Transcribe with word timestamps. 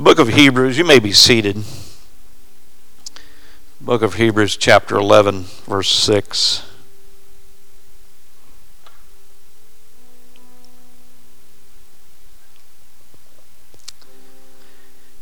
The 0.00 0.04
book 0.04 0.18
of 0.18 0.28
Hebrews, 0.28 0.78
you 0.78 0.84
may 0.84 0.98
be 0.98 1.12
seated. 1.12 1.62
Book 3.82 4.00
of 4.00 4.14
Hebrews, 4.14 4.56
chapter 4.56 4.96
11, 4.96 5.42
verse 5.66 5.90
6. 5.90 6.66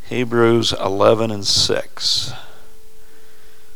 Hebrews 0.05 0.73
11 0.75 1.33
and 1.33 1.45
6. 1.45 2.33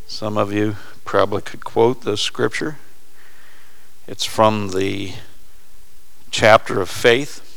Some 0.07 0.37
of 0.37 0.53
you 0.53 0.77
probably 1.03 1.41
could 1.41 1.65
quote 1.65 2.03
this 2.03 2.21
scripture. 2.21 2.77
It's 4.07 4.23
from 4.23 4.69
the 4.69 5.15
chapter 6.31 6.79
of 6.79 6.89
faith. 6.89 7.52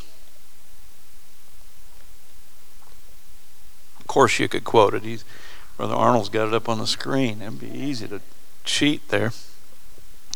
Course, 4.17 4.39
you 4.39 4.49
could 4.49 4.65
quote 4.65 4.95
it. 4.95 5.03
He's, 5.03 5.27
Brother 5.77 5.95
Arnold's 5.95 6.31
got 6.31 6.49
it 6.49 6.55
up 6.55 6.71
on 6.71 6.79
the 6.79 6.87
screen. 6.87 7.43
It'd 7.43 7.61
be 7.61 7.71
easy 7.71 8.09
to 8.09 8.23
cheat 8.65 9.07
there. 9.11 9.33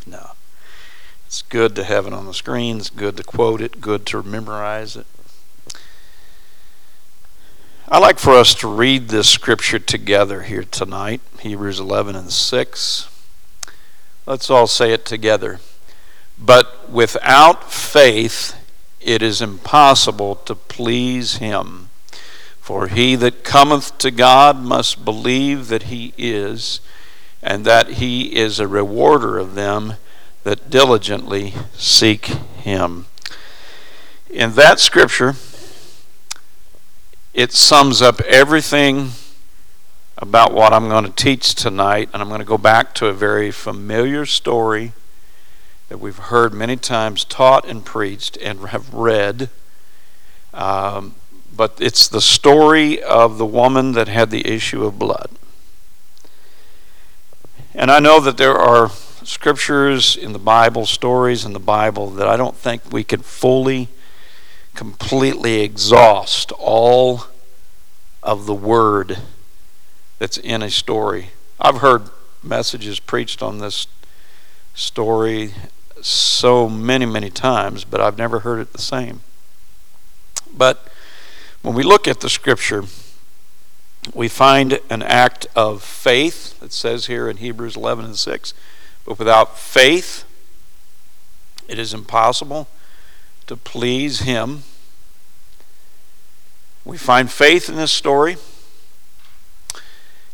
No. 0.06 0.32
It's 1.24 1.40
good 1.40 1.74
to 1.76 1.84
have 1.84 2.06
it 2.06 2.12
on 2.12 2.26
the 2.26 2.34
screen. 2.34 2.76
It's 2.76 2.90
good 2.90 3.16
to 3.16 3.24
quote 3.24 3.62
it, 3.62 3.80
good 3.80 4.04
to 4.04 4.22
memorize 4.22 4.96
it. 4.96 5.06
I'd 7.88 8.00
like 8.00 8.18
for 8.18 8.34
us 8.34 8.54
to 8.56 8.68
read 8.68 9.08
this 9.08 9.30
scripture 9.30 9.78
together 9.78 10.42
here 10.42 10.64
tonight 10.64 11.22
Hebrews 11.38 11.80
11 11.80 12.16
and 12.16 12.30
6. 12.30 13.08
Let's 14.26 14.50
all 14.50 14.66
say 14.66 14.92
it 14.92 15.06
together. 15.06 15.58
But 16.38 16.90
without 16.90 17.72
faith, 17.72 18.56
it 19.00 19.22
is 19.22 19.40
impossible 19.40 20.34
to 20.34 20.54
please 20.54 21.36
him. 21.36 21.89
For 22.60 22.88
he 22.88 23.16
that 23.16 23.42
cometh 23.42 23.98
to 23.98 24.10
God 24.10 24.60
must 24.60 25.04
believe 25.04 25.68
that 25.68 25.84
he 25.84 26.14
is, 26.16 26.80
and 27.42 27.64
that 27.64 27.92
he 27.92 28.36
is 28.36 28.60
a 28.60 28.68
rewarder 28.68 29.38
of 29.38 29.54
them 29.54 29.94
that 30.44 30.70
diligently 30.70 31.54
seek 31.72 32.26
him. 32.26 33.06
In 34.28 34.52
that 34.52 34.78
scripture, 34.78 35.34
it 37.34 37.52
sums 37.52 38.02
up 38.02 38.20
everything 38.22 39.10
about 40.18 40.52
what 40.52 40.72
I'm 40.72 40.88
going 40.88 41.04
to 41.04 41.10
teach 41.10 41.54
tonight, 41.54 42.10
and 42.12 42.22
I'm 42.22 42.28
going 42.28 42.40
to 42.40 42.46
go 42.46 42.58
back 42.58 42.94
to 42.96 43.06
a 43.06 43.12
very 43.12 43.50
familiar 43.50 44.26
story 44.26 44.92
that 45.88 45.98
we've 45.98 46.18
heard 46.18 46.52
many 46.52 46.76
times 46.76 47.24
taught 47.24 47.66
and 47.66 47.84
preached 47.84 48.36
and 48.36 48.68
have 48.68 48.92
read. 48.92 49.48
Um, 50.52 51.14
but 51.54 51.76
it's 51.80 52.08
the 52.08 52.20
story 52.20 53.02
of 53.02 53.38
the 53.38 53.46
woman 53.46 53.92
that 53.92 54.08
had 54.08 54.30
the 54.30 54.46
issue 54.46 54.84
of 54.84 54.98
blood. 54.98 55.30
And 57.74 57.90
I 57.90 58.00
know 58.00 58.20
that 58.20 58.36
there 58.36 58.56
are 58.56 58.90
scriptures 59.24 60.16
in 60.16 60.32
the 60.32 60.38
Bible, 60.38 60.86
stories 60.86 61.44
in 61.44 61.52
the 61.52 61.60
Bible, 61.60 62.10
that 62.10 62.26
I 62.26 62.36
don't 62.36 62.56
think 62.56 62.92
we 62.92 63.04
can 63.04 63.22
fully, 63.22 63.88
completely 64.74 65.60
exhaust 65.60 66.52
all 66.52 67.24
of 68.22 68.46
the 68.46 68.54
word 68.54 69.18
that's 70.18 70.36
in 70.36 70.62
a 70.62 70.70
story. 70.70 71.30
I've 71.60 71.78
heard 71.78 72.10
messages 72.42 73.00
preached 73.00 73.42
on 73.42 73.58
this 73.58 73.86
story 74.74 75.54
so 76.02 76.68
many, 76.68 77.06
many 77.06 77.30
times, 77.30 77.84
but 77.84 78.00
I've 78.00 78.18
never 78.18 78.40
heard 78.40 78.60
it 78.60 78.72
the 78.72 78.80
same. 78.80 79.20
But 80.52 80.88
when 81.62 81.74
we 81.74 81.82
look 81.82 82.08
at 82.08 82.20
the 82.20 82.30
scripture, 82.30 82.84
we 84.14 84.28
find 84.28 84.80
an 84.88 85.02
act 85.02 85.46
of 85.54 85.82
faith. 85.82 86.60
It 86.62 86.72
says 86.72 87.06
here 87.06 87.28
in 87.28 87.36
Hebrews 87.36 87.76
11 87.76 88.04
and 88.04 88.16
6. 88.16 88.54
But 89.04 89.18
without 89.18 89.58
faith, 89.58 90.24
it 91.68 91.78
is 91.78 91.92
impossible 91.92 92.68
to 93.46 93.56
please 93.56 94.20
Him. 94.20 94.62
We 96.84 96.96
find 96.96 97.30
faith 97.30 97.68
in 97.68 97.76
this 97.76 97.92
story. 97.92 98.36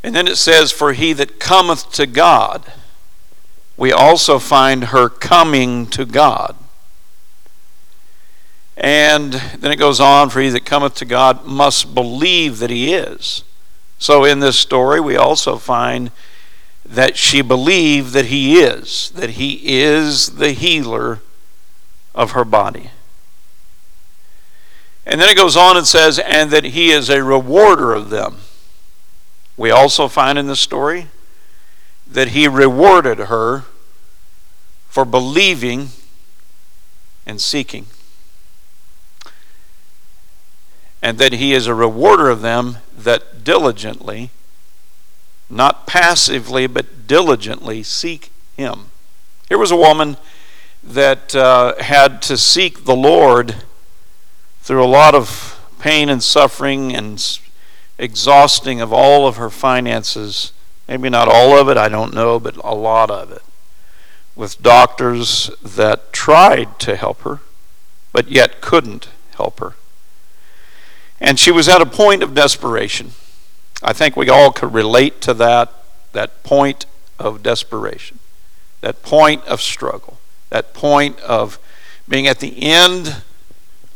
And 0.03 0.15
then 0.15 0.29
it 0.29 0.37
says, 0.37 0.71
For 0.71 0.93
he 0.93 1.13
that 1.15 1.41
cometh 1.41 1.91
to 1.93 2.07
God. 2.07 2.73
We 3.77 3.93
also 3.93 4.39
find 4.39 4.85
her 4.85 5.09
coming 5.09 5.87
to 5.89 6.07
God. 6.07 6.57
And 8.77 9.33
then 9.33 9.73
it 9.73 9.77
goes 9.77 10.01
on, 10.01 10.29
for 10.29 10.41
he 10.41 10.51
that 10.51 10.67
cometh 10.67 10.95
to 10.97 11.05
God 11.05 11.47
must 11.47 11.95
believe 11.95 12.59
that 12.59 12.71
he 12.71 12.93
is. 12.93 13.43
So 13.99 14.25
in 14.25 14.41
this 14.41 14.59
story, 14.59 15.01
we 15.01 15.17
also 15.17 15.57
find 15.57 16.11
that 16.85 17.17
she 17.17 17.41
believed 17.41 18.13
that 18.13 18.27
he 18.27 18.61
is, 18.61 19.11
that 19.11 19.31
he 19.31 19.61
is 19.65 20.37
the 20.37 20.53
healer 20.53 21.21
of 22.15 22.33
her 22.33 22.45
body. 22.45 22.91
And 25.07 25.21
then 25.21 25.29
it 25.29 25.37
goes 25.37 25.57
on 25.57 25.77
and 25.77 25.87
says, 25.87 26.19
and 26.19 26.51
that 26.51 26.65
he 26.65 26.91
is 26.91 27.09
a 27.09 27.23
rewarder 27.23 27.95
of 27.95 28.11
them. 28.11 28.39
We 29.57 29.71
also 29.71 30.07
find 30.09 30.39
in 30.39 30.49
the 30.49 30.57
story 30.57 31.07
that 32.07 32.29
he 32.29 32.47
rewarded 32.47 33.19
her 33.19 33.65
for 34.89 35.05
believing 35.05 35.89
and 37.25 37.41
seeking 37.41 37.87
and 41.07 41.19
that 41.19 41.35
he 41.35 41.53
is 41.53 41.69
a 41.69 41.75
rewarder 41.75 42.29
of 42.29 42.41
them 42.41 42.79
that 42.99 43.45
diligently, 43.45 44.31
not 45.49 45.87
passively, 45.87 46.67
but 46.67 47.07
diligently 47.07 47.81
seek 47.85 48.33
him. 48.57 48.87
Here 49.49 49.57
was 49.57 49.71
a 49.71 49.77
woman 49.77 50.17
that 50.83 51.33
uh, 51.33 51.81
had 51.81 52.21
to 52.23 52.37
seek 52.37 52.87
the 52.87 52.97
Lord 52.97 53.55
through 54.63 54.83
a 54.83 54.85
lot 54.85 55.15
of 55.15 55.65
pain 55.79 56.09
and 56.09 56.21
suffering 56.21 56.93
and 56.93 57.39
exhausting 57.99 58.81
of 58.81 58.93
all 58.93 59.29
of 59.29 59.37
her 59.37 59.49
finances. 59.49 60.53
Maybe 60.89 61.09
not 61.09 61.29
all 61.29 61.57
of 61.57 61.69
it, 61.69 61.77
I 61.77 61.89
don't 61.89 62.15
know, 62.15 62.41
but 62.41 62.57
a 62.65 62.75
lot 62.75 63.13
of 63.13 63.31
it. 63.31 63.43
With 64.35 64.61
doctors 64.61 65.53
that 65.63 66.13
tried 66.13 66.81
to 66.81 66.97
help 66.97 67.21
her, 67.21 67.39
but 68.13 68.29
yet 68.29 68.61
couldn't 68.61 69.09
help 69.37 69.61
her. 69.61 69.77
And 71.27 71.41
she 71.41 71.51
was 71.51 71.69
at 71.69 71.83
a 71.83 71.87
point 71.87 72.23
of 72.23 72.35
desperation. 72.35 73.11
I 73.83 73.93
think 73.93 74.17
we 74.17 74.29
all 74.29 74.53
could 74.53 74.73
relate 74.73 75.21
to 75.23 75.35
that, 75.35 75.73
that 76.13 76.45
point 76.45 76.87
of 77.19 77.43
desperation, 77.43 78.21
that 78.81 79.03
point 79.03 79.45
of 79.45 79.61
struggle, 79.61 80.21
that 80.51 80.73
point 80.73 81.19
of 81.19 81.59
being 82.09 82.29
at 82.29 82.39
the 82.39 82.63
end 82.63 83.25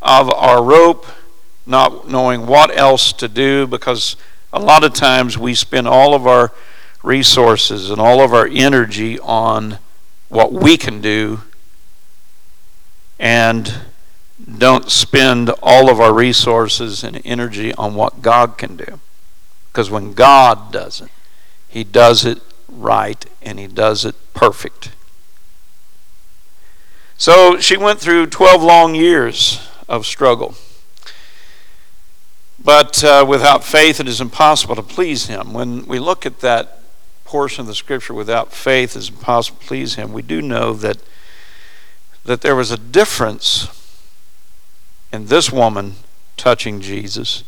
of 0.02 0.28
our 0.34 0.60
rope, 0.60 1.06
not 1.66 2.08
knowing 2.08 2.48
what 2.48 2.76
else 2.76 3.12
to 3.12 3.28
do, 3.28 3.64
because 3.64 4.16
a 4.52 4.58
lot 4.58 4.82
of 4.82 4.92
times 4.92 5.38
we 5.38 5.54
spend 5.54 5.86
all 5.86 6.14
of 6.14 6.26
our 6.26 6.50
resources 7.04 7.90
and 7.90 8.00
all 8.00 8.20
of 8.20 8.34
our 8.34 8.48
energy 8.48 9.20
on 9.20 9.78
what 10.30 10.52
we 10.52 10.76
can 10.76 11.00
do 11.00 11.42
and 13.20 13.72
don't 14.58 14.90
spend 14.90 15.50
all 15.62 15.90
of 15.90 16.00
our 16.00 16.12
resources 16.12 17.04
and 17.04 17.20
energy 17.24 17.74
on 17.74 17.94
what 17.94 18.22
God 18.22 18.58
can 18.58 18.76
do. 18.76 19.00
Because 19.70 19.90
when 19.90 20.12
God 20.12 20.72
does 20.72 21.00
it, 21.00 21.10
He 21.68 21.84
does 21.84 22.24
it 22.24 22.40
right 22.68 23.24
and 23.42 23.58
He 23.58 23.66
does 23.66 24.04
it 24.04 24.14
perfect. 24.34 24.92
So 27.16 27.58
she 27.60 27.76
went 27.76 28.00
through 28.00 28.28
12 28.28 28.62
long 28.62 28.94
years 28.94 29.68
of 29.88 30.06
struggle. 30.06 30.54
But 32.62 33.02
uh, 33.04 33.24
without 33.28 33.64
faith, 33.64 34.00
it 34.00 34.08
is 34.08 34.20
impossible 34.20 34.74
to 34.76 34.82
please 34.82 35.26
Him. 35.26 35.52
When 35.52 35.86
we 35.86 35.98
look 35.98 36.26
at 36.26 36.40
that 36.40 36.80
portion 37.24 37.62
of 37.62 37.66
the 37.66 37.74
scripture, 37.74 38.12
without 38.14 38.52
faith, 38.52 38.96
it 38.96 39.00
is 39.00 39.08
impossible 39.10 39.60
to 39.60 39.66
please 39.66 39.94
Him, 39.94 40.12
we 40.12 40.22
do 40.22 40.42
know 40.42 40.72
that, 40.74 40.98
that 42.24 42.40
there 42.40 42.56
was 42.56 42.70
a 42.70 42.76
difference 42.76 43.68
and 45.12 45.28
this 45.28 45.50
woman 45.50 45.96
touching 46.36 46.80
Jesus 46.80 47.44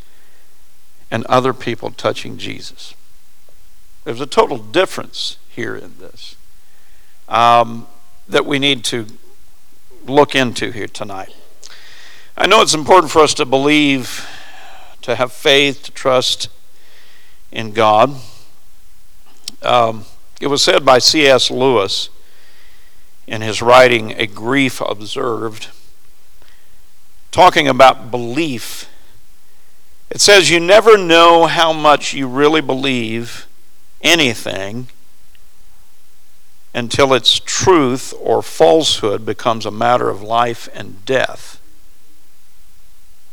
and 1.09 1.25
other 1.25 1.53
people 1.53 1.91
touching 1.91 2.37
Jesus. 2.37 2.95
There's 4.03 4.21
a 4.21 4.25
total 4.25 4.57
difference 4.57 5.37
here 5.49 5.75
in 5.75 5.97
this 5.99 6.35
um, 7.29 7.87
that 8.27 8.45
we 8.45 8.59
need 8.59 8.83
to 8.85 9.07
look 10.05 10.35
into 10.35 10.71
here 10.71 10.87
tonight. 10.87 11.33
I 12.35 12.47
know 12.47 12.61
it's 12.61 12.73
important 12.73 13.11
for 13.11 13.19
us 13.19 13.33
to 13.35 13.45
believe, 13.45 14.27
to 15.01 15.15
have 15.15 15.31
faith, 15.31 15.83
to 15.83 15.91
trust 15.91 16.49
in 17.51 17.71
God. 17.71 18.15
Um, 19.61 20.05
it 20.41 20.47
was 20.47 20.63
said 20.63 20.83
by 20.83 20.97
C.S. 20.97 21.49
Lewis 21.49 22.09
in 23.27 23.41
his 23.41 23.61
writing, 23.61 24.13
A 24.17 24.27
Grief 24.27 24.81
Observed 24.81 25.69
talking 27.33 27.67
about 27.67 28.11
belief, 28.11 28.87
It 30.09 30.21
says, 30.21 30.51
You 30.51 30.59
never 30.59 30.97
know 30.97 31.47
how 31.47 31.73
much 31.73 32.13
you 32.13 32.27
really 32.27 32.61
believe 32.61 33.47
anything 34.01 34.87
until 36.75 37.13
its 37.13 37.39
truth 37.39 38.13
or 38.19 38.43
falsehood 38.43 39.25
becomes 39.25 39.65
a 39.65 39.71
matter 39.71 40.09
of 40.09 40.21
life 40.21 40.69
and 40.75 41.03
death. 41.05 41.59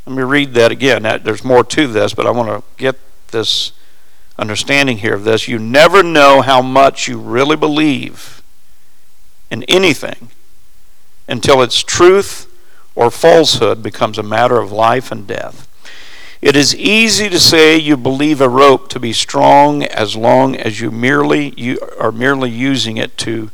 Let 0.06 0.16
me 0.16 0.22
read 0.22 0.54
that 0.54 0.72
again. 0.72 1.02
There's 1.22 1.44
more 1.44 1.62
to 1.64 1.86
this, 1.86 2.14
but 2.14 2.26
I 2.26 2.30
want 2.30 2.48
to 2.48 2.64
get 2.78 2.98
this 3.28 3.72
understanding 4.38 4.98
here 4.98 5.14
of 5.14 5.24
this. 5.24 5.46
You 5.46 5.58
never 5.58 6.02
know 6.02 6.40
how 6.40 6.62
much 6.62 7.06
you 7.06 7.18
really 7.18 7.56
believe 7.56 8.42
in 9.50 9.62
anything 9.64 10.30
until 11.28 11.60
its 11.60 11.82
truth 11.82 12.49
or 13.00 13.10
falsehood 13.10 13.82
becomes 13.82 14.18
a 14.18 14.22
matter 14.22 14.58
of 14.58 14.70
life 14.70 15.10
and 15.10 15.26
death. 15.26 15.66
It 16.42 16.54
is 16.54 16.76
easy 16.76 17.30
to 17.30 17.40
say 17.40 17.78
you 17.78 17.96
believe 17.96 18.42
a 18.42 18.48
rope 18.48 18.90
to 18.90 19.00
be 19.00 19.14
strong 19.14 19.84
as 19.84 20.16
long 20.16 20.54
as 20.54 20.82
you 20.82 20.90
merely 20.90 21.54
you 21.56 21.78
are 21.98 22.12
merely 22.12 22.50
using 22.50 22.98
it 22.98 23.16
to 23.16 23.50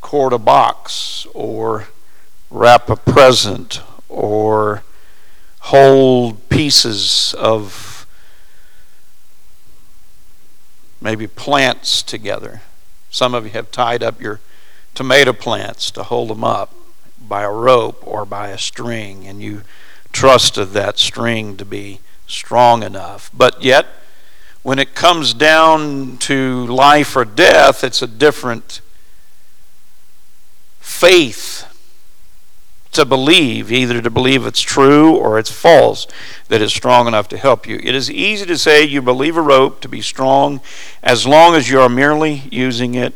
cord 0.00 0.32
a 0.32 0.38
box 0.38 1.28
or 1.32 1.86
wrap 2.50 2.90
a 2.90 2.96
present 2.96 3.80
or 4.08 4.82
hold 5.60 6.48
pieces 6.48 7.36
of 7.38 8.04
maybe 11.00 11.28
plants 11.28 12.02
together. 12.02 12.62
Some 13.10 13.32
of 13.32 13.44
you 13.44 13.50
have 13.50 13.70
tied 13.70 14.02
up 14.02 14.20
your 14.20 14.40
tomato 14.92 15.32
plants 15.32 15.92
to 15.92 16.02
hold 16.02 16.30
them 16.30 16.42
up 16.42 16.74
by 17.28 17.42
a 17.42 17.50
rope 17.50 18.02
or 18.06 18.24
by 18.24 18.48
a 18.48 18.58
string, 18.58 19.26
and 19.26 19.42
you 19.42 19.62
trusted 20.12 20.70
that 20.70 20.98
string 20.98 21.56
to 21.56 21.64
be 21.64 22.00
strong 22.26 22.82
enough. 22.82 23.30
But 23.34 23.62
yet, 23.62 23.86
when 24.62 24.78
it 24.78 24.94
comes 24.94 25.34
down 25.34 26.18
to 26.18 26.66
life 26.66 27.16
or 27.16 27.24
death, 27.24 27.82
it's 27.82 28.02
a 28.02 28.06
different 28.06 28.80
faith 30.80 31.68
to 32.92 33.04
believe, 33.06 33.72
either 33.72 34.02
to 34.02 34.10
believe 34.10 34.46
it's 34.46 34.60
true 34.60 35.16
or 35.16 35.38
it's 35.38 35.50
false, 35.50 36.06
that 36.48 36.60
is 36.60 36.72
strong 36.72 37.08
enough 37.08 37.26
to 37.28 37.38
help 37.38 37.66
you. 37.66 37.80
It 37.82 37.94
is 37.94 38.10
easy 38.10 38.44
to 38.46 38.58
say 38.58 38.84
you 38.84 39.00
believe 39.00 39.36
a 39.36 39.42
rope 39.42 39.80
to 39.80 39.88
be 39.88 40.02
strong 40.02 40.60
as 41.02 41.26
long 41.26 41.54
as 41.54 41.70
you 41.70 41.80
are 41.80 41.88
merely 41.88 42.42
using 42.50 42.94
it 42.94 43.14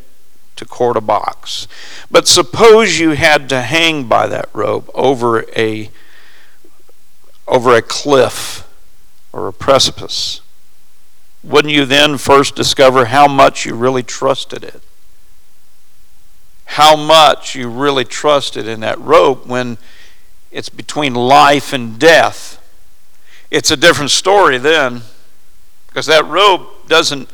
to 0.57 0.65
cord 0.65 0.97
a 0.97 1.01
box. 1.01 1.69
But 2.11 2.27
suppose 2.27 2.99
you 2.99 3.11
had 3.11 3.49
to 3.51 3.63
hang 3.63 4.05
by 4.09 4.27
that 4.27 4.49
rope 4.53 4.91
over 4.95 5.45
a 5.57 5.91
over 7.47 7.77
a 7.77 7.83
cliff 7.83 8.67
or 9.33 9.47
a 9.47 9.53
precipice, 9.53 10.41
wouldn't 11.45 11.73
you 11.73 11.85
then 11.85 12.19
first 12.19 12.57
discover 12.57 13.07
how 13.07 13.29
much 13.29 13.65
you 13.65 13.75
really 13.75 14.03
trusted 14.03 14.65
it? 14.65 14.83
How 16.65 16.97
much 16.97 17.55
you 17.55 17.69
really 17.69 18.05
trusted 18.05 18.67
in 18.67 18.81
that 18.81 18.99
rope 18.99 19.47
when 19.47 19.79
it's 20.57 20.71
between 20.71 21.15
life 21.15 21.75
and 21.75 21.99
death. 21.99 22.63
It's 23.51 23.71
a 23.71 23.77
different 23.77 24.11
story 24.11 24.57
then, 24.57 25.03
because 25.87 26.07
that 26.07 26.25
rope 26.25 26.89
doesn't 26.89 27.29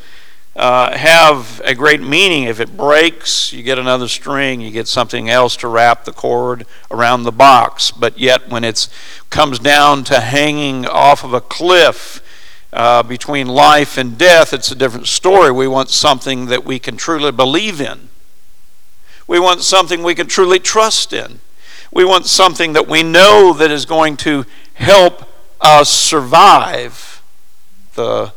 uh, 0.55 0.97
have 0.97 1.61
a 1.65 1.75
great 1.75 2.01
meaning. 2.01 2.45
If 2.45 2.61
it 2.61 2.77
breaks, 2.77 3.53
you 3.53 3.63
get 3.63 3.79
another 3.79 4.09
string, 4.09 4.61
you 4.61 4.71
get 4.71 4.87
something 4.87 5.31
else 5.31 5.57
to 5.59 5.69
wrap 5.69 6.05
the 6.05 6.13
cord 6.13 6.67
around 6.91 7.23
the 7.23 7.33
box. 7.33 7.91
But 7.91 8.19
yet, 8.19 8.49
when 8.49 8.65
it 8.65 8.89
comes 9.31 9.59
down 9.59 10.05
to 10.05 10.21
hanging 10.21 10.87
off 10.87 11.25
of 11.25 11.33
a 11.33 11.41
cliff 11.41 12.23
uh, 12.73 13.03
between 13.03 13.47
life 13.49 13.97
and 13.97 14.19
death, 14.19 14.53
it's 14.53 14.71
a 14.71 14.75
different 14.75 15.07
story. 15.07 15.51
We 15.51 15.69
want 15.69 15.89
something 15.89 16.47
that 16.47 16.65
we 16.65 16.79
can 16.79 16.97
truly 16.97 17.33
believe 17.33 17.81
in, 17.81 18.09
we 19.27 19.39
want 19.39 19.63
something 19.63 20.03
we 20.03 20.15
can 20.15 20.27
truly 20.27 20.59
trust 20.59 21.13
in. 21.13 21.41
We 21.91 22.05
want 22.05 22.25
something 22.27 22.73
that 22.73 22.89
we 22.89 23.03
know 23.03 23.53
that 23.53 23.71
is 23.71 23.85
going 23.85 24.17
to 24.19 24.47
help 24.75 25.29
us 25.61 25.91
survive 25.91 27.23
the 27.95 28.33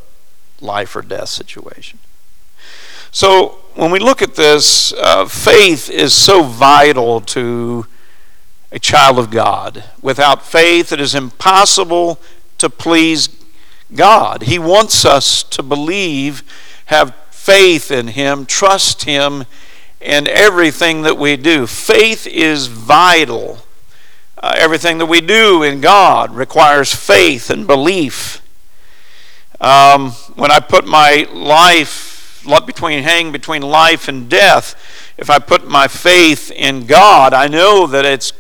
life 0.60 0.96
or 0.96 1.02
death 1.02 1.30
situation. 1.30 2.00
So 3.16 3.60
when 3.76 3.92
we 3.92 4.00
look 4.00 4.22
at 4.22 4.36
this, 4.36 4.92
uh, 4.92 5.24
faith 5.24 5.90
is 5.90 6.14
so 6.14 6.44
vital 6.44 7.22
to 7.22 7.88
a 8.74 8.78
child 8.78 9.20
of 9.20 9.32
God. 9.32 9.86
Without 10.02 10.46
faith, 10.46 10.92
it 10.92 11.00
is 11.00 11.16
impossible 11.16 12.20
to 12.58 12.70
please 12.70 13.30
God. 13.96 14.42
He 14.42 14.60
wants 14.60 15.06
us 15.06 15.44
to 15.44 15.64
believe, 15.64 16.44
have 16.88 17.16
faith 17.32 17.90
in 17.90 18.10
Him, 18.10 18.46
trust 18.46 19.06
Him 19.06 19.46
in 20.02 20.28
everything 20.28 21.04
that 21.04 21.18
we 21.18 21.38
do. 21.38 21.68
Faith 21.68 22.28
is 22.28 22.68
vital. 22.68 23.60
Uh, 24.44 24.56
everything 24.58 24.98
that 24.98 25.06
we 25.06 25.22
do 25.22 25.64
in 25.64 25.80
God 25.80 26.36
requires 26.36 26.94
faith 26.94 27.50
and 27.50 27.66
belief. 27.66 28.42
Um, 29.62 30.12
when 30.36 30.52
I 30.52 30.60
put 30.60 30.86
my 30.86 31.30
life 31.32 32.15
between 32.46 33.04
hang 33.04 33.32
between 33.32 33.62
life 33.62 34.08
and 34.08 34.30
death. 34.30 34.76
If 35.18 35.30
I 35.30 35.40
put 35.40 35.68
my 35.68 35.88
faith 35.88 36.52
in 36.52 36.86
God, 36.86 37.34
I 37.34 37.48
know 37.48 37.88
that 37.88 38.06
it's 38.06 38.34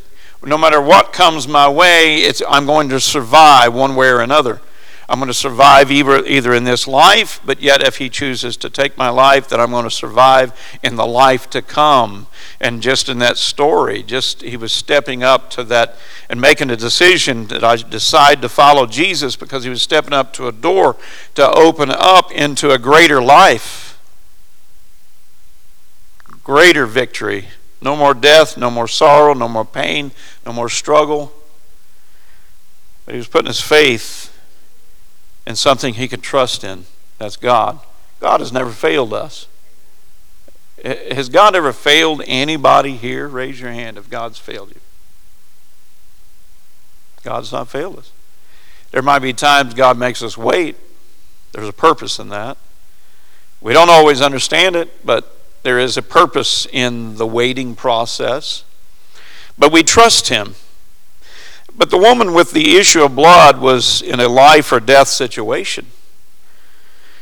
no 0.44 0.58
matter 0.58 0.80
what 0.80 1.12
comes 1.12 1.48
my 1.48 1.68
way, 1.68 2.18
it's 2.18 2.42
I'm 2.48 2.66
going 2.66 2.90
to 2.90 3.00
survive 3.00 3.74
one 3.74 3.96
way 3.96 4.10
or 4.10 4.22
another. 4.22 4.62
I'm 5.08 5.20
going 5.20 5.28
to 5.28 5.36
survive 5.36 5.92
either, 5.92 6.26
either 6.26 6.54
in 6.54 6.64
this 6.64 6.88
life, 6.88 7.40
but 7.46 7.62
yet 7.62 7.82
if 7.82 7.98
He 7.98 8.10
chooses 8.10 8.58
to 8.58 8.70
take 8.70 8.98
my 8.98 9.10
life, 9.10 9.48
then 9.48 9.60
I'm 9.60 9.70
going 9.70 9.84
to 9.84 9.92
survive 9.92 10.52
in 10.82 10.96
the 10.96 11.06
life 11.06 11.48
to 11.52 11.62
come. 11.62 12.26
And 12.60 12.82
just 12.82 13.08
in 13.08 13.20
that 13.20 13.38
story, 13.38 14.02
just 14.02 14.42
He 14.42 14.58
was 14.58 14.72
stepping 14.72 15.22
up 15.22 15.52
to 15.52 15.64
that 15.66 15.96
and 16.28 16.42
making 16.42 16.72
a 16.72 16.76
decision 16.76 17.48
that 17.48 17.64
I 17.64 17.76
decide 17.76 18.42
to 18.42 18.50
follow 18.50 18.88
Jesus 18.88 19.36
because 19.36 19.64
He 19.64 19.70
was 19.70 19.84
stepping 19.84 20.14
up 20.14 20.34
to 20.34 20.48
a 20.48 20.52
door 20.52 20.96
to 21.36 21.52
open 21.52 21.92
up 21.92 22.32
into 22.32 22.72
a 22.72 22.80
greater 22.80 23.22
life 23.22 23.95
greater 26.46 26.86
victory. 26.86 27.48
No 27.82 27.98
more 27.98 28.14
death, 28.14 28.56
no 28.58 28.72
more 28.72 28.88
sorrow, 28.88 29.34
no 29.34 29.50
more 29.50 29.66
pain, 29.66 30.12
no 30.46 30.54
more 30.54 30.70
struggle. 30.70 31.34
But 33.06 33.16
he 33.16 33.18
was 33.18 33.28
putting 33.28 33.48
his 33.48 33.60
faith 33.60 34.32
in 35.46 35.58
something 35.58 35.96
he 35.96 36.08
could 36.08 36.24
trust 36.24 36.64
in. 36.64 36.86
That's 37.18 37.36
God. 37.36 37.80
God 38.22 38.40
has 38.40 38.54
never 38.54 38.72
failed 38.72 39.14
us. 39.14 39.48
Has 40.84 41.30
God 41.30 41.56
ever 41.56 41.74
failed 41.74 42.22
anybody 42.26 42.96
here? 42.96 43.28
Raise 43.28 43.60
your 43.60 43.72
hand 43.72 43.98
if 43.98 44.10
God's 44.10 44.38
failed 44.38 44.70
you. 44.70 44.80
God's 47.24 47.52
not 47.52 47.70
failed 47.70 47.98
us. 47.98 48.12
There 48.92 49.02
might 49.02 49.20
be 49.20 49.34
times 49.34 49.74
God 49.74 49.98
makes 49.98 50.22
us 50.22 50.38
wait. 50.38 50.76
There's 51.52 51.68
a 51.68 51.74
purpose 51.74 52.20
in 52.20 52.30
that. 52.30 52.58
We 53.62 53.74
don't 53.74 53.90
always 53.90 54.22
understand 54.22 54.76
it, 54.76 55.06
but 55.06 55.35
there 55.66 55.80
is 55.80 55.98
a 55.98 56.04
purpose 56.04 56.68
in 56.72 57.16
the 57.16 57.26
waiting 57.26 57.74
process. 57.74 58.64
But 59.58 59.72
we 59.72 59.82
trust 59.82 60.30
him. 60.30 60.54
But 61.76 61.90
the 61.90 61.98
woman 61.98 62.36
with 62.36 62.52
the 62.52 62.78
issue 62.78 63.04
of 63.04 63.16
blood 63.16 63.60
was 63.60 64.00
in 64.00 64.20
a 64.20 64.28
life 64.28 64.72
or 64.72 64.80
death 64.80 65.08
situation. 65.08 65.88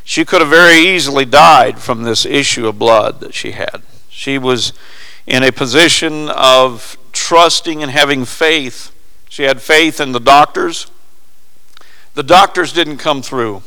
She 0.03 0.25
could 0.25 0.41
have 0.41 0.50
very 0.50 0.75
easily 0.75 1.23
died 1.23 1.79
from 1.79 2.03
this 2.03 2.25
issue 2.25 2.67
of 2.67 2.77
blood 2.77 3.21
that 3.21 3.33
she 3.33 3.51
had. 3.51 3.81
She 4.09 4.38
was 4.38 4.73
in 5.25 5.41
a 5.41 5.53
position 5.53 6.27
of 6.27 6.97
trusting 7.13 7.81
and 7.81 7.91
having 7.93 8.25
faith. 8.25 8.93
She 9.29 9.43
had 9.43 9.62
faith 9.62 10.01
in 10.01 10.12
the 10.12 10.19
doctors. 10.19 10.91
The 12.15 12.23
doctors 12.23 12.73
didn't 12.73 12.97
come 12.97 13.21
through. 13.21 13.63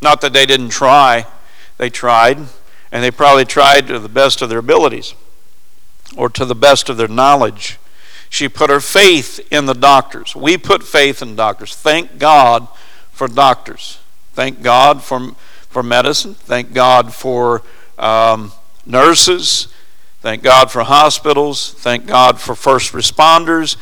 Not 0.00 0.20
that 0.20 0.32
they 0.32 0.46
didn't 0.46 0.68
try, 0.68 1.26
they 1.78 1.90
tried 1.90 2.46
and 2.90 3.02
they 3.02 3.10
probably 3.10 3.44
tried 3.44 3.86
to 3.88 3.98
the 3.98 4.08
best 4.08 4.42
of 4.42 4.48
their 4.48 4.58
abilities 4.58 5.14
or 6.16 6.28
to 6.30 6.44
the 6.44 6.54
best 6.54 6.88
of 6.88 6.96
their 6.96 7.08
knowledge. 7.08 7.78
She 8.30 8.48
put 8.48 8.70
her 8.70 8.80
faith 8.80 9.40
in 9.50 9.66
the 9.66 9.74
doctors. 9.74 10.36
We 10.36 10.58
put 10.58 10.82
faith 10.82 11.22
in 11.22 11.36
doctors. 11.36 11.74
Thank 11.74 12.18
God 12.18 12.68
for 13.10 13.28
doctors. 13.28 13.98
Thank 14.32 14.62
God 14.62 15.02
for, 15.02 15.32
for 15.68 15.82
medicine. 15.82 16.34
Thank 16.34 16.72
God 16.72 17.12
for 17.12 17.62
um, 17.98 18.52
nurses. 18.86 19.68
Thank 20.20 20.42
God 20.42 20.70
for 20.70 20.82
hospitals. 20.82 21.72
Thank 21.74 22.06
God 22.06 22.40
for 22.40 22.54
first 22.54 22.92
responders. 22.92 23.76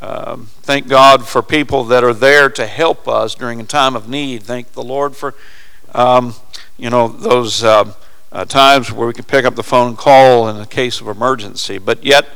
Um, 0.00 0.46
thank 0.62 0.88
God 0.88 1.26
for 1.26 1.42
people 1.42 1.84
that 1.84 2.02
are 2.02 2.14
there 2.14 2.48
to 2.48 2.66
help 2.66 3.06
us 3.06 3.34
during 3.34 3.60
a 3.60 3.64
time 3.64 3.94
of 3.94 4.08
need. 4.08 4.42
Thank 4.42 4.72
the 4.72 4.82
Lord 4.82 5.14
for, 5.14 5.34
um, 5.94 6.34
you 6.78 6.88
know, 6.88 7.08
those. 7.08 7.62
Uh, 7.62 7.92
uh, 8.32 8.44
times 8.44 8.92
where 8.92 9.06
we 9.06 9.12
can 9.12 9.24
pick 9.24 9.44
up 9.44 9.54
the 9.54 9.62
phone 9.62 9.88
and 9.88 9.98
call 9.98 10.48
in 10.48 10.56
a 10.56 10.66
case 10.66 11.00
of 11.00 11.08
emergency. 11.08 11.78
But 11.78 12.04
yet, 12.04 12.26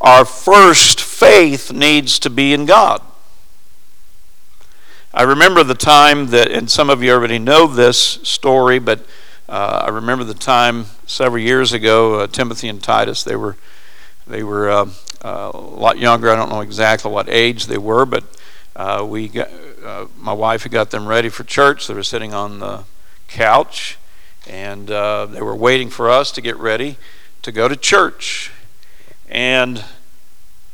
our 0.00 0.24
first 0.24 1.00
faith 1.00 1.72
needs 1.72 2.18
to 2.20 2.30
be 2.30 2.52
in 2.52 2.66
God. 2.66 3.02
I 5.12 5.22
remember 5.22 5.62
the 5.62 5.74
time 5.74 6.28
that, 6.28 6.50
and 6.50 6.68
some 6.68 6.90
of 6.90 7.02
you 7.02 7.12
already 7.12 7.38
know 7.38 7.66
this 7.66 7.98
story, 7.98 8.78
but 8.78 9.06
uh, 9.48 9.82
I 9.86 9.90
remember 9.90 10.24
the 10.24 10.34
time 10.34 10.86
several 11.06 11.42
years 11.42 11.72
ago. 11.72 12.20
Uh, 12.20 12.26
Timothy 12.26 12.68
and 12.68 12.82
Titus, 12.82 13.22
they 13.22 13.36
were 13.36 13.56
they 14.26 14.42
were 14.42 14.70
uh, 14.70 14.88
uh 15.22 15.50
a 15.54 15.58
lot 15.58 15.98
younger. 15.98 16.30
I 16.30 16.36
don't 16.36 16.48
know 16.48 16.62
exactly 16.62 17.10
what 17.10 17.28
age 17.28 17.66
they 17.66 17.78
were, 17.78 18.06
but 18.06 18.24
uh, 18.74 19.06
we 19.08 19.28
got, 19.28 19.50
uh, 19.84 20.06
my 20.18 20.32
wife 20.32 20.64
had 20.64 20.72
got 20.72 20.90
them 20.90 21.06
ready 21.06 21.28
for 21.28 21.44
church. 21.44 21.86
They 21.86 21.94
were 21.94 22.02
sitting 22.02 22.34
on 22.34 22.58
the 22.58 22.84
couch, 23.28 23.98
and 24.48 24.88
they 24.88 25.42
were 25.42 25.56
waiting 25.56 25.90
for 25.90 26.10
us 26.10 26.30
to 26.32 26.40
get 26.40 26.56
ready 26.56 26.96
to 27.42 27.52
go 27.52 27.68
to 27.68 27.76
church. 27.76 28.50
And 29.28 29.84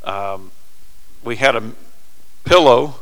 um, 0.05 0.51
we 1.25 1.37
had 1.37 1.57
a 1.57 1.73
pillow 2.45 2.97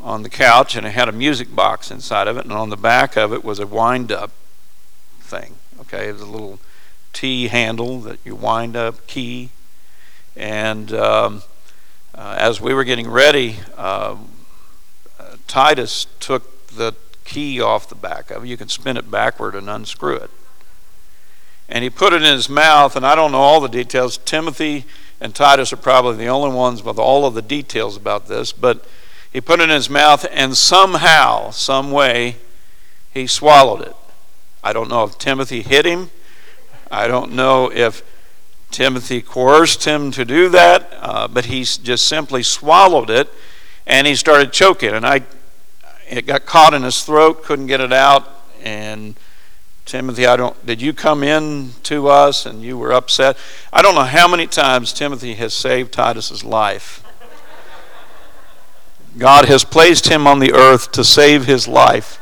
on 0.00 0.22
the 0.22 0.30
couch 0.30 0.76
and 0.76 0.86
it 0.86 0.90
had 0.90 1.08
a 1.08 1.12
music 1.12 1.54
box 1.54 1.90
inside 1.90 2.28
of 2.28 2.36
it, 2.36 2.44
and 2.44 2.52
on 2.52 2.70
the 2.70 2.76
back 2.76 3.16
of 3.16 3.32
it 3.32 3.44
was 3.44 3.58
a 3.58 3.66
wind 3.66 4.10
up 4.12 4.30
thing. 5.20 5.54
Okay, 5.80 6.08
it 6.08 6.12
was 6.12 6.22
a 6.22 6.26
little 6.26 6.58
T 7.12 7.48
handle 7.48 8.00
that 8.00 8.18
you 8.24 8.34
wind 8.34 8.76
up, 8.76 9.06
key. 9.06 9.50
And 10.36 10.92
um, 10.92 11.42
uh, 12.14 12.36
as 12.38 12.60
we 12.60 12.72
were 12.72 12.84
getting 12.84 13.10
ready, 13.10 13.56
uh, 13.76 14.16
uh, 15.18 15.36
Titus 15.46 16.06
took 16.20 16.68
the 16.68 16.94
key 17.30 17.60
off 17.60 17.88
the 17.88 17.94
back 17.94 18.32
of 18.32 18.44
it. 18.44 18.48
You 18.48 18.56
can 18.56 18.68
spin 18.68 18.96
it 18.96 19.08
backward 19.08 19.54
and 19.54 19.70
unscrew 19.70 20.16
it. 20.16 20.30
And 21.68 21.84
he 21.84 21.90
put 21.90 22.12
it 22.12 22.22
in 22.22 22.34
his 22.34 22.48
mouth, 22.48 22.96
and 22.96 23.06
I 23.06 23.14
don't 23.14 23.30
know 23.30 23.38
all 23.38 23.60
the 23.60 23.68
details. 23.68 24.18
Timothy 24.18 24.84
and 25.20 25.32
Titus 25.32 25.72
are 25.72 25.76
probably 25.76 26.16
the 26.16 26.26
only 26.26 26.54
ones 26.54 26.82
with 26.82 26.98
all 26.98 27.24
of 27.24 27.34
the 27.34 27.42
details 27.42 27.96
about 27.96 28.26
this, 28.26 28.52
but 28.52 28.84
he 29.32 29.40
put 29.40 29.60
it 29.60 29.64
in 29.64 29.70
his 29.70 29.88
mouth, 29.88 30.26
and 30.32 30.56
somehow, 30.56 31.50
some 31.50 31.92
way, 31.92 32.36
he 33.14 33.28
swallowed 33.28 33.82
it. 33.82 33.94
I 34.64 34.72
don't 34.72 34.88
know 34.88 35.04
if 35.04 35.16
Timothy 35.16 35.62
hit 35.62 35.86
him. 35.86 36.10
I 36.90 37.06
don't 37.06 37.30
know 37.32 37.70
if 37.70 38.02
Timothy 38.72 39.22
coerced 39.22 39.84
him 39.84 40.10
to 40.10 40.24
do 40.24 40.48
that, 40.48 40.92
uh, 41.00 41.28
but 41.28 41.44
he 41.44 41.62
just 41.62 42.06
simply 42.06 42.42
swallowed 42.42 43.08
it, 43.08 43.32
and 43.86 44.08
he 44.08 44.16
started 44.16 44.52
choking. 44.52 44.90
And 44.90 45.06
I, 45.06 45.22
it 46.10 46.26
got 46.26 46.44
caught 46.44 46.74
in 46.74 46.82
his 46.82 47.04
throat, 47.04 47.44
couldn't 47.44 47.68
get 47.68 47.80
it 47.80 47.92
out, 47.92 48.28
and 48.62 49.14
Timothy, 49.84 50.26
I 50.26 50.36
don't. 50.36 50.66
Did 50.66 50.82
you 50.82 50.92
come 50.92 51.22
in 51.22 51.72
to 51.84 52.08
us 52.08 52.46
and 52.46 52.62
you 52.62 52.76
were 52.76 52.92
upset? 52.92 53.36
I 53.72 53.82
don't 53.82 53.94
know 53.94 54.02
how 54.02 54.28
many 54.28 54.46
times 54.46 54.92
Timothy 54.92 55.34
has 55.34 55.54
saved 55.54 55.92
Titus's 55.92 56.44
life. 56.44 57.02
God 59.18 59.46
has 59.46 59.64
placed 59.64 60.08
him 60.08 60.26
on 60.26 60.38
the 60.38 60.52
earth 60.52 60.92
to 60.92 61.02
save 61.02 61.46
his 61.46 61.66
life. 61.66 62.20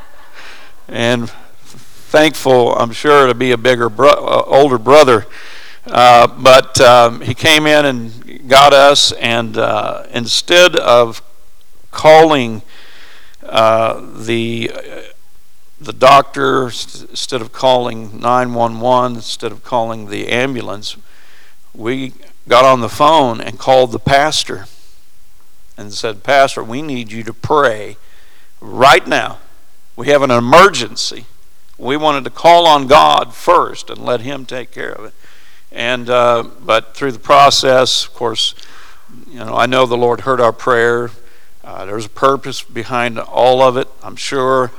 And 0.89 1.29
thankful, 1.29 2.75
I'm 2.75 2.93
sure, 2.93 3.27
to 3.27 3.35
be 3.35 3.53
a 3.53 3.59
bigger, 3.59 3.91
bro- 3.91 4.09
uh, 4.09 4.45
older 4.47 4.79
brother. 4.79 5.27
Uh, 5.87 6.27
but 6.27 6.81
um, 6.81 7.21
he 7.21 7.35
came 7.35 7.67
in 7.67 7.85
and 7.85 8.49
got 8.49 8.73
us, 8.73 9.13
and 9.13 9.59
uh, 9.59 10.05
instead 10.11 10.77
of 10.77 11.23
calling 11.91 12.63
uh, 13.49 14.01
the 14.17 14.71
the 15.81 15.93
doctor, 15.93 16.65
instead 16.65 17.41
of 17.41 17.53
calling 17.53 18.21
911, 18.21 19.17
instead 19.17 19.53
of 19.53 19.63
calling 19.63 20.09
the 20.09 20.29
ambulance, 20.29 20.97
we 21.73 22.13
got 22.49 22.65
on 22.65 22.81
the 22.81 22.89
phone 22.89 23.41
and 23.41 23.59
called 23.59 23.93
the 23.93 23.99
pastor 23.99 24.67
and 25.77 25.93
said, 25.93 26.25
Pastor, 26.25 26.65
we 26.65 26.83
need 26.83 27.13
you 27.13 27.23
to 27.23 27.33
pray 27.33 27.97
right 28.61 29.07
now. 29.07 29.39
We 29.95 30.09
have 30.09 30.23
an 30.23 30.33
emergency. 30.33 31.27
We 31.79 31.97
wanted 31.97 32.25
to 32.25 32.31
call 32.31 32.67
on 32.67 32.89
God 32.89 33.33
first 33.33 33.89
and 33.89 33.99
let 34.05 34.23
Him 34.23 34.45
take 34.45 34.73
care 34.73 34.93
of 34.93 35.05
it. 35.05 35.15
And 35.71 36.11
uh, 36.11 36.45
but 36.61 36.95
through 36.95 37.13
the 37.13 37.19
process, 37.21 38.05
of 38.05 38.15
course, 38.15 38.55
you 39.29 39.39
know, 39.39 39.55
I 39.55 39.67
know 39.67 39.87
the 39.87 39.97
Lord 39.97 40.23
heard 40.23 40.41
our 40.41 40.53
prayer. 40.53 41.11
Uh, 41.69 41.85
there's 41.85 42.07
a 42.07 42.09
purpose 42.09 42.63
behind 42.63 43.19
all 43.19 43.61
of 43.61 43.77
it, 43.77 43.87
I'm 44.03 44.17
sure. 44.17 44.73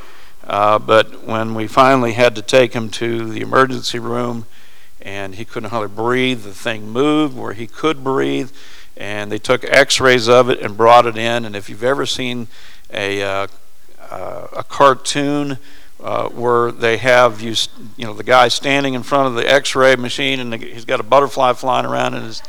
Uh, 0.43 0.79
but 0.79 1.24
when 1.24 1.53
we 1.53 1.67
finally 1.67 2.13
had 2.13 2.34
to 2.34 2.41
take 2.41 2.74
him 2.74 2.89
to 2.89 3.29
the 3.29 3.41
emergency 3.41 4.00
room, 4.00 4.48
and 5.00 5.36
he 5.36 5.46
couldn't 5.46 5.69
hardly 5.69 5.96
breathe, 5.96 6.41
the 6.41 6.51
thing 6.51 6.89
moved 6.89 7.38
where 7.38 7.53
he 7.53 7.67
could 7.67 8.03
breathe 8.03 8.50
and 8.98 9.31
they 9.31 9.38
took 9.38 9.63
x-rays 9.65 10.27
of 10.27 10.50
it 10.50 10.62
and 10.62 10.75
brought 10.75 11.05
it 11.05 11.15
in 11.15 11.46
and 11.46 11.55
if 11.55 11.69
you've 11.69 11.84
ever 11.84 12.08
seen 12.08 12.48
a, 12.91 13.22
uh, 13.22 13.48
uh, 14.10 14.48
a 14.58 14.63
cartoon 14.63 15.60
uh, 16.03 16.27
where 16.29 16.72
they 16.72 16.98
have 16.98 17.39
you, 17.39 17.53
you 17.98 18.05
know 18.05 18.13
the 18.13 18.24
guy 18.24 18.48
standing 18.48 18.96
in 18.96 19.03
front 19.03 19.27
of 19.27 19.36
the 19.36 19.48
x-ray 19.50 19.96
machine 19.96 20.39
and 20.39 20.53
he's 20.63 20.86
got 20.86 21.00
a 21.00 21.03
butterfly 21.03 21.53
flying 21.53 21.86
around 21.86 22.15
in 22.15 22.24
his 22.24 22.41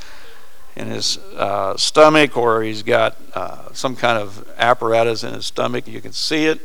in 0.81 0.89
his 0.89 1.19
uh, 1.37 1.77
stomach 1.77 2.37
or 2.37 2.63
he's 2.63 2.83
got 2.83 3.17
uh, 3.35 3.73
some 3.73 3.95
kind 3.95 4.19
of 4.19 4.49
apparatus 4.57 5.23
in 5.23 5.35
his 5.35 5.47
stomach 5.47 5.87
you 5.87 6.01
can 6.01 6.13
see 6.13 6.47
it 6.47 6.61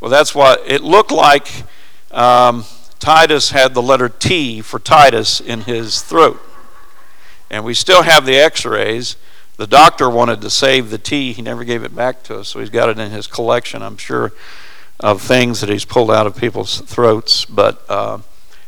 well 0.00 0.10
that's 0.10 0.34
what 0.34 0.62
it 0.66 0.82
looked 0.82 1.12
like 1.12 1.48
um, 2.10 2.64
titus 2.98 3.50
had 3.50 3.74
the 3.74 3.82
letter 3.82 4.08
t 4.08 4.60
for 4.60 4.78
titus 4.78 5.40
in 5.40 5.62
his 5.62 6.02
throat 6.02 6.40
and 7.50 7.64
we 7.64 7.74
still 7.74 8.02
have 8.02 8.24
the 8.24 8.36
x 8.36 8.64
rays. 8.64 9.16
The 9.56 9.66
doctor 9.66 10.08
wanted 10.08 10.40
to 10.42 10.50
save 10.50 10.90
the 10.90 10.98
T. 10.98 11.32
He 11.32 11.42
never 11.42 11.64
gave 11.64 11.82
it 11.82 11.94
back 11.94 12.22
to 12.24 12.38
us, 12.38 12.48
so 12.48 12.60
he's 12.60 12.70
got 12.70 12.88
it 12.88 12.98
in 12.98 13.10
his 13.10 13.26
collection, 13.26 13.82
I'm 13.82 13.96
sure, 13.96 14.32
of 15.00 15.20
things 15.20 15.60
that 15.60 15.68
he's 15.68 15.84
pulled 15.84 16.10
out 16.10 16.26
of 16.26 16.36
people's 16.36 16.80
throats. 16.82 17.44
But 17.44 17.82
uh, 17.88 18.18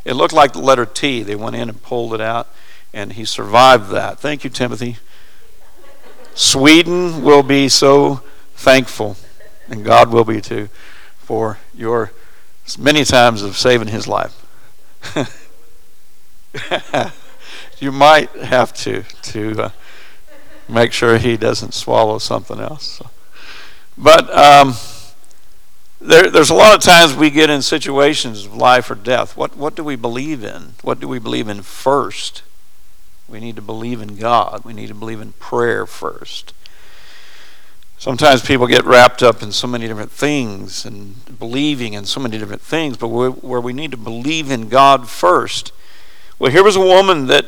it 0.04 0.14
looked 0.14 0.34
like 0.34 0.52
the 0.52 0.58
letter 0.58 0.84
T. 0.84 1.22
They 1.22 1.36
went 1.36 1.56
in 1.56 1.68
and 1.68 1.82
pulled 1.82 2.12
it 2.12 2.20
out, 2.20 2.48
and 2.92 3.14
he 3.14 3.24
survived 3.24 3.90
that. 3.90 4.18
Thank 4.18 4.44
you, 4.44 4.50
Timothy. 4.50 4.96
Sweden 6.34 7.22
will 7.22 7.42
be 7.42 7.68
so 7.68 8.22
thankful, 8.54 9.16
and 9.68 9.84
God 9.84 10.10
will 10.10 10.24
be 10.24 10.40
too, 10.40 10.68
for 11.18 11.58
your 11.74 12.12
many 12.78 13.04
times 13.04 13.42
of 13.42 13.56
saving 13.56 13.88
his 13.88 14.06
life. 14.08 14.38
you 17.80 17.92
might 17.92 18.30
have 18.30 18.72
to 18.72 19.02
to 19.22 19.62
uh, 19.62 19.70
make 20.68 20.92
sure 20.92 21.18
he 21.18 21.36
doesn't 21.36 21.74
swallow 21.74 22.18
something 22.18 22.60
else. 22.60 22.98
So. 22.98 23.10
But 23.98 24.34
um, 24.34 24.74
there, 26.00 26.30
there's 26.30 26.50
a 26.50 26.54
lot 26.54 26.74
of 26.74 26.80
times 26.80 27.14
we 27.14 27.30
get 27.30 27.50
in 27.50 27.62
situations 27.62 28.46
of 28.46 28.54
life 28.54 28.90
or 28.90 28.94
death. 28.94 29.36
What 29.36 29.56
what 29.56 29.74
do 29.74 29.84
we 29.84 29.96
believe 29.96 30.42
in? 30.44 30.74
What 30.82 31.00
do 31.00 31.08
we 31.08 31.18
believe 31.18 31.48
in 31.48 31.62
first? 31.62 32.42
We 33.28 33.40
need 33.40 33.56
to 33.56 33.62
believe 33.62 34.00
in 34.00 34.16
God. 34.16 34.64
We 34.64 34.72
need 34.72 34.88
to 34.88 34.94
believe 34.94 35.20
in 35.20 35.32
prayer 35.32 35.86
first. 35.86 36.52
Sometimes 38.02 38.42
people 38.42 38.66
get 38.66 38.84
wrapped 38.84 39.22
up 39.22 39.44
in 39.44 39.52
so 39.52 39.68
many 39.68 39.86
different 39.86 40.10
things 40.10 40.84
and 40.84 41.38
believing 41.38 41.92
in 41.92 42.04
so 42.04 42.18
many 42.18 42.36
different 42.36 42.62
things, 42.62 42.96
but 42.96 43.06
where 43.06 43.60
we 43.60 43.72
need 43.72 43.92
to 43.92 43.96
believe 43.96 44.50
in 44.50 44.68
God 44.68 45.08
first. 45.08 45.70
Well, 46.38 46.50
here 46.50 46.64
was 46.64 46.74
a 46.74 46.80
woman 46.80 47.28
that 47.28 47.46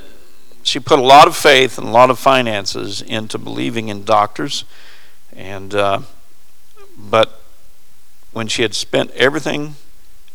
she 0.62 0.78
put 0.78 1.00
a 1.00 1.02
lot 1.02 1.26
of 1.26 1.36
faith 1.36 1.76
and 1.76 1.88
a 1.88 1.90
lot 1.90 2.08
of 2.08 2.20
finances 2.20 3.02
into 3.02 3.36
believing 3.36 3.88
in 3.88 4.04
doctors, 4.04 4.64
and 5.34 5.74
uh, 5.74 6.02
but 6.96 7.42
when 8.32 8.46
she 8.46 8.62
had 8.62 8.74
spent 8.74 9.10
everything 9.10 9.74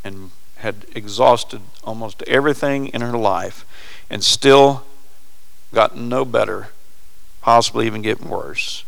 and 0.03 0.31
had 0.57 0.85
exhausted 0.93 1.61
almost 1.85 2.21
everything 2.23 2.87
in 2.87 2.99
her 2.99 3.17
life, 3.17 3.65
and 4.09 4.21
still 4.21 4.83
got 5.73 5.95
no 5.95 6.25
better, 6.25 6.69
possibly 7.41 7.85
even 7.85 8.01
getting 8.01 8.29
worse, 8.29 8.83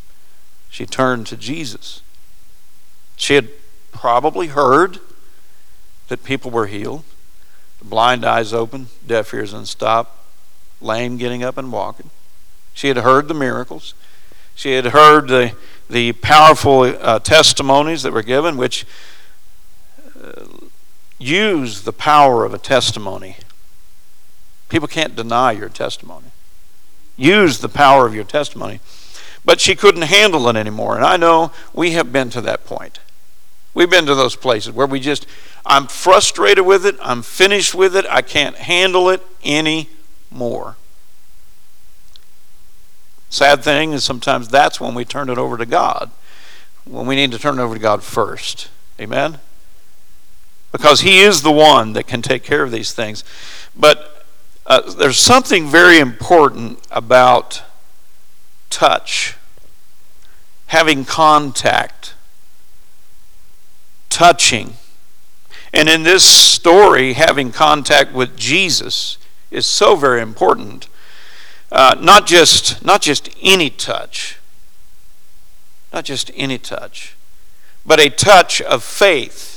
she 0.70 0.86
turned 0.86 1.28
to 1.28 1.38
Jesus. 1.38 2.02
She 3.16 3.36
had 3.36 3.50
probably 3.92 4.48
heard 4.48 5.00
that 6.08 6.24
people 6.24 6.50
were 6.50 6.68
healed, 6.68 7.04
blind 7.82 8.26
eyes 8.26 8.54
open, 8.54 8.88
deaf 9.06 9.34
ears 9.34 9.54
unstopped 9.54 10.18
lame 10.82 11.18
getting 11.18 11.44
up 11.44 11.58
and 11.58 11.72
walking. 11.72 12.10
She 12.74 12.88
had 12.88 12.98
heard 12.98 13.28
the 13.28 13.34
miracles. 13.34 13.94
She 14.56 14.74
had 14.74 14.88
heard 14.88 15.28
the, 15.28 15.56
the 15.90 16.14
powerful 16.14 16.82
uh, 16.82 17.20
testimonies 17.20 18.04
that 18.04 18.12
were 18.12 18.24
given, 18.24 18.58
which 18.58 18.86
uh, 20.22 20.46
use 21.18 21.84
the 21.84 21.94
power 21.94 22.44
of 22.44 22.54
a 22.54 22.58
testimony. 22.58 23.38
People 24.70 24.88
can't 24.88 25.16
deny 25.16 25.52
your 25.52 25.70
testimony. 25.70 26.31
Use 27.22 27.60
the 27.60 27.70
power 27.70 28.06
of 28.06 28.16
your 28.16 28.24
testimony. 28.24 28.80
But 29.44 29.60
she 29.60 29.76
couldn't 29.76 30.04
handle 30.04 30.48
it 30.48 30.56
anymore. 30.56 30.96
And 30.96 31.06
I 31.06 31.18
know 31.18 31.52
we 31.74 31.92
have 31.92 32.12
been 32.12 32.30
to 32.32 32.42
that 32.42 32.66
point. 32.66 33.00
We've 33.74 33.90
been 33.90 34.06
to 34.06 34.16
those 34.16 34.36
places 34.36 34.74
where 34.74 34.88
we 34.88 35.00
just, 35.00 35.26
I'm 35.66 35.88
frustrated 35.88 36.66
with 36.66 36.86
it, 36.86 36.96
I'm 37.02 37.22
finished 37.22 37.74
with 37.74 37.96
it, 37.96 38.06
I 38.10 38.22
can't 38.22 38.56
handle 38.56 39.10
it 39.10 39.26
anymore 39.44 39.88
more. 40.32 40.78
Sad 43.30 43.64
thing 43.64 43.94
is 43.94 44.04
sometimes 44.04 44.48
that's 44.48 44.80
when 44.80 44.96
we 44.96 45.06
turn 45.06 45.30
it 45.30 45.38
over 45.38 45.58
to 45.58 45.66
God. 45.66 46.12
when 46.86 47.06
we 47.06 47.16
need 47.16 47.32
to 47.32 47.38
turn 47.38 47.60
it 47.60 47.62
over 47.62 47.76
to 47.76 47.80
God 47.80 48.02
first. 48.02 48.70
Amen? 49.00 49.40
Because 50.72 51.02
He 51.02 51.20
is 51.20 51.42
the 51.44 51.52
one 51.52 51.94
that 51.94 52.08
can 52.08 52.22
take 52.22 52.44
care 52.44 52.64
of 52.64 52.72
these 52.72 52.92
things. 52.92 53.24
But 53.76 54.21
uh, 54.66 54.92
there's 54.92 55.18
something 55.18 55.68
very 55.68 56.00
important 56.00 56.80
about 56.92 57.64
touch, 58.70 59.36
having 60.68 61.04
contact, 61.04 62.14
touching. 64.10 64.76
And 65.74 65.90
in 65.90 66.04
this 66.04 66.24
story, 66.24 67.14
having 67.14 67.52
contact 67.52 68.14
with 68.14 68.38
Jesus 68.38 69.18
is 69.50 69.66
so 69.66 69.96
very 69.96 70.22
important. 70.22 70.88
Uh, 71.72 71.96
not 72.00 72.28
just 72.28 72.84
not 72.84 73.02
just 73.02 73.30
any 73.42 73.70
touch, 73.70 74.38
not 75.94 76.06
just 76.06 76.30
any 76.36 76.58
touch, 76.58 77.16
but 77.86 78.00
a 78.00 78.10
touch 78.10 78.62
of 78.62 78.84
faith 78.84 79.51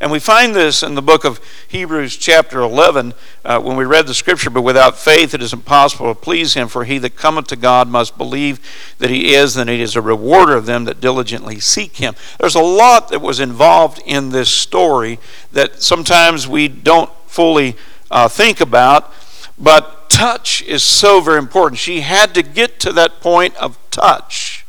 and 0.00 0.12
we 0.12 0.18
find 0.18 0.54
this 0.54 0.82
in 0.82 0.94
the 0.94 1.02
book 1.02 1.24
of 1.24 1.40
Hebrews, 1.68 2.16
chapter 2.16 2.60
11, 2.60 3.14
uh, 3.44 3.60
when 3.60 3.76
we 3.76 3.84
read 3.84 4.06
the 4.06 4.14
scripture. 4.14 4.50
But 4.50 4.62
without 4.62 4.98
faith 4.98 5.32
it 5.32 5.42
is 5.42 5.52
impossible 5.52 6.14
to 6.14 6.20
please 6.20 6.54
him, 6.54 6.68
for 6.68 6.84
he 6.84 6.98
that 6.98 7.16
cometh 7.16 7.46
to 7.48 7.56
God 7.56 7.88
must 7.88 8.18
believe 8.18 8.60
that 8.98 9.10
he 9.10 9.34
is, 9.34 9.56
and 9.56 9.70
he 9.70 9.80
is 9.80 9.96
a 9.96 10.02
rewarder 10.02 10.54
of 10.54 10.66
them 10.66 10.84
that 10.84 11.00
diligently 11.00 11.60
seek 11.60 11.96
him. 11.96 12.14
There's 12.38 12.54
a 12.54 12.60
lot 12.60 13.08
that 13.08 13.22
was 13.22 13.40
involved 13.40 14.02
in 14.04 14.30
this 14.30 14.50
story 14.50 15.18
that 15.52 15.82
sometimes 15.82 16.46
we 16.46 16.68
don't 16.68 17.10
fully 17.26 17.76
uh, 18.10 18.28
think 18.28 18.60
about, 18.60 19.12
but 19.58 20.10
touch 20.10 20.62
is 20.62 20.82
so 20.82 21.20
very 21.20 21.38
important. 21.38 21.78
She 21.78 22.00
had 22.00 22.34
to 22.34 22.42
get 22.42 22.78
to 22.80 22.92
that 22.92 23.20
point 23.20 23.56
of 23.56 23.78
touch. 23.90 24.64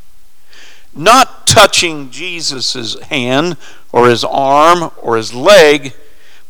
Not 0.94 1.46
touching 1.46 2.10
Jesus' 2.10 3.00
hand 3.02 3.56
or 3.92 4.10
his 4.10 4.24
arm 4.24 4.92
or 5.02 5.18
his 5.18 5.34
leg, 5.34 5.94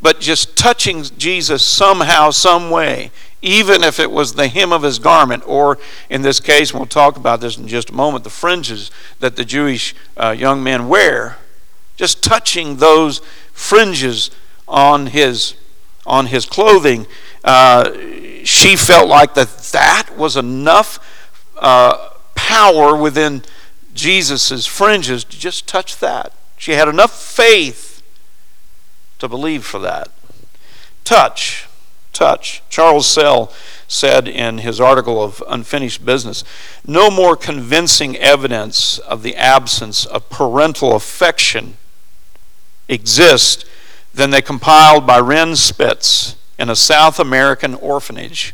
but 0.01 0.19
just 0.19 0.55
touching 0.57 1.03
Jesus 1.17 1.65
somehow, 1.65 2.29
some 2.29 2.69
way, 2.69 3.11
even 3.41 3.83
if 3.83 3.99
it 3.99 4.11
was 4.11 4.33
the 4.33 4.47
hem 4.47 4.71
of 4.71 4.83
his 4.83 4.99
garment, 4.99 5.43
or 5.47 5.77
in 6.09 6.21
this 6.21 6.39
case, 6.39 6.73
we'll 6.73 6.85
talk 6.85 7.17
about 7.17 7.41
this 7.41 7.57
in 7.57 7.67
just 7.67 7.89
a 7.89 7.93
moment, 7.93 8.23
the 8.23 8.29
fringes 8.29 8.91
that 9.19 9.35
the 9.35 9.45
Jewish 9.45 9.95
uh, 10.17 10.31
young 10.31 10.63
men 10.63 10.87
wear. 10.87 11.37
Just 11.95 12.23
touching 12.23 12.77
those 12.77 13.19
fringes 13.53 14.29
on 14.67 15.07
his 15.07 15.55
on 16.05 16.27
his 16.27 16.45
clothing, 16.45 17.05
uh, 17.43 17.91
she 18.43 18.77
felt 18.77 19.09
like 19.09 19.33
that 19.33 19.49
that 19.73 20.09
was 20.15 20.37
enough 20.37 20.99
uh, 21.57 22.11
power 22.33 22.95
within 22.95 23.43
Jesus's 23.93 24.65
fringes 24.65 25.25
to 25.25 25.37
just 25.37 25.67
touch 25.67 25.97
that. 25.97 26.31
She 26.57 26.73
had 26.73 26.87
enough 26.87 27.13
faith 27.13 28.03
to 29.19 29.27
believe 29.27 29.65
for 29.65 29.79
that. 29.79 30.09
Touch, 31.03 31.67
touch. 32.11 32.61
Charles 32.69 33.07
Sell 33.07 33.51
said 33.87 34.27
in 34.27 34.57
his 34.59 34.81
article 34.81 35.23
of 35.23 35.41
Unfinished 35.47 36.03
Business 36.05 36.43
no 36.85 37.09
more 37.09 37.35
convincing 37.35 38.17
evidence 38.17 38.97
of 38.99 39.23
the 39.23 39.35
absence 39.35 40.05
of 40.05 40.29
parental 40.29 40.95
affection 40.95 41.77
exists 42.89 43.63
than 44.13 44.31
they 44.31 44.41
compiled 44.41 45.05
by 45.05 45.19
Ren 45.19 45.55
Spitz 45.55 46.35
in 46.57 46.69
a 46.69 46.75
South 46.75 47.19
American 47.19 47.75
orphanage. 47.75 48.53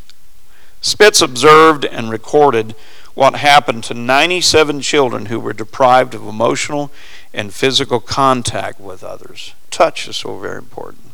Spitz 0.81 1.21
observed 1.21 1.85
and 1.85 2.09
recorded 2.09 2.75
what 3.13 3.35
happened 3.35 3.83
to 3.85 3.93
97 3.93 4.81
children 4.81 5.27
who 5.27 5.39
were 5.39 5.53
deprived 5.53 6.13
of 6.13 6.27
emotional 6.27 6.91
and 7.33 7.53
physical 7.53 7.99
contact 7.99 8.79
with 8.79 9.03
others. 9.03 9.53
Touch 9.71 10.07
is 10.07 10.17
so 10.17 10.37
very 10.37 10.57
important. 10.57 11.13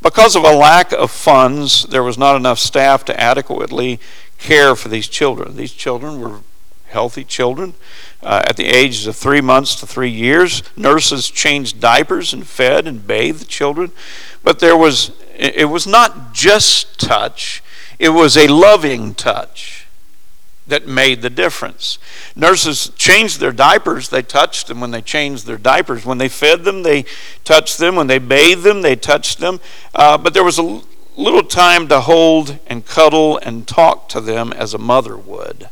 Because 0.00 0.36
of 0.36 0.44
a 0.44 0.54
lack 0.54 0.92
of 0.92 1.10
funds, 1.10 1.84
there 1.84 2.02
was 2.02 2.18
not 2.18 2.36
enough 2.36 2.58
staff 2.58 3.04
to 3.06 3.20
adequately 3.20 3.98
care 4.38 4.74
for 4.76 4.88
these 4.88 5.08
children. 5.08 5.56
These 5.56 5.72
children 5.72 6.20
were 6.20 6.40
healthy 6.88 7.24
children. 7.24 7.74
Uh, 8.22 8.42
at 8.46 8.56
the 8.56 8.66
ages 8.66 9.06
of 9.06 9.16
three 9.16 9.40
months 9.40 9.74
to 9.76 9.86
three 9.86 10.10
years, 10.10 10.62
nurses 10.76 11.30
changed 11.30 11.80
diapers 11.80 12.32
and 12.32 12.46
fed 12.46 12.86
and 12.86 13.06
bathed 13.06 13.40
the 13.40 13.46
children. 13.46 13.90
But 14.44 14.58
there 14.58 14.76
was, 14.76 15.12
it 15.34 15.70
was 15.70 15.86
not 15.86 16.34
just 16.34 17.00
touch, 17.00 17.62
it 17.98 18.10
was 18.10 18.36
a 18.36 18.48
loving 18.48 19.14
touch 19.14 19.81
that 20.72 20.88
made 20.88 21.20
the 21.20 21.30
difference. 21.30 21.98
Nurses 22.34 22.90
changed 22.96 23.40
their 23.40 23.52
diapers, 23.52 24.08
they 24.08 24.22
touched 24.22 24.66
them 24.66 24.80
when 24.80 24.90
they 24.90 25.02
changed 25.02 25.46
their 25.46 25.58
diapers. 25.58 26.06
When 26.06 26.16
they 26.16 26.28
fed 26.28 26.64
them, 26.64 26.82
they 26.82 27.04
touched 27.44 27.76
them. 27.76 27.96
When 27.96 28.06
they 28.06 28.18
bathed 28.18 28.62
them, 28.62 28.80
they 28.80 28.96
touched 28.96 29.38
them. 29.38 29.60
Uh, 29.94 30.16
but 30.16 30.32
there 30.32 30.42
was 30.42 30.58
a 30.58 30.80
little 31.16 31.42
time 31.42 31.88
to 31.88 32.00
hold 32.00 32.58
and 32.66 32.86
cuddle 32.86 33.38
and 33.38 33.68
talk 33.68 34.08
to 34.08 34.20
them 34.20 34.50
as 34.52 34.72
a 34.72 34.78
mother 34.78 35.16
would 35.16 35.68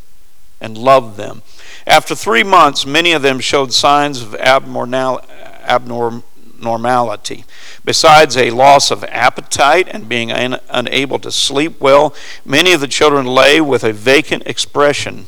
and 0.60 0.76
love 0.76 1.16
them. 1.16 1.42
After 1.86 2.14
three 2.14 2.44
months, 2.44 2.84
many 2.84 3.12
of 3.12 3.22
them 3.22 3.40
showed 3.40 3.72
signs 3.72 4.20
of 4.20 4.34
abnormal, 4.34 5.22
abnorm, 5.62 6.22
normality. 6.62 7.44
Besides 7.84 8.36
a 8.36 8.50
loss 8.50 8.90
of 8.90 9.04
appetite 9.04 9.88
and 9.90 10.08
being 10.08 10.30
un- 10.30 10.60
unable 10.68 11.18
to 11.20 11.32
sleep 11.32 11.80
well, 11.80 12.14
many 12.44 12.72
of 12.72 12.80
the 12.80 12.88
children 12.88 13.26
lay 13.26 13.60
with 13.60 13.84
a 13.84 13.92
vacant 13.92 14.46
expression 14.46 15.26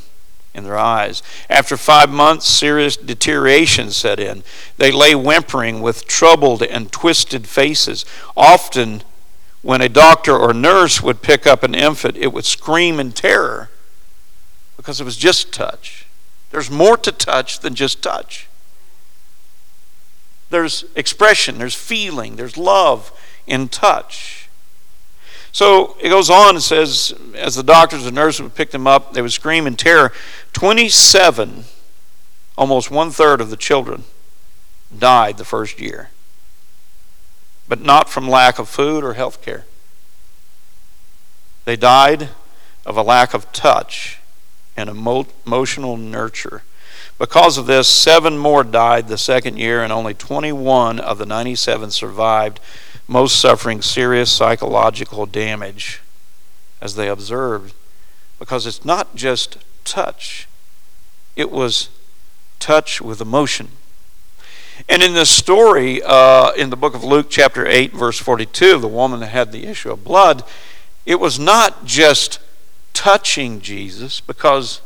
in 0.53 0.63
their 0.63 0.77
eyes. 0.77 1.23
After 1.49 1.75
five 1.75 2.09
months, 2.09 2.47
serious 2.47 2.95
deterioration 2.95 3.91
set 3.91 4.19
in. 4.19 4.43
They 4.77 4.91
lay 4.91 5.15
whimpering 5.15 5.81
with 5.81 6.07
troubled 6.07 6.61
and 6.61 6.91
twisted 6.91 7.47
faces. 7.47 8.05
Often, 8.37 9.03
when 9.61 9.81
a 9.81 9.89
doctor 9.89 10.37
or 10.37 10.53
nurse 10.53 11.01
would 11.01 11.21
pick 11.21 11.47
up 11.47 11.63
an 11.63 11.73
infant, 11.73 12.17
it 12.17 12.33
would 12.33 12.45
scream 12.45 12.99
in 12.99 13.13
terror 13.13 13.69
because 14.77 15.01
it 15.01 15.05
was 15.05 15.17
just 15.17 15.53
touch. 15.53 16.05
There's 16.51 16.69
more 16.69 16.97
to 16.97 17.11
touch 17.11 17.59
than 17.59 17.73
just 17.73 18.03
touch 18.03 18.47
there's 20.53 20.85
expression, 20.95 21.57
there's 21.57 21.75
feeling, 21.75 22.35
there's 22.35 22.57
love 22.57 23.11
in 23.47 23.67
touch. 23.67 24.47
So 25.51 25.97
it 25.99 26.09
goes 26.09 26.29
on 26.29 26.55
and 26.55 26.63
says, 26.63 27.13
as 27.35 27.55
the 27.55 27.63
doctors 27.63 28.05
and 28.05 28.15
nurses 28.15 28.41
would 28.41 28.55
pick 28.55 28.71
them 28.71 28.87
up, 28.87 29.13
they 29.13 29.21
would 29.21 29.31
scream 29.31 29.67
in 29.67 29.75
terror. 29.75 30.13
27, 30.53 31.65
almost 32.55 32.91
one 32.91 33.09
third 33.09 33.41
of 33.41 33.49
the 33.49 33.57
children, 33.57 34.03
died 34.97 35.37
the 35.37 35.45
first 35.45 35.81
year, 35.81 36.09
but 37.67 37.81
not 37.81 38.09
from 38.09 38.29
lack 38.29 38.59
of 38.59 38.69
food 38.69 39.03
or 39.03 39.13
health 39.13 39.41
care. 39.41 39.65
They 41.65 41.75
died 41.75 42.29
of 42.85 42.95
a 42.95 43.01
lack 43.03 43.33
of 43.33 43.51
touch 43.51 44.19
and 44.77 44.87
emotional 44.87 45.97
nurture. 45.97 46.61
Because 47.23 47.57
of 47.57 47.67
this, 47.67 47.87
seven 47.87 48.37
more 48.37 48.65
died 48.65 49.07
the 49.07 49.17
second 49.17 49.57
year, 49.57 49.81
and 49.81 49.93
only 49.93 50.13
21 50.13 50.99
of 50.99 51.17
the 51.17 51.25
97 51.25 51.89
survived, 51.89 52.59
most 53.07 53.39
suffering 53.39 53.81
serious 53.81 54.29
psychological 54.29 55.25
damage 55.25 56.01
as 56.81 56.95
they 56.95 57.07
observed. 57.07 57.73
Because 58.39 58.67
it's 58.67 58.83
not 58.83 59.15
just 59.15 59.57
touch, 59.85 60.49
it 61.37 61.49
was 61.49 61.87
touch 62.59 62.99
with 62.99 63.21
emotion. 63.21 63.69
And 64.89 65.01
in 65.01 65.13
this 65.13 65.29
story, 65.29 66.01
uh, 66.03 66.51
in 66.57 66.71
the 66.71 66.75
book 66.75 66.93
of 66.93 67.05
Luke, 67.05 67.27
chapter 67.29 67.65
8, 67.65 67.93
verse 67.93 68.19
42, 68.19 68.79
the 68.79 68.87
woman 68.89 69.21
that 69.21 69.27
had 69.27 69.53
the 69.53 69.65
issue 69.65 69.93
of 69.93 70.03
blood, 70.03 70.43
it 71.05 71.21
was 71.21 71.39
not 71.39 71.85
just 71.85 72.41
touching 72.91 73.61
Jesus 73.61 74.19
because 74.19 74.81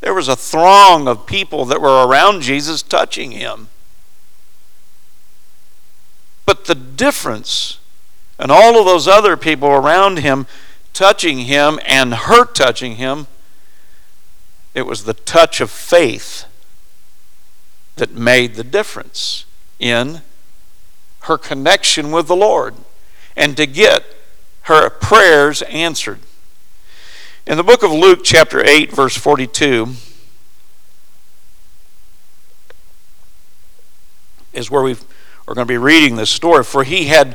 there 0.00 0.14
was 0.14 0.28
a 0.28 0.36
throng 0.36 1.08
of 1.08 1.26
people 1.26 1.64
that 1.64 1.80
were 1.80 2.06
around 2.06 2.42
Jesus 2.42 2.82
touching 2.82 3.32
him. 3.32 3.68
But 6.44 6.66
the 6.66 6.74
difference, 6.74 7.80
and 8.38 8.50
all 8.50 8.78
of 8.78 8.86
those 8.86 9.08
other 9.08 9.36
people 9.36 9.68
around 9.68 10.18
him 10.18 10.46
touching 10.92 11.40
him 11.40 11.78
and 11.84 12.14
her 12.14 12.44
touching 12.44 12.96
him, 12.96 13.26
it 14.74 14.86
was 14.86 15.04
the 15.04 15.14
touch 15.14 15.60
of 15.60 15.70
faith 15.70 16.44
that 17.96 18.12
made 18.12 18.54
the 18.54 18.64
difference 18.64 19.44
in 19.78 20.22
her 21.20 21.36
connection 21.36 22.12
with 22.12 22.28
the 22.28 22.36
Lord 22.36 22.74
and 23.36 23.56
to 23.56 23.66
get 23.66 24.04
her 24.62 24.88
prayers 24.88 25.62
answered. 25.62 26.20
In 27.46 27.56
the 27.56 27.62
book 27.62 27.84
of 27.84 27.92
Luke, 27.92 28.22
chapter 28.24 28.60
8, 28.66 28.90
verse 28.90 29.16
42, 29.16 29.92
is 34.52 34.68
where 34.68 34.82
we 34.82 34.96
are 35.46 35.54
going 35.54 35.64
to 35.64 35.72
be 35.72 35.78
reading 35.78 36.16
this 36.16 36.28
story. 36.28 36.64
For 36.64 36.82
he 36.82 37.04
had 37.04 37.34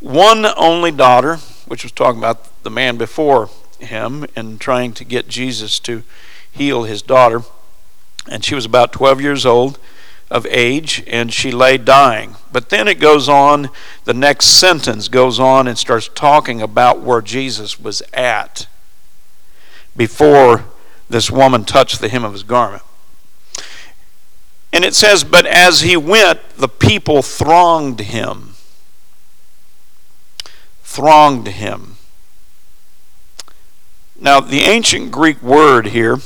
one 0.00 0.46
only 0.56 0.90
daughter, 0.90 1.36
which 1.66 1.82
was 1.82 1.92
talking 1.92 2.18
about 2.18 2.62
the 2.62 2.70
man 2.70 2.96
before 2.96 3.50
him 3.78 4.24
and 4.34 4.58
trying 4.58 4.94
to 4.94 5.04
get 5.04 5.28
Jesus 5.28 5.78
to 5.80 6.04
heal 6.50 6.84
his 6.84 7.02
daughter. 7.02 7.42
And 8.30 8.42
she 8.42 8.54
was 8.54 8.64
about 8.64 8.94
12 8.94 9.20
years 9.20 9.44
old. 9.44 9.78
of 10.30 10.46
age, 10.46 11.02
and 11.08 11.32
she 11.32 11.50
lay 11.50 11.76
dying. 11.76 12.36
But 12.52 12.68
then 12.68 12.86
it 12.86 13.00
goes 13.00 13.28
on, 13.28 13.68
the 14.04 14.14
next 14.14 14.46
sentence 14.46 15.08
goes 15.08 15.40
on 15.40 15.66
and 15.66 15.76
starts 15.76 16.08
talking 16.14 16.62
about 16.62 17.00
where 17.00 17.20
Jesus 17.20 17.80
was 17.80 18.00
at 18.14 18.68
before 20.00 20.64
this 21.10 21.30
woman 21.30 21.62
touched 21.62 22.00
the 22.00 22.08
hem 22.08 22.24
of 22.24 22.32
his 22.32 22.42
garment. 22.42 22.82
And 24.72 24.82
it 24.82 24.94
says, 24.94 25.24
But 25.24 25.44
as 25.44 25.82
he 25.82 25.94
went, 25.94 26.40
the 26.56 26.70
people 26.70 27.20
thronged 27.20 28.00
him. 28.00 28.54
Thronged 30.82 31.48
him. 31.48 31.98
Now, 34.18 34.40
the 34.40 34.60
ancient 34.60 35.10
Greek 35.12 35.42
word 35.42 35.88
here 35.88 36.16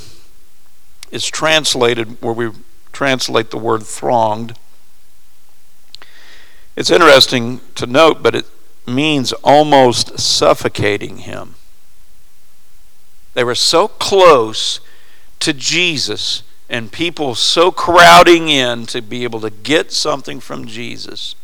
is 1.11 1.27
translated 1.27 2.23
where 2.23 2.33
we 2.33 2.51
translate 2.93 3.51
the 3.51 3.59
word 3.59 3.83
thronged. 3.83 4.57
It's 6.77 6.93
interesting 6.93 7.61
to 7.75 7.89
note, 7.89 8.23
but 8.23 8.37
it 8.37 8.47
means 8.87 9.33
almost 9.43 10.21
suffocating 10.21 11.19
him. 11.19 11.57
They 13.35 13.45
were 13.45 13.55
so 13.55 13.89
close 13.89 14.81
to 15.41 15.53
Jesus 15.53 16.43
and 16.69 16.91
people 16.91 17.35
so 17.35 17.71
crowding 17.71 18.49
in 18.49 18.87
to 18.87 19.03
be 19.03 19.25
able 19.25 19.41
to 19.41 19.51
get 19.51 19.93
something 19.93 20.41
from 20.41 20.67
Jesus 20.67 21.35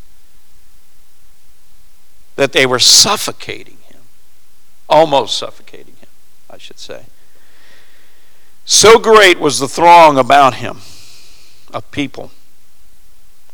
that 2.37 2.53
they 2.53 2.65
were 2.65 2.79
suffocating 2.79 3.77
him, 3.89 4.01
almost 4.89 5.37
suffocating 5.37 5.95
him, 5.97 6.09
I 6.49 6.57
should 6.57 6.79
say. 6.79 7.05
So 8.65 8.99
great 8.99 9.39
was 9.39 9.59
the 9.59 9.69
throng 9.69 10.17
about 10.17 10.55
him 10.55 10.79
of 11.73 11.91
people. 11.91 12.31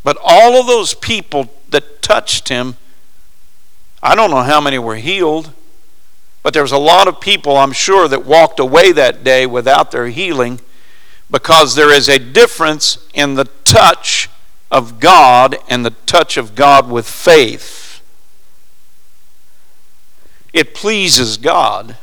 But 0.05 0.19
all 0.25 0.61
of 0.61 0.67
those 0.67 0.95
people 0.95 1.51
that 1.71 2.01
touched 2.01 2.49
him, 2.49 2.77
I 4.03 4.15
don't 4.15 4.31
know 4.31 4.43
how 4.43 4.61
many 4.61 4.79
were 4.79 4.97
healed, 4.97 5.53
but 6.47 6.53
there 6.53 6.63
was 6.63 6.71
a 6.71 6.79
lot 6.79 7.09
of 7.09 7.21
people, 7.21 7.57
I'm 7.57 7.73
sure, 7.73 8.07
that 8.07 8.25
walked 8.25 8.61
away 8.61 8.93
that 8.93 9.25
day 9.25 9.47
without 9.47 9.91
their 9.91 10.07
healing 10.07 10.61
because 11.29 11.75
there 11.75 11.93
is 11.93 12.09
a 12.09 12.21
difference 12.21 13.05
in 13.13 13.35
the 13.35 13.47
touch 13.65 14.31
of 14.71 15.01
God 15.01 15.57
and 15.69 15.85
the 15.85 15.91
touch 15.91 16.37
of 16.37 16.55
God 16.55 16.89
with 16.89 17.09
faith. 17.09 18.01
It 20.53 20.73
pleases 20.73 21.37
God 21.37 21.97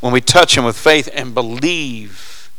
when 0.00 0.12
we 0.12 0.20
touch 0.20 0.56
Him 0.56 0.64
with 0.64 0.76
faith 0.76 1.08
and 1.14 1.32
believe 1.32 2.50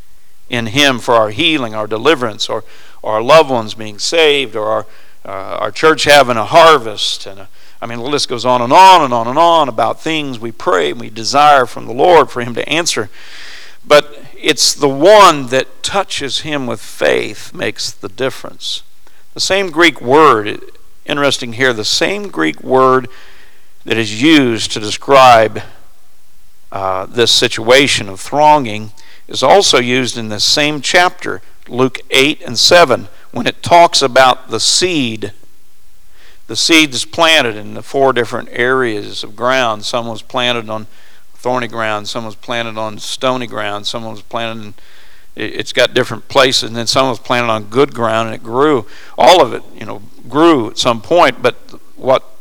in 0.50 0.68
Him 0.68 1.00
for 1.00 1.16
our 1.16 1.32
healing, 1.32 1.76
our 1.76 1.88
deliverance, 1.88 2.48
or, 2.48 2.64
or 3.02 3.16
our 3.16 3.22
loved 3.22 3.50
ones 3.50 3.74
being 3.74 4.00
saved, 4.00 4.56
or 4.56 4.68
our, 4.68 4.86
uh, 5.26 5.58
our 5.58 5.72
church 5.72 6.06
having 6.06 6.38
a 6.38 6.46
harvest. 6.46 7.26
And 7.26 7.42
a, 7.42 7.50
I 7.84 7.86
mean, 7.86 8.00
the 8.00 8.06
list 8.06 8.30
goes 8.30 8.46
on 8.46 8.62
and 8.62 8.72
on 8.72 9.02
and 9.02 9.14
on 9.14 9.28
and 9.28 9.38
on 9.38 9.68
about 9.68 10.00
things 10.00 10.40
we 10.40 10.54
pray 10.54 10.92
and 10.92 11.02
we 11.02 11.10
desire 11.10 11.66
from 11.66 11.86
the 11.86 11.92
Lord 11.92 12.32
for 12.32 12.40
Him 12.40 12.56
to 12.56 12.70
answer. 12.70 13.10
But 13.86 14.24
it's 14.40 14.74
the 14.74 14.88
one 14.88 15.48
that 15.48 15.84
touches 15.84 16.40
Him 16.40 16.66
with 16.66 16.80
faith 16.80 17.54
makes 17.54 17.92
the 17.92 18.08
difference. 18.08 18.84
The 19.34 19.42
same 19.42 19.70
Greek 19.70 20.00
word, 20.00 20.62
interesting 21.06 21.54
here, 21.54 21.74
the 21.74 21.84
same 21.84 22.30
Greek 22.30 22.64
word 22.64 23.10
that 23.84 23.98
is 23.98 24.22
used 24.22 24.72
to 24.72 24.80
describe 24.80 25.62
uh, 26.72 27.06
this 27.08 27.32
situation 27.32 28.08
of 28.08 28.22
thronging 28.22 28.94
is 29.28 29.44
also 29.44 29.80
used 29.80 30.18
in 30.18 30.30
the 30.30 30.40
same 30.40 30.80
chapter, 30.80 31.42
Luke 31.68 32.00
8 32.12 32.44
and 32.44 32.58
7, 32.58 33.10
when 33.34 33.46
it 33.46 33.62
talks 33.62 34.02
about 34.02 34.50
the 34.52 34.62
seed. 34.62 35.34
The 36.48 36.56
seed 36.56 36.94
is 36.94 37.06
planted 37.06 37.56
in 37.56 37.74
the 37.74 37.82
four 37.82 38.14
different 38.14 38.50
areas 38.52 39.24
of 39.24 39.36
ground. 39.36 39.86
Some 39.86 40.08
was 40.08 40.22
planted 40.22 40.70
on 40.70 40.88
thorny 41.34 41.68
ground, 41.68 42.08
some 42.08 42.26
was 42.26 42.36
planted 42.36 42.78
on 42.78 43.00
stony 43.00 43.48
ground, 43.48 43.88
some 43.88 44.06
was 44.06 44.22
planted 44.22 44.64
in 44.64 44.74
it's 45.36 45.74
got 45.74 45.96
different 45.96 46.28
places 46.28 46.62
and 46.62 46.76
then 46.76 46.86
some 46.86 47.10
was 47.10 47.18
planted 47.18 47.50
on 47.50 47.64
good 47.64 47.92
ground 47.92 48.28
and 48.28 48.36
it 48.36 48.44
grew 48.44 48.86
all 49.18 49.42
of 49.42 49.52
it 49.52 49.64
you 49.74 49.84
know 49.84 50.00
grew 50.30 50.70
at 50.70 50.78
some 50.78 51.02
point 51.02 51.42
but 51.42 51.56
what 51.96 52.34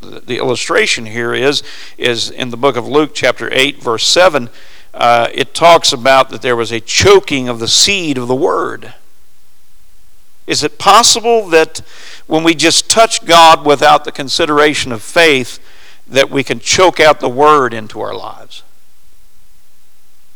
the 0.00 0.38
illustration 0.38 1.06
here 1.06 1.34
is 1.34 1.62
is 1.98 2.30
in 2.30 2.50
the 2.50 2.56
book 2.56 2.76
of 2.76 2.86
Luke, 2.86 3.10
chapter 3.14 3.48
8, 3.52 3.82
verse 3.82 4.06
7. 4.06 4.48
Uh, 4.92 5.28
it 5.32 5.54
talks 5.54 5.92
about 5.92 6.30
that 6.30 6.42
there 6.42 6.56
was 6.56 6.72
a 6.72 6.80
choking 6.80 7.48
of 7.48 7.60
the 7.60 7.68
seed 7.68 8.18
of 8.18 8.28
the 8.28 8.34
word. 8.34 8.94
Is 10.50 10.64
it 10.64 10.78
possible 10.78 11.46
that 11.50 11.78
when 12.26 12.42
we 12.42 12.56
just 12.56 12.90
touch 12.90 13.24
God 13.24 13.64
without 13.64 14.04
the 14.04 14.10
consideration 14.10 14.90
of 14.90 15.00
faith, 15.00 15.60
that 16.08 16.28
we 16.28 16.42
can 16.42 16.58
choke 16.58 16.98
out 16.98 17.20
the 17.20 17.28
word 17.28 17.72
into 17.72 18.00
our 18.00 18.16
lives 18.16 18.64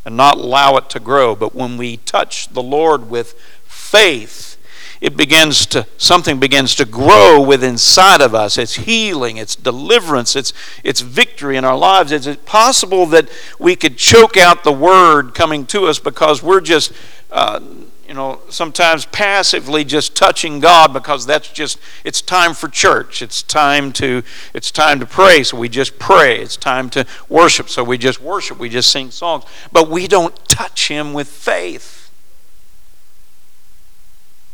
and 0.05 0.15
not 0.15 0.37
allow 0.37 0.77
it 0.77 0.89
to 0.91 1.01
grow? 1.01 1.35
But 1.35 1.53
when 1.53 1.75
we 1.75 1.97
touch 1.97 2.47
the 2.47 2.63
Lord 2.63 3.09
with 3.09 3.33
faith, 3.65 4.57
it 5.01 5.17
begins 5.17 5.65
to 5.65 5.85
something 5.97 6.39
begins 6.39 6.75
to 6.75 6.85
grow 6.85 7.41
within 7.41 7.71
inside 7.71 8.21
of 8.21 8.33
us 8.33 8.57
it's 8.57 8.75
healing 8.75 9.35
it's 9.35 9.53
deliverance 9.53 10.37
it's 10.37 10.53
it's 10.85 11.01
victory 11.01 11.57
in 11.57 11.65
our 11.65 11.77
lives 11.77 12.13
is 12.13 12.25
it 12.25 12.45
possible 12.45 13.05
that 13.05 13.29
we 13.59 13.75
could 13.75 13.97
choke 13.97 14.37
out 14.37 14.63
the 14.63 14.71
word 14.71 15.35
coming 15.35 15.65
to 15.65 15.85
us 15.85 15.99
because 15.99 16.41
we're 16.41 16.61
just 16.61 16.93
uh, 17.29 17.59
you 18.07 18.13
know 18.13 18.41
sometimes 18.49 19.05
passively 19.05 19.83
just 19.83 20.15
touching 20.15 20.59
god 20.59 20.93
because 20.93 21.25
that's 21.25 21.49
just 21.49 21.79
it's 22.03 22.21
time 22.21 22.53
for 22.53 22.67
church. 22.67 23.21
It's 23.21 23.41
time 23.41 23.91
to 23.93 24.23
it's 24.53 24.71
time 24.71 24.99
to 24.99 25.05
pray 25.05 25.43
so 25.43 25.57
we 25.57 25.69
just 25.69 25.97
pray. 25.99 26.39
It's 26.39 26.57
time 26.57 26.89
to 26.91 27.05
worship 27.29 27.69
so 27.69 27.83
we 27.83 27.97
just 27.97 28.21
worship. 28.21 28.59
We 28.59 28.69
just 28.69 28.91
sing 28.91 29.11
songs. 29.11 29.43
But 29.71 29.89
we 29.89 30.07
don't 30.07 30.35
touch 30.47 30.87
him 30.87 31.13
with 31.13 31.27
faith. 31.27 32.05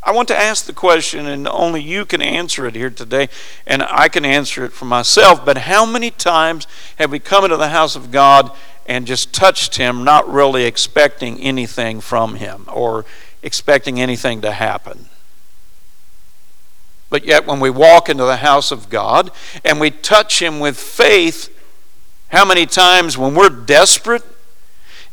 I 0.04 0.12
want 0.12 0.28
to 0.30 0.38
ask 0.38 0.66
the 0.66 0.74
question, 0.74 1.28
and 1.28 1.48
only 1.48 1.82
you 1.82 2.06
can 2.06 2.24
answer 2.24 2.66
it 2.66 2.74
here 2.76 2.90
today, 2.90 3.30
and 3.68 3.84
I 3.84 4.10
can 4.10 4.26
answer 4.26 4.66
it 4.66 4.74
for 4.74 4.86
myself. 4.86 5.46
But 5.46 5.60
how 5.60 5.86
many 5.86 6.10
times 6.10 6.66
have 6.98 7.12
we 7.12 7.20
come 7.20 7.44
into 7.44 7.58
the 7.58 7.70
house 7.70 7.96
of 7.96 8.10
God 8.10 8.52
and 8.88 9.06
just 9.06 9.32
touched 9.32 9.78
Him, 9.78 10.04
not 10.04 10.28
really 10.28 10.64
expecting 10.64 11.40
anything 11.40 12.02
from 12.02 12.36
Him 12.36 12.66
or 12.74 13.06
expecting 13.44 14.00
anything 14.00 14.42
to 14.42 14.52
happen? 14.52 15.08
But 17.10 17.26
yet, 17.26 17.46
when 17.46 17.60
we 17.60 17.70
walk 17.70 18.08
into 18.08 18.24
the 18.24 18.38
house 18.38 18.72
of 18.72 18.90
God 18.90 19.32
and 19.66 19.80
we 19.80 19.92
touch 19.92 20.42
Him 20.42 20.60
with 20.60 20.78
faith, 20.80 21.50
how 22.30 22.46
many 22.46 22.66
times 22.66 23.18
when 23.18 23.36
we're 23.36 23.50
desperate 23.50 24.24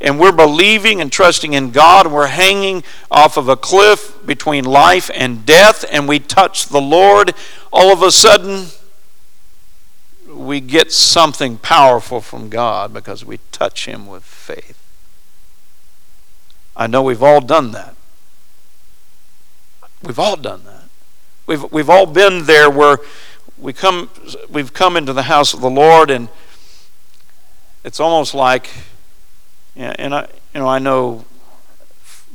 and 0.00 0.20
we're 0.20 0.30
believing 0.30 1.00
and 1.00 1.10
trusting 1.10 1.54
in 1.54 1.72
God, 1.72 2.06
and 2.06 2.14
we're 2.14 2.28
hanging 2.28 2.84
off 3.10 3.36
of 3.36 3.48
a 3.48 3.56
cliff 3.56 4.16
between 4.24 4.64
life 4.64 5.10
and 5.12 5.44
death, 5.44 5.84
and 5.90 6.06
we 6.06 6.20
touch 6.20 6.66
the 6.66 6.80
Lord, 6.80 7.34
all 7.72 7.92
of 7.92 8.00
a 8.02 8.12
sudden 8.12 8.68
we 10.28 10.60
get 10.60 10.92
something 10.92 11.58
powerful 11.58 12.20
from 12.20 12.48
God 12.48 12.94
because 12.94 13.24
we 13.24 13.40
touch 13.50 13.86
Him 13.86 14.06
with 14.06 14.22
faith. 14.22 14.78
I 16.76 16.86
know 16.86 17.02
we've 17.02 17.22
all 17.22 17.40
done 17.40 17.72
that. 17.72 17.96
We've 20.02 20.18
all 20.18 20.37
done 20.37 20.64
that. 20.64 20.84
We've, 21.46 21.70
we've 21.72 21.90
all 21.90 22.06
been 22.06 22.44
there 22.44 22.70
where 22.70 22.98
we 23.56 23.72
come, 23.72 24.11
we've 24.48 24.72
come 24.72 24.96
into 24.96 25.12
the 25.12 25.24
house 25.24 25.54
of 25.54 25.61
the 25.61 25.70
Lord, 25.70 26.11
and 26.11 26.28
it's 27.84 27.98
almost 27.98 28.34
like 28.34 28.68
and 29.78 30.12
I, 30.12 30.28
you 30.54 30.61
know, 30.61 30.68
I 30.68 30.80
know, 30.80 31.24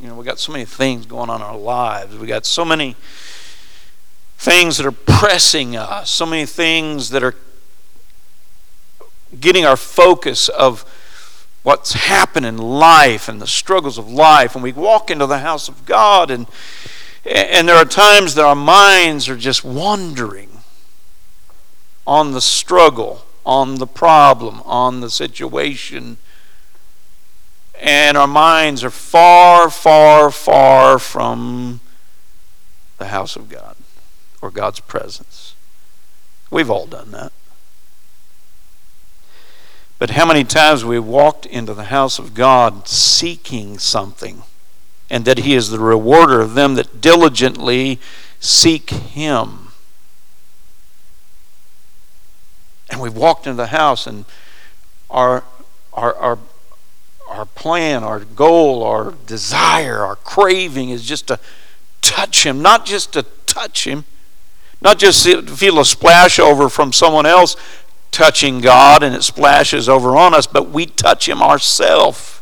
you 0.02 0.08
know, 0.08 0.15
we 0.15 0.23
got 0.23 0.39
so 0.39 0.54
many 0.54 0.63
things 0.63 1.06
going 1.06 1.30
on 1.30 1.41
in 1.41 1.45
our 1.45 1.58
lives. 1.58 2.17
We 2.17 2.26
got 2.26 2.45
so 2.45 2.63
many 2.63 2.95
things 4.38 4.78
that 4.78 4.86
are 4.86 4.91
pressing 4.91 5.76
us, 5.76 6.10
so 6.10 6.26
many 6.26 6.45
things 6.45 7.10
that 7.10 7.21
are 7.21 7.36
getting 9.39 9.65
our 9.65 9.76
focus 9.76 10.47
of 10.47 10.89
what's 11.63 11.93
happened 11.93 12.45
in 12.45 12.58
life 12.58 13.28
and 13.28 13.41
the 13.41 13.47
struggles 13.47 13.97
of 13.97 14.10
life. 14.10 14.56
And 14.56 14.63
we 14.63 14.71
walk 14.71 15.12
into 15.12 15.26
the 15.26 15.39
house 15.39 15.67
of 15.67 15.86
God, 15.86 16.32
and 16.32 16.47
and 17.26 17.68
there 17.68 17.76
are 17.76 17.86
times 17.86 18.36
that 18.36 18.46
our 18.46 18.56
minds 18.56 19.30
are 19.30 19.38
just 19.38 19.64
wandering 19.64 20.50
on 22.06 22.32
the 22.32 22.42
struggle, 22.42 23.26
on 23.46 23.76
the 23.76 23.88
problem, 23.88 24.62
on 24.66 25.02
the 25.02 25.10
situation 25.10 26.18
and 27.84 28.18
our 28.18 28.28
minds 28.28 28.82
are 28.84 28.90
far, 28.90 29.70
far, 29.70 30.32
far 30.32 30.98
from 30.98 31.82
the 32.98 33.08
house 33.08 33.36
of 33.36 33.50
God 33.50 33.76
or 34.42 34.50
God's 34.50 34.80
presence. 34.80 35.54
We've 36.50 36.70
all 36.70 36.86
done 36.86 37.12
that. 37.12 37.34
But 40.00 40.12
how 40.12 40.26
many 40.26 40.46
times 40.46 40.86
we 40.86 40.98
walked 40.98 41.46
into 41.46 41.74
the 41.74 41.86
house 41.86 42.20
of 42.20 42.34
God 42.34 42.88
seeking 42.88 43.78
something 43.78 44.44
and 45.10 45.26
that 45.26 45.39
he 45.39 45.54
is 45.54 45.70
the 45.70 45.80
rewarder 45.80 46.42
of 46.42 46.54
them 46.54 46.76
that 46.76 47.02
diligently 47.02 48.00
seek 48.39 48.89
him. 48.89 49.70
And 52.89 53.02
we 53.02 53.10
walked 53.10 53.48
into 53.48 53.58
the 53.58 53.68
house, 53.68 54.06
and 54.06 54.26
our, 55.10 55.44
our, 55.94 56.16
our, 56.16 56.39
our 57.30 57.46
plan, 57.46 58.04
our 58.04 58.20
goal, 58.20 58.84
our 58.84 59.13
desire, 59.26 60.00
our 60.04 60.16
craving 60.16 60.89
is 60.89 61.06
just 61.06 61.28
to 61.28 61.39
touch 62.02 62.46
him, 62.46 62.62
not 62.62 62.86
just 62.86 63.13
to 63.13 63.24
touch 63.46 63.88
him, 63.88 64.06
not 64.82 65.00
just 65.00 65.26
feel 65.50 65.80
a 65.80 65.86
splash 65.86 66.39
over 66.39 66.70
from 66.70 66.92
someone 66.92 67.26
else 67.26 67.56
touching 68.12 68.62
God 68.62 69.02
and 69.02 69.16
it 69.16 69.24
splashes 69.24 69.89
over 69.89 70.16
on 70.16 70.34
us, 70.34 70.46
but 70.46 70.70
we 70.70 70.86
touch 70.86 71.28
him 71.28 71.42
ourselves. 71.42 72.33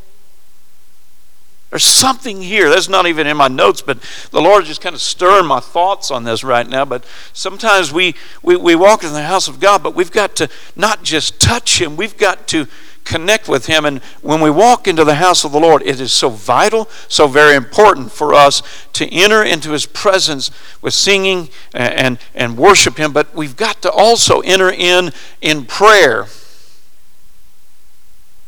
There's 1.71 1.85
something 1.85 2.41
here. 2.41 2.69
That's 2.69 2.89
not 2.89 3.07
even 3.07 3.27
in 3.27 3.37
my 3.37 3.47
notes, 3.47 3.81
but 3.81 3.97
the 4.31 4.41
Lord 4.41 4.65
just 4.65 4.81
kind 4.81 4.93
of 4.93 5.01
stirring 5.01 5.45
my 5.45 5.61
thoughts 5.61 6.11
on 6.11 6.25
this 6.25 6.43
right 6.43 6.67
now. 6.67 6.83
But 6.83 7.05
sometimes 7.31 7.93
we, 7.93 8.13
we, 8.43 8.57
we 8.57 8.75
walk 8.75 9.05
in 9.05 9.13
the 9.13 9.23
house 9.23 9.47
of 9.47 9.61
God, 9.61 9.81
but 9.81 9.95
we've 9.95 10.11
got 10.11 10.35
to 10.35 10.49
not 10.75 11.03
just 11.03 11.39
touch 11.39 11.81
Him, 11.81 11.95
we've 11.95 12.17
got 12.17 12.45
to 12.49 12.67
connect 13.05 13.47
with 13.47 13.67
Him. 13.67 13.85
And 13.85 13.99
when 14.21 14.41
we 14.41 14.49
walk 14.49 14.85
into 14.85 15.05
the 15.05 15.15
house 15.15 15.45
of 15.45 15.53
the 15.53 15.61
Lord, 15.61 15.81
it 15.83 16.01
is 16.01 16.11
so 16.11 16.29
vital, 16.29 16.89
so 17.07 17.25
very 17.25 17.55
important 17.55 18.11
for 18.11 18.33
us 18.33 18.61
to 18.91 19.07
enter 19.07 19.41
into 19.41 19.71
His 19.71 19.85
presence 19.85 20.51
with 20.81 20.93
singing 20.93 21.47
and, 21.73 21.93
and, 21.93 22.19
and 22.35 22.57
worship 22.57 22.97
Him. 22.97 23.13
But 23.13 23.33
we've 23.33 23.55
got 23.55 23.81
to 23.83 23.91
also 23.91 24.41
enter 24.41 24.69
in 24.69 25.13
in 25.39 25.63
prayer, 25.63 26.25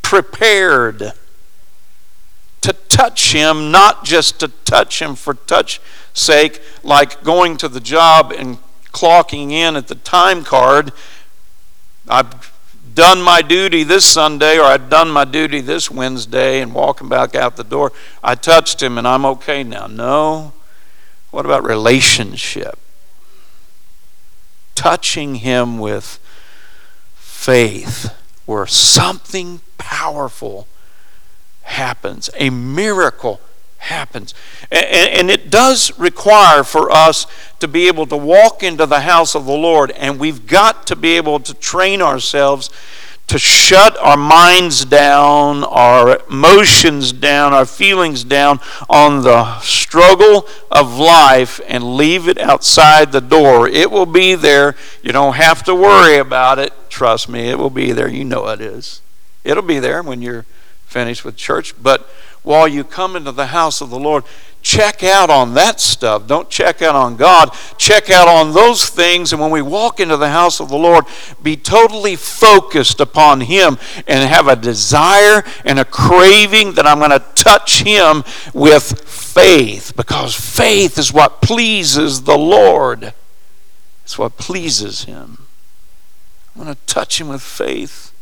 prepared 0.02 1.14
to 2.64 2.74
touch 2.88 3.34
him, 3.34 3.72
not 3.72 4.06
just 4.06 4.40
to 4.40 4.48
touch 4.48 5.02
him 5.02 5.16
for 5.16 5.34
touch 5.34 5.82
sake, 6.14 6.62
like 6.82 7.24
going 7.24 7.58
to 7.58 7.68
the 7.68 7.82
job 7.82 8.32
and 8.32 8.58
clocking 8.94 9.52
in 9.52 9.76
at 9.76 9.88
the 9.88 9.96
time 9.96 10.44
card. 10.44 10.94
I've 12.08 12.54
done 12.94 13.22
my 13.22 13.42
duty 13.42 13.84
this 13.84 14.06
Sunday, 14.06 14.58
or 14.58 14.64
I've 14.64 14.90
done 14.90 15.10
my 15.10 15.26
duty 15.26 15.60
this 15.60 15.92
Wednesday, 15.92 16.62
and 16.62 16.74
walking 16.74 17.10
back 17.10 17.36
out 17.36 17.58
the 17.58 17.64
door, 17.64 17.92
I 18.24 18.36
touched 18.36 18.82
him 18.82 18.98
and 18.98 19.06
I'm 19.06 19.26
okay 19.26 19.64
now. 19.64 19.88
No. 19.88 20.54
What 21.32 21.46
about 21.46 21.64
relationship? 21.66 22.80
Touching 24.76 25.36
him 25.36 25.80
with 25.80 26.20
faith, 27.16 28.16
where 28.46 28.68
something 28.68 29.60
powerful 29.78 30.68
happens, 31.64 32.30
a 32.38 32.50
miracle 32.50 33.40
happens. 33.78 34.34
And, 34.72 34.86
and, 34.86 35.30
it 35.30 35.50
does 35.50 35.98
require 36.00 36.64
for 36.64 36.90
us 36.90 37.28
to 37.60 37.68
be 37.68 37.88
able 37.88 38.06
to 38.08 38.18
walk 38.18 38.64
into 38.64 38.86
the 38.86 39.02
house 39.02 39.36
of 39.36 39.46
the 39.46 39.58
Lord, 39.58 39.92
and 39.92 40.20
we've 40.20 40.48
got 40.48 40.88
to 40.88 40.96
be 40.96 41.18
able 41.18 41.40
to 41.42 41.54
train 41.54 42.02
ourselves 42.02 42.70
to 43.28 43.38
shut 43.40 43.98
our 44.00 44.18
minds 44.18 44.86
down, 44.86 45.64
our 45.64 46.20
emotions 46.30 47.12
down, 47.12 47.54
our 47.54 47.66
feelings 47.66 48.24
down 48.24 48.60
on 48.90 49.24
the 49.24 49.60
struggle 49.62 50.48
of 50.70 50.98
life 50.98 51.60
and 51.68 51.96
leave 51.96 52.28
it 52.28 52.38
outside 52.38 53.12
the 53.12 53.22
door. 53.22 53.68
It 53.68 53.90
will 53.90 54.06
be 54.06 54.36
there. 54.36 54.76
You 55.02 55.14
don't 55.14 55.36
have 55.36 55.64
to 55.64 55.74
worry 55.74 56.18
about 56.18 56.60
it. 56.60 56.74
Trust 56.90 57.30
me, 57.30 57.50
it 57.50 57.58
will 57.58 57.70
be 57.70 57.92
there. 57.92 58.08
You 58.08 58.26
know 58.26 58.48
it 58.50 58.62
is. 58.62 59.02
It'll 59.44 59.64
be 59.64 59.80
there 59.80 60.04
when 60.04 60.22
you're 60.22 60.46
finished 60.94 61.26
with 61.26 61.36
church. 61.36 61.74
But 61.82 62.08
while 62.44 62.68
you 62.68 62.84
come 62.84 63.16
into 63.16 63.32
the 63.32 63.48
house 63.48 63.82
of 63.82 63.90
the 63.90 64.00
Lord, 64.00 64.24
check 64.62 65.04
out 65.04 65.32
on 65.32 65.56
that 65.56 65.80
stuff. 65.80 66.28
Don't 66.28 66.50
check 66.52 66.84
out 66.84 66.96
on 66.96 67.16
God. 67.16 67.50
Check 67.78 68.12
out 68.12 68.28
on 68.28 68.54
those 68.54 68.88
things. 68.88 69.34
And 69.34 69.42
when 69.42 69.50
we 69.50 69.64
walk 69.64 70.00
into 70.00 70.18
the 70.18 70.30
house 70.30 70.60
of 70.60 70.70
the 70.70 70.78
Lord, 70.78 71.06
be 71.42 71.58
totally 71.58 72.16
focused 72.16 73.00
upon 73.00 73.42
Him 73.42 73.80
and 74.08 74.30
have 74.30 74.48
a 74.48 74.56
desire 74.56 75.44
and 75.66 75.80
a 75.80 75.86
craving 75.86 76.74
that 76.74 76.86
I'm 76.86 77.00
going 77.00 77.10
to 77.10 77.26
touch 77.34 77.82
Him 77.82 78.24
with 78.54 79.02
faith 79.10 79.94
because 79.96 80.36
faith 80.36 81.00
is 81.00 81.12
what 81.12 81.42
pleases 81.42 82.22
the 82.22 82.38
Lord. 82.38 83.14
It's 84.04 84.20
what 84.20 84.38
pleases 84.38 85.06
Him. 85.06 85.48
I'm 86.56 86.64
going 86.64 86.76
to 86.76 86.82
touch 86.86 87.20
Him 87.20 87.30
with 87.30 87.42
faith 87.42 88.13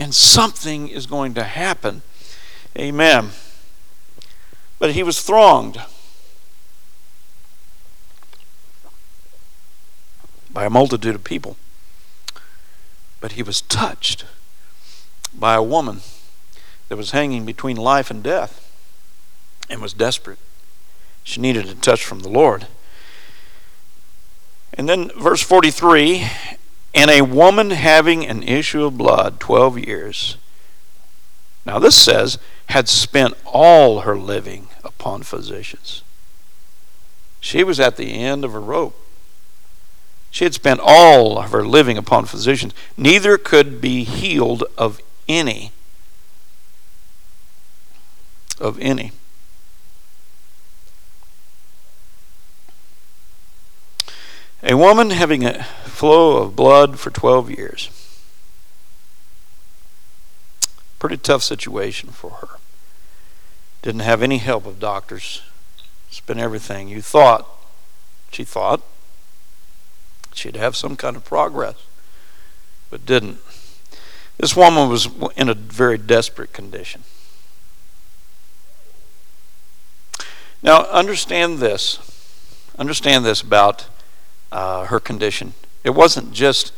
and 0.00 0.14
something 0.14 0.88
is 0.88 1.06
going 1.06 1.34
to 1.34 1.44
happen. 1.44 2.00
Amen. 2.76 3.30
But 4.78 4.92
he 4.92 5.02
was 5.02 5.20
thronged 5.20 5.78
by 10.50 10.64
a 10.64 10.70
multitude 10.70 11.14
of 11.14 11.22
people. 11.22 11.56
But 13.20 13.32
he 13.32 13.42
was 13.42 13.60
touched 13.60 14.24
by 15.34 15.54
a 15.54 15.62
woman 15.62 16.00
that 16.88 16.96
was 16.96 17.10
hanging 17.10 17.44
between 17.44 17.76
life 17.76 18.10
and 18.10 18.22
death 18.22 18.66
and 19.68 19.82
was 19.82 19.92
desperate. 19.92 20.38
She 21.22 21.40
needed 21.40 21.68
a 21.68 21.74
touch 21.74 22.04
from 22.04 22.20
the 22.20 22.28
Lord. 22.28 22.66
And 24.72 24.88
then 24.88 25.10
verse 25.16 25.42
43 25.42 26.26
and 26.94 27.10
a 27.10 27.22
woman 27.22 27.70
having 27.70 28.26
an 28.26 28.42
issue 28.42 28.84
of 28.84 28.98
blood 28.98 29.40
12 29.40 29.78
years. 29.78 30.36
Now, 31.64 31.78
this 31.78 31.94
says, 31.94 32.38
had 32.66 32.88
spent 32.88 33.34
all 33.44 34.00
her 34.00 34.16
living 34.16 34.68
upon 34.82 35.22
physicians. 35.22 36.02
She 37.40 37.62
was 37.62 37.78
at 37.78 37.96
the 37.96 38.12
end 38.14 38.44
of 38.44 38.52
her 38.52 38.60
rope. 38.60 38.96
She 40.30 40.44
had 40.44 40.54
spent 40.54 40.80
all 40.82 41.38
of 41.38 41.50
her 41.50 41.64
living 41.64 41.98
upon 41.98 42.26
physicians. 42.26 42.72
Neither 42.96 43.36
could 43.36 43.80
be 43.80 44.04
healed 44.04 44.64
of 44.78 45.00
any. 45.28 45.72
Of 48.60 48.78
any. 48.78 49.12
A 54.62 54.76
woman 54.76 55.10
having 55.10 55.44
a 55.44 55.64
flow 55.84 56.36
of 56.38 56.54
blood 56.54 56.98
for 56.98 57.10
12 57.10 57.50
years. 57.50 57.90
Pretty 60.98 61.16
tough 61.16 61.42
situation 61.42 62.10
for 62.10 62.30
her. 62.30 62.58
Didn't 63.80 64.02
have 64.02 64.22
any 64.22 64.36
help 64.36 64.66
of 64.66 64.78
doctors. 64.78 65.40
Spent 66.10 66.38
everything. 66.38 66.88
You 66.88 67.00
thought, 67.00 67.48
she 68.30 68.44
thought, 68.44 68.82
she'd 70.34 70.56
have 70.56 70.76
some 70.76 70.96
kind 70.96 71.16
of 71.16 71.24
progress, 71.24 71.76
but 72.90 73.06
didn't. 73.06 73.38
This 74.36 74.54
woman 74.54 74.90
was 74.90 75.08
in 75.36 75.48
a 75.48 75.54
very 75.54 75.96
desperate 75.96 76.52
condition. 76.52 77.04
Now, 80.62 80.84
understand 80.84 81.58
this. 81.58 81.98
Understand 82.78 83.24
this 83.24 83.40
about 83.40 83.86
uh, 84.52 84.86
her 84.86 85.00
condition. 85.00 85.54
It 85.84 85.90
wasn't 85.90 86.32
just 86.32 86.72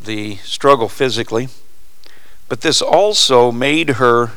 the 0.00 0.36
struggle 0.36 0.88
physically, 0.88 1.48
but 2.48 2.60
this 2.60 2.82
also 2.82 3.50
made 3.50 3.90
her, 3.90 4.32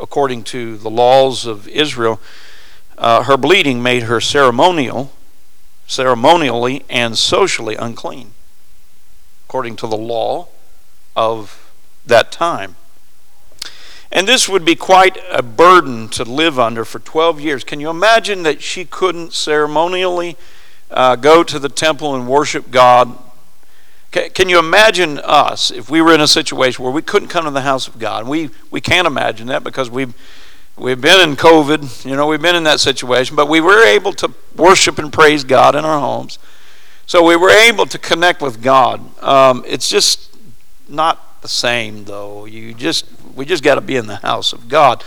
according 0.00 0.44
to 0.44 0.76
the 0.76 0.90
laws 0.90 1.46
of 1.46 1.68
Israel, 1.68 2.20
uh, 2.96 3.24
her 3.24 3.36
bleeding 3.36 3.82
made 3.82 4.04
her 4.04 4.20
ceremonial, 4.20 5.12
ceremonially 5.86 6.84
and 6.88 7.18
socially 7.18 7.76
unclean, 7.76 8.32
according 9.46 9.76
to 9.76 9.86
the 9.86 9.96
law 9.96 10.48
of 11.16 11.70
that 12.06 12.30
time. 12.32 12.76
And 14.10 14.28
this 14.28 14.48
would 14.48 14.64
be 14.64 14.76
quite 14.76 15.18
a 15.30 15.42
burden 15.42 16.08
to 16.10 16.24
live 16.24 16.56
under 16.58 16.84
for 16.84 17.00
12 17.00 17.40
years. 17.40 17.64
Can 17.64 17.80
you 17.80 17.90
imagine 17.90 18.44
that 18.44 18.62
she 18.62 18.84
couldn't 18.84 19.32
ceremonially 19.32 20.36
uh, 20.94 21.16
go 21.16 21.44
to 21.44 21.58
the 21.58 21.68
temple 21.68 22.14
and 22.14 22.26
worship 22.26 22.70
God 22.70 23.18
can 24.14 24.48
you 24.48 24.60
imagine 24.60 25.18
us 25.18 25.72
if 25.72 25.90
we 25.90 26.00
were 26.00 26.14
in 26.14 26.20
a 26.20 26.28
situation 26.28 26.84
where 26.84 26.92
we 26.92 27.02
couldn't 27.02 27.28
come 27.28 27.46
to 27.46 27.50
the 27.50 27.62
house 27.62 27.88
of 27.88 27.98
God? 27.98 28.28
We, 28.28 28.50
we 28.70 28.80
can't 28.80 29.08
imagine 29.08 29.48
that 29.48 29.64
because 29.64 29.90
we've, 29.90 30.14
we've 30.76 31.00
been 31.00 31.28
in 31.28 31.34
COVID, 31.34 32.06
you 32.06 32.14
know, 32.14 32.28
we've 32.28 32.40
been 32.40 32.54
in 32.54 32.62
that 32.62 32.78
situation, 32.78 33.34
but 33.34 33.48
we 33.48 33.60
were 33.60 33.84
able 33.84 34.12
to 34.12 34.32
worship 34.54 34.98
and 34.98 35.12
praise 35.12 35.42
God 35.42 35.74
in 35.74 35.84
our 35.84 35.98
homes. 35.98 36.38
So 37.06 37.24
we 37.24 37.34
were 37.34 37.50
able 37.50 37.86
to 37.86 37.98
connect 37.98 38.40
with 38.40 38.62
God. 38.62 39.00
Um, 39.20 39.64
it's 39.66 39.88
just 39.88 40.30
not 40.88 41.42
the 41.42 41.48
same, 41.48 42.04
though. 42.04 42.44
You 42.44 42.72
just 42.72 43.06
we 43.34 43.44
just 43.44 43.64
got 43.64 43.74
to 43.74 43.80
be 43.80 43.96
in 43.96 44.06
the 44.06 44.16
house 44.16 44.52
of 44.52 44.68
God. 44.68 45.02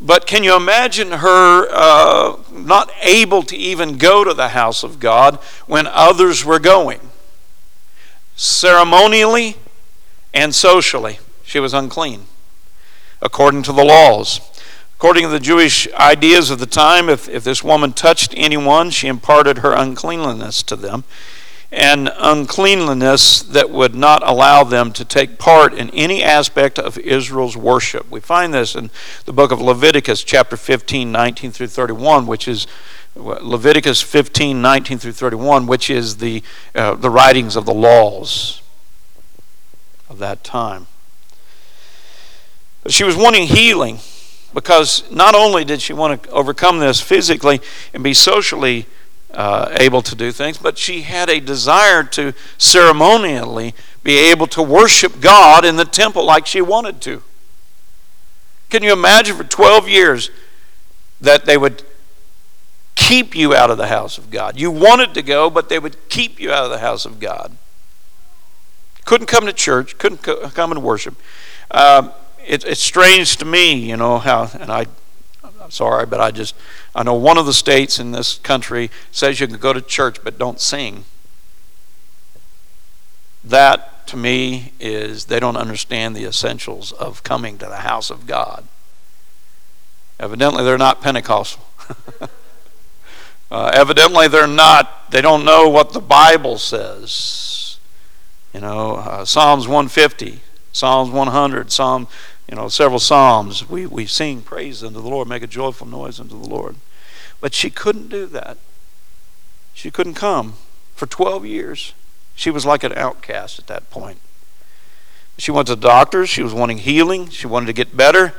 But 0.00 0.26
can 0.26 0.44
you 0.44 0.56
imagine 0.56 1.12
her 1.12 1.68
uh, 1.70 2.36
not 2.50 2.90
able 3.02 3.42
to 3.42 3.56
even 3.56 3.98
go 3.98 4.24
to 4.24 4.32
the 4.32 4.48
house 4.48 4.82
of 4.82 4.98
God 4.98 5.36
when 5.66 5.86
others 5.86 6.44
were 6.44 6.58
going? 6.58 7.00
ceremonially 8.40 9.56
and 10.32 10.54
socially, 10.54 11.18
she 11.44 11.60
was 11.60 11.74
unclean 11.74 12.24
according 13.20 13.62
to 13.62 13.72
the 13.72 13.84
laws. 13.84 14.40
According 14.96 15.24
to 15.24 15.28
the 15.28 15.40
Jewish 15.40 15.86
ideas 15.92 16.48
of 16.48 16.58
the 16.58 16.66
time, 16.66 17.10
if, 17.10 17.28
if 17.28 17.44
this 17.44 17.62
woman 17.62 17.92
touched 17.92 18.32
anyone, 18.36 18.88
she 18.88 19.08
imparted 19.08 19.58
her 19.58 19.72
uncleanliness 19.72 20.62
to 20.64 20.76
them, 20.76 21.04
and 21.72 22.10
uncleanliness 22.18 23.42
that 23.42 23.70
would 23.70 23.94
not 23.94 24.26
allow 24.26 24.64
them 24.64 24.92
to 24.92 25.04
take 25.04 25.38
part 25.38 25.72
in 25.72 25.88
any 25.90 26.22
aspect 26.22 26.78
of 26.78 26.98
Israel's 26.98 27.56
worship. 27.56 28.10
We 28.10 28.20
find 28.20 28.52
this 28.52 28.74
in 28.74 28.90
the 29.24 29.32
book 29.32 29.52
of 29.52 29.60
Leviticus, 29.60 30.24
chapter 30.24 30.56
15, 30.56 31.12
19 31.12 31.52
through 31.52 31.68
31, 31.68 32.26
which 32.26 32.48
is 32.48 32.66
Leviticus 33.14 34.02
15, 34.02 34.60
19 34.60 34.98
through 34.98 35.12
31, 35.12 35.66
which 35.66 35.90
is 35.90 36.16
the, 36.16 36.42
uh, 36.74 36.94
the 36.94 37.10
writings 37.10 37.54
of 37.54 37.66
the 37.66 37.74
laws 37.74 38.62
of 40.08 40.18
that 40.18 40.42
time. 40.42 40.88
But 42.82 42.92
she 42.92 43.04
was 43.04 43.14
wanting 43.14 43.46
healing 43.46 43.98
because 44.52 45.08
not 45.10 45.34
only 45.36 45.64
did 45.64 45.80
she 45.80 45.92
want 45.92 46.22
to 46.22 46.30
overcome 46.30 46.80
this 46.80 47.00
physically 47.00 47.60
and 47.94 48.02
be 48.02 48.14
socially 48.14 48.86
uh, 49.34 49.68
able 49.72 50.02
to 50.02 50.14
do 50.14 50.32
things, 50.32 50.58
but 50.58 50.78
she 50.78 51.02
had 51.02 51.28
a 51.28 51.40
desire 51.40 52.02
to 52.04 52.32
ceremonially 52.58 53.74
be 54.02 54.30
able 54.30 54.46
to 54.48 54.62
worship 54.62 55.20
God 55.20 55.64
in 55.64 55.76
the 55.76 55.84
temple 55.84 56.24
like 56.24 56.46
she 56.46 56.60
wanted 56.60 57.00
to. 57.02 57.22
Can 58.70 58.82
you 58.82 58.92
imagine 58.92 59.36
for 59.36 59.44
12 59.44 59.88
years 59.88 60.30
that 61.20 61.44
they 61.44 61.56
would 61.56 61.82
keep 62.94 63.34
you 63.34 63.54
out 63.54 63.70
of 63.70 63.78
the 63.78 63.88
house 63.88 64.16
of 64.16 64.30
God? 64.30 64.58
You 64.58 64.70
wanted 64.70 65.14
to 65.14 65.22
go, 65.22 65.50
but 65.50 65.68
they 65.68 65.78
would 65.78 66.08
keep 66.08 66.40
you 66.40 66.52
out 66.52 66.64
of 66.64 66.70
the 66.70 66.78
house 66.78 67.04
of 67.04 67.20
God. 67.20 67.56
Couldn't 69.04 69.26
come 69.26 69.46
to 69.46 69.52
church, 69.52 69.98
couldn't 69.98 70.22
come 70.22 70.70
and 70.70 70.82
worship. 70.82 71.16
Uh, 71.70 72.10
it, 72.46 72.64
it's 72.64 72.82
strange 72.82 73.36
to 73.38 73.44
me, 73.44 73.74
you 73.74 73.96
know, 73.96 74.18
how, 74.18 74.50
and 74.58 74.70
I, 74.70 74.86
I'm 75.70 75.74
sorry, 75.74 76.04
but 76.04 76.20
I 76.20 76.32
just, 76.32 76.56
I 76.96 77.04
know 77.04 77.14
one 77.14 77.38
of 77.38 77.46
the 77.46 77.52
states 77.52 78.00
in 78.00 78.10
this 78.10 78.38
country 78.38 78.90
says 79.12 79.38
you 79.38 79.46
can 79.46 79.58
go 79.58 79.72
to 79.72 79.80
church 79.80 80.18
but 80.24 80.36
don't 80.36 80.58
sing. 80.58 81.04
That, 83.44 84.04
to 84.08 84.16
me, 84.16 84.72
is 84.80 85.26
they 85.26 85.38
don't 85.38 85.54
understand 85.54 86.16
the 86.16 86.24
essentials 86.24 86.90
of 86.90 87.22
coming 87.22 87.56
to 87.58 87.66
the 87.66 87.76
house 87.76 88.10
of 88.10 88.26
God. 88.26 88.66
Evidently, 90.18 90.64
they're 90.64 90.76
not 90.76 91.02
Pentecostal. 91.02 91.64
uh, 93.52 93.70
evidently, 93.72 94.26
they're 94.26 94.48
not, 94.48 95.12
they 95.12 95.22
don't 95.22 95.44
know 95.44 95.68
what 95.68 95.92
the 95.92 96.00
Bible 96.00 96.58
says. 96.58 97.78
You 98.52 98.60
know, 98.60 98.96
uh, 98.96 99.24
Psalms 99.24 99.68
150, 99.68 100.40
Psalms 100.72 101.10
100, 101.12 101.70
Psalm 101.70 102.08
you 102.50 102.56
know, 102.56 102.68
several 102.68 102.98
psalms. 102.98 103.70
We, 103.70 103.86
we 103.86 104.06
sing 104.06 104.42
praise 104.42 104.82
unto 104.82 105.00
the 105.00 105.08
Lord, 105.08 105.28
make 105.28 105.44
a 105.44 105.46
joyful 105.46 105.86
noise 105.86 106.18
unto 106.18 106.38
the 106.38 106.48
Lord. 106.48 106.74
But 107.40 107.54
she 107.54 107.70
couldn't 107.70 108.08
do 108.08 108.26
that. 108.26 108.58
She 109.72 109.90
couldn't 109.92 110.14
come. 110.14 110.54
For 110.96 111.06
12 111.06 111.46
years, 111.46 111.94
she 112.34 112.50
was 112.50 112.66
like 112.66 112.82
an 112.82 112.92
outcast 112.94 113.60
at 113.60 113.68
that 113.68 113.88
point. 113.88 114.18
She 115.38 115.52
went 115.52 115.68
to 115.68 115.76
doctors. 115.76 116.28
She 116.28 116.42
was 116.42 116.52
wanting 116.52 116.78
healing. 116.78 117.28
She 117.28 117.46
wanted 117.46 117.66
to 117.66 117.72
get 117.72 117.96
better. 117.96 118.34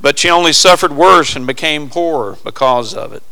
But 0.00 0.18
she 0.18 0.30
only 0.30 0.54
suffered 0.54 0.92
worse 0.92 1.36
and 1.36 1.46
became 1.46 1.90
poorer 1.90 2.38
because 2.42 2.94
of 2.94 3.12
it. 3.12 3.22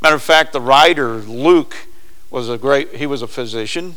Matter 0.00 0.14
of 0.14 0.22
fact, 0.22 0.52
the 0.52 0.60
writer, 0.60 1.16
Luke, 1.16 1.88
was 2.30 2.48
a 2.48 2.56
great, 2.56 2.94
he 2.94 3.06
was 3.06 3.20
a 3.20 3.26
physician. 3.26 3.96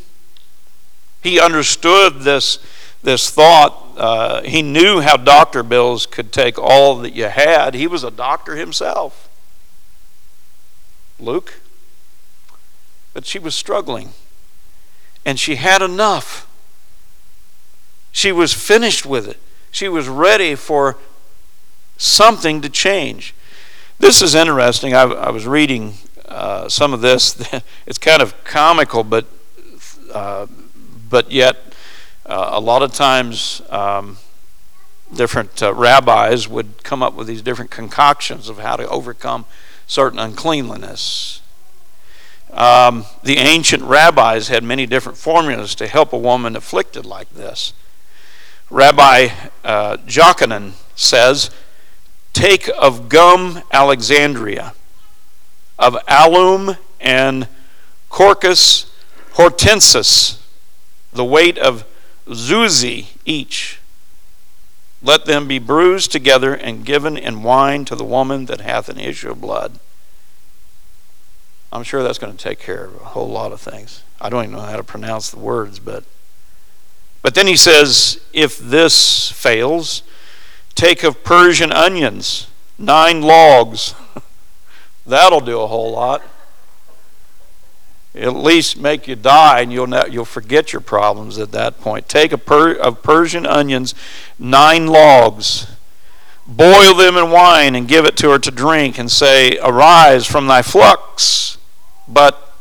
He 1.22 1.40
understood 1.40 2.20
this 2.20 2.58
this 3.04 3.30
thought. 3.30 3.80
Uh, 3.96 4.42
he 4.42 4.60
knew 4.60 5.00
how 5.00 5.16
doctor 5.16 5.62
bills 5.62 6.04
could 6.06 6.32
take 6.32 6.58
all 6.58 6.96
that 6.96 7.12
you 7.12 7.26
had. 7.26 7.74
He 7.74 7.86
was 7.86 8.02
a 8.02 8.10
doctor 8.10 8.56
himself. 8.56 9.28
Luke. 11.20 11.60
But 13.12 13.24
she 13.24 13.38
was 13.38 13.54
struggling. 13.54 14.10
And 15.24 15.38
she 15.38 15.56
had 15.56 15.80
enough. 15.80 16.50
She 18.10 18.32
was 18.32 18.52
finished 18.52 19.06
with 19.06 19.28
it. 19.28 19.38
She 19.70 19.88
was 19.88 20.08
ready 20.08 20.54
for 20.54 20.96
something 21.96 22.60
to 22.62 22.68
change. 22.68 23.34
This 23.98 24.22
is 24.22 24.34
interesting. 24.34 24.94
I, 24.94 25.02
I 25.02 25.30
was 25.30 25.46
reading 25.46 25.94
uh, 26.26 26.68
some 26.68 26.92
of 26.92 27.00
this. 27.00 27.40
it's 27.86 27.98
kind 27.98 28.22
of 28.22 28.42
comical, 28.44 29.04
but 29.04 29.26
uh, 30.12 30.46
but 31.08 31.30
yet 31.30 31.73
uh, 32.26 32.50
a 32.52 32.60
lot 32.60 32.82
of 32.82 32.92
times, 32.92 33.62
um, 33.70 34.18
different 35.14 35.62
uh, 35.62 35.72
rabbis 35.74 36.48
would 36.48 36.82
come 36.82 37.02
up 37.02 37.14
with 37.14 37.26
these 37.26 37.42
different 37.42 37.70
concoctions 37.70 38.48
of 38.48 38.58
how 38.58 38.76
to 38.76 38.88
overcome 38.88 39.44
certain 39.86 40.18
uncleanliness. 40.18 41.40
Um, 42.50 43.04
the 43.22 43.38
ancient 43.38 43.82
rabbis 43.82 44.48
had 44.48 44.62
many 44.62 44.86
different 44.86 45.18
formulas 45.18 45.74
to 45.76 45.86
help 45.86 46.12
a 46.12 46.18
woman 46.18 46.56
afflicted 46.56 47.04
like 47.04 47.30
this. 47.30 47.72
Rabbi 48.70 49.28
uh, 49.64 49.96
Jochanan 50.06 50.72
says, 50.94 51.50
Take 52.32 52.70
of 52.78 53.08
gum 53.08 53.62
Alexandria, 53.72 54.74
of 55.78 55.96
alum 56.08 56.76
and 57.00 57.48
Quercus 58.10 58.86
hortensis, 59.34 60.40
the 61.12 61.24
weight 61.24 61.58
of 61.58 61.84
zuzi 62.26 63.06
each. 63.24 63.80
Let 65.02 65.26
them 65.26 65.46
be 65.46 65.58
bruised 65.58 66.10
together 66.12 66.54
and 66.54 66.84
given 66.86 67.16
in 67.16 67.42
wine 67.42 67.84
to 67.86 67.96
the 67.96 68.04
woman 68.04 68.46
that 68.46 68.60
hath 68.60 68.88
an 68.88 68.98
issue 68.98 69.30
of 69.30 69.40
blood. 69.40 69.78
I'm 71.72 71.82
sure 71.82 72.02
that's 72.02 72.18
going 72.18 72.34
to 72.34 72.42
take 72.42 72.58
care 72.58 72.84
of 72.84 72.94
a 72.94 73.04
whole 73.06 73.28
lot 73.28 73.52
of 73.52 73.60
things. 73.60 74.02
I 74.20 74.30
don't 74.30 74.44
even 74.44 74.56
know 74.56 74.62
how 74.62 74.76
to 74.76 74.84
pronounce 74.84 75.30
the 75.30 75.38
words, 75.38 75.78
but 75.78 76.04
but 77.20 77.34
then 77.34 77.46
he 77.46 77.56
says, 77.56 78.20
if 78.34 78.58
this 78.58 79.30
fails, 79.30 80.02
take 80.74 81.02
of 81.02 81.24
Persian 81.24 81.72
onions, 81.72 82.48
nine 82.78 83.22
logs. 83.22 83.94
That'll 85.06 85.40
do 85.40 85.60
a 85.62 85.66
whole 85.66 85.90
lot 85.92 86.22
at 88.14 88.34
least 88.34 88.76
make 88.76 89.08
you 89.08 89.16
die 89.16 89.60
and 89.60 89.72
you'll, 89.72 89.88
not, 89.88 90.12
you'll 90.12 90.24
forget 90.24 90.72
your 90.72 90.80
problems 90.80 91.38
at 91.38 91.52
that 91.52 91.80
point. 91.80 92.08
Take 92.08 92.32
a 92.32 92.38
per, 92.38 92.72
of 92.72 93.02
Persian 93.02 93.44
onions, 93.44 93.94
nine 94.38 94.86
logs, 94.86 95.66
boil 96.46 96.94
them 96.94 97.16
in 97.16 97.30
wine 97.30 97.74
and 97.74 97.88
give 97.88 98.04
it 98.04 98.16
to 98.18 98.30
her 98.30 98.38
to 98.38 98.50
drink, 98.50 98.98
and 98.98 99.10
say, 99.10 99.58
Arise 99.58 100.26
from 100.26 100.46
thy 100.46 100.62
flux. 100.62 101.58
But 102.06 102.52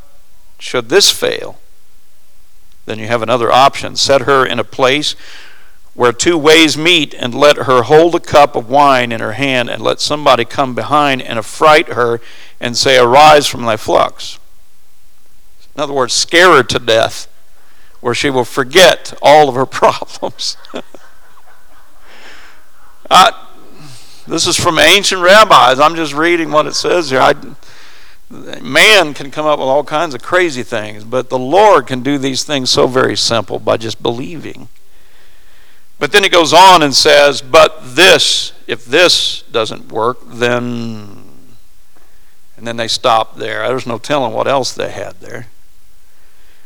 should 0.57 0.89
this 0.89 1.11
fail, 1.11 1.59
then 2.85 2.97
you 2.97 3.07
have 3.07 3.21
another 3.21 3.51
option. 3.51 3.95
Set 3.95 4.21
her 4.21 4.45
in 4.45 4.59
a 4.59 4.63
place 4.63 5.15
where 5.93 6.11
two 6.11 6.37
ways 6.37 6.75
meet, 6.75 7.13
and 7.13 7.35
let 7.35 7.55
her 7.57 7.83
hold 7.83 8.15
a 8.15 8.19
cup 8.19 8.55
of 8.55 8.67
wine 8.67 9.11
in 9.11 9.21
her 9.21 9.33
hand, 9.33 9.69
and 9.69 9.83
let 9.83 9.99
somebody 9.99 10.43
come 10.43 10.73
behind 10.73 11.21
and 11.21 11.37
affright 11.37 11.89
her 11.89 12.19
and 12.59 12.75
say, 12.75 12.97
Arise 12.97 13.45
from 13.45 13.63
thy 13.65 13.77
flux. 13.77 14.39
In 15.75 15.81
other 15.81 15.93
words, 15.93 16.13
scare 16.13 16.55
her 16.55 16.63
to 16.63 16.79
death, 16.79 17.27
where 18.01 18.13
she 18.13 18.29
will 18.29 18.45
forget 18.45 19.13
all 19.21 19.49
of 19.49 19.55
her 19.55 19.65
problems. 19.67 20.57
I, 23.09 23.47
this 24.27 24.47
is 24.47 24.57
from 24.57 24.79
ancient 24.79 25.21
rabbis. 25.21 25.79
I'm 25.79 25.95
just 25.95 26.13
reading 26.13 26.51
what 26.51 26.65
it 26.67 26.75
says 26.75 27.09
here. 27.09 27.19
I, 27.19 27.33
man 28.61 29.13
can 29.13 29.31
come 29.31 29.45
up 29.45 29.59
with 29.59 29.67
all 29.67 29.83
kinds 29.83 30.15
of 30.15 30.21
crazy 30.21 30.63
things, 30.63 31.03
but 31.03 31.29
the 31.29 31.39
Lord 31.39 31.87
can 31.87 32.01
do 32.01 32.17
these 32.17 32.43
things 32.43 32.69
so 32.69 32.87
very 32.87 33.15
simple 33.15 33.59
by 33.59 33.77
just 33.77 34.01
believing. 34.01 34.69
But 35.99 36.11
then 36.11 36.23
it 36.23 36.31
goes 36.31 36.53
on 36.53 36.81
and 36.83 36.93
says, 36.93 37.41
But 37.41 37.79
this, 37.95 38.53
if 38.67 38.85
this 38.85 39.43
doesn't 39.51 39.91
work, 39.91 40.17
then. 40.25 41.23
And 42.57 42.67
then 42.67 42.77
they 42.77 42.87
stop 42.87 43.37
there. 43.37 43.67
There's 43.67 43.87
no 43.87 43.97
telling 43.97 44.33
what 44.33 44.47
else 44.47 44.73
they 44.73 44.91
had 44.91 45.19
there. 45.19 45.47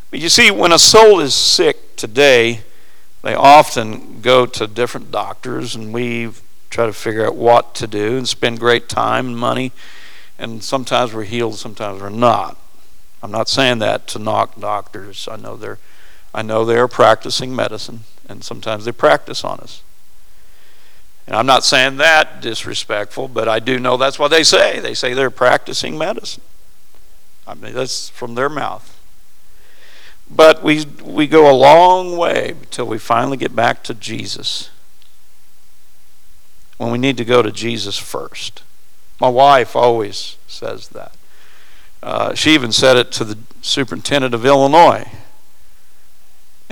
But 0.10 0.20
you 0.20 0.30
see, 0.30 0.52
when 0.52 0.72
a 0.72 0.80
soul 0.80 1.20
is 1.20 1.34
sick 1.34 1.96
today, 1.98 2.62
they 3.24 3.34
often 3.34 4.22
go 4.22 4.46
to 4.46 4.68
different 4.68 5.12
doctors, 5.12 5.76
and 5.76 5.94
we 5.94 6.32
try 6.70 6.86
to 6.86 6.94
figure 6.94 7.26
out 7.26 7.36
what 7.36 7.76
to 7.76 7.88
do 7.88 8.18
and 8.18 8.28
spend 8.28 8.60
great 8.60 8.88
time 8.88 9.28
and 9.28 9.38
money. 9.38 9.72
And 10.40 10.64
sometimes 10.64 11.14
we're 11.14 11.24
healed, 11.24 11.56
sometimes 11.56 12.02
we're 12.02 12.10
not. 12.10 12.58
I'm 13.22 13.32
not 13.32 13.50
saying 13.50 13.80
that 13.80 14.08
to 14.10 14.20
knock 14.20 14.60
doctors. 14.60 15.28
I 15.30 15.36
know 15.36 15.58
they're, 15.58 15.80
I 16.34 16.42
know 16.42 16.64
they 16.64 16.78
are 16.78 16.88
practicing 16.88 17.56
medicine, 17.56 18.02
and 18.30 18.44
sometimes 18.44 18.86
they 18.86 18.92
practice 18.92 19.44
on 19.44 19.60
us. 19.60 19.82
And 21.26 21.36
I'm 21.36 21.46
not 21.46 21.66
saying 21.66 21.98
that 21.98 22.42
disrespectful, 22.42 23.28
but 23.28 23.50
I 23.50 23.60
do 23.60 23.80
know 23.80 23.98
that's 23.98 24.18
what 24.18 24.30
they 24.30 24.44
say. 24.44 24.80
They 24.80 24.94
say 24.94 25.14
they're 25.14 25.30
practicing 25.30 25.98
medicine. 25.98 26.44
I 27.46 27.56
mean, 27.56 27.74
that's 27.74 28.08
from 28.10 28.36
their 28.36 28.50
mouth. 28.50 28.98
But 30.30 30.62
we, 30.62 30.86
we 31.04 31.28
go 31.28 31.50
a 31.50 31.56
long 31.56 32.18
way 32.18 32.56
until 32.60 32.86
we 32.86 32.98
finally 32.98 33.38
get 33.38 33.56
back 33.56 33.84
to 33.84 33.94
Jesus. 33.94 34.70
When 36.78 36.92
we 36.92 36.98
need 36.98 37.18
to 37.18 37.26
go 37.26 37.42
to 37.42 37.52
Jesus 37.52 37.98
first. 37.98 38.64
My 39.20 39.30
wife 39.30 39.76
always 39.76 40.38
says 40.48 40.90
that. 40.90 41.14
Uh, 42.04 42.36
she 42.36 42.54
even 42.54 42.72
said 42.72 42.98
it 42.98 43.12
to 43.14 43.24
the 43.24 43.38
superintendent 43.62 44.36
of 44.36 44.46
Illinois. 44.46 45.10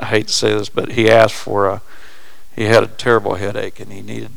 I 0.00 0.06
hate 0.06 0.26
to 0.26 0.32
say 0.32 0.52
this, 0.52 0.68
but 0.68 0.92
he 0.92 1.08
asked 1.08 1.34
for 1.34 1.68
a, 1.68 1.82
he 2.56 2.64
had 2.64 2.82
a 2.82 2.88
terrible 2.88 3.36
headache 3.36 3.78
and 3.78 3.92
he 3.92 4.02
needed 4.02 4.32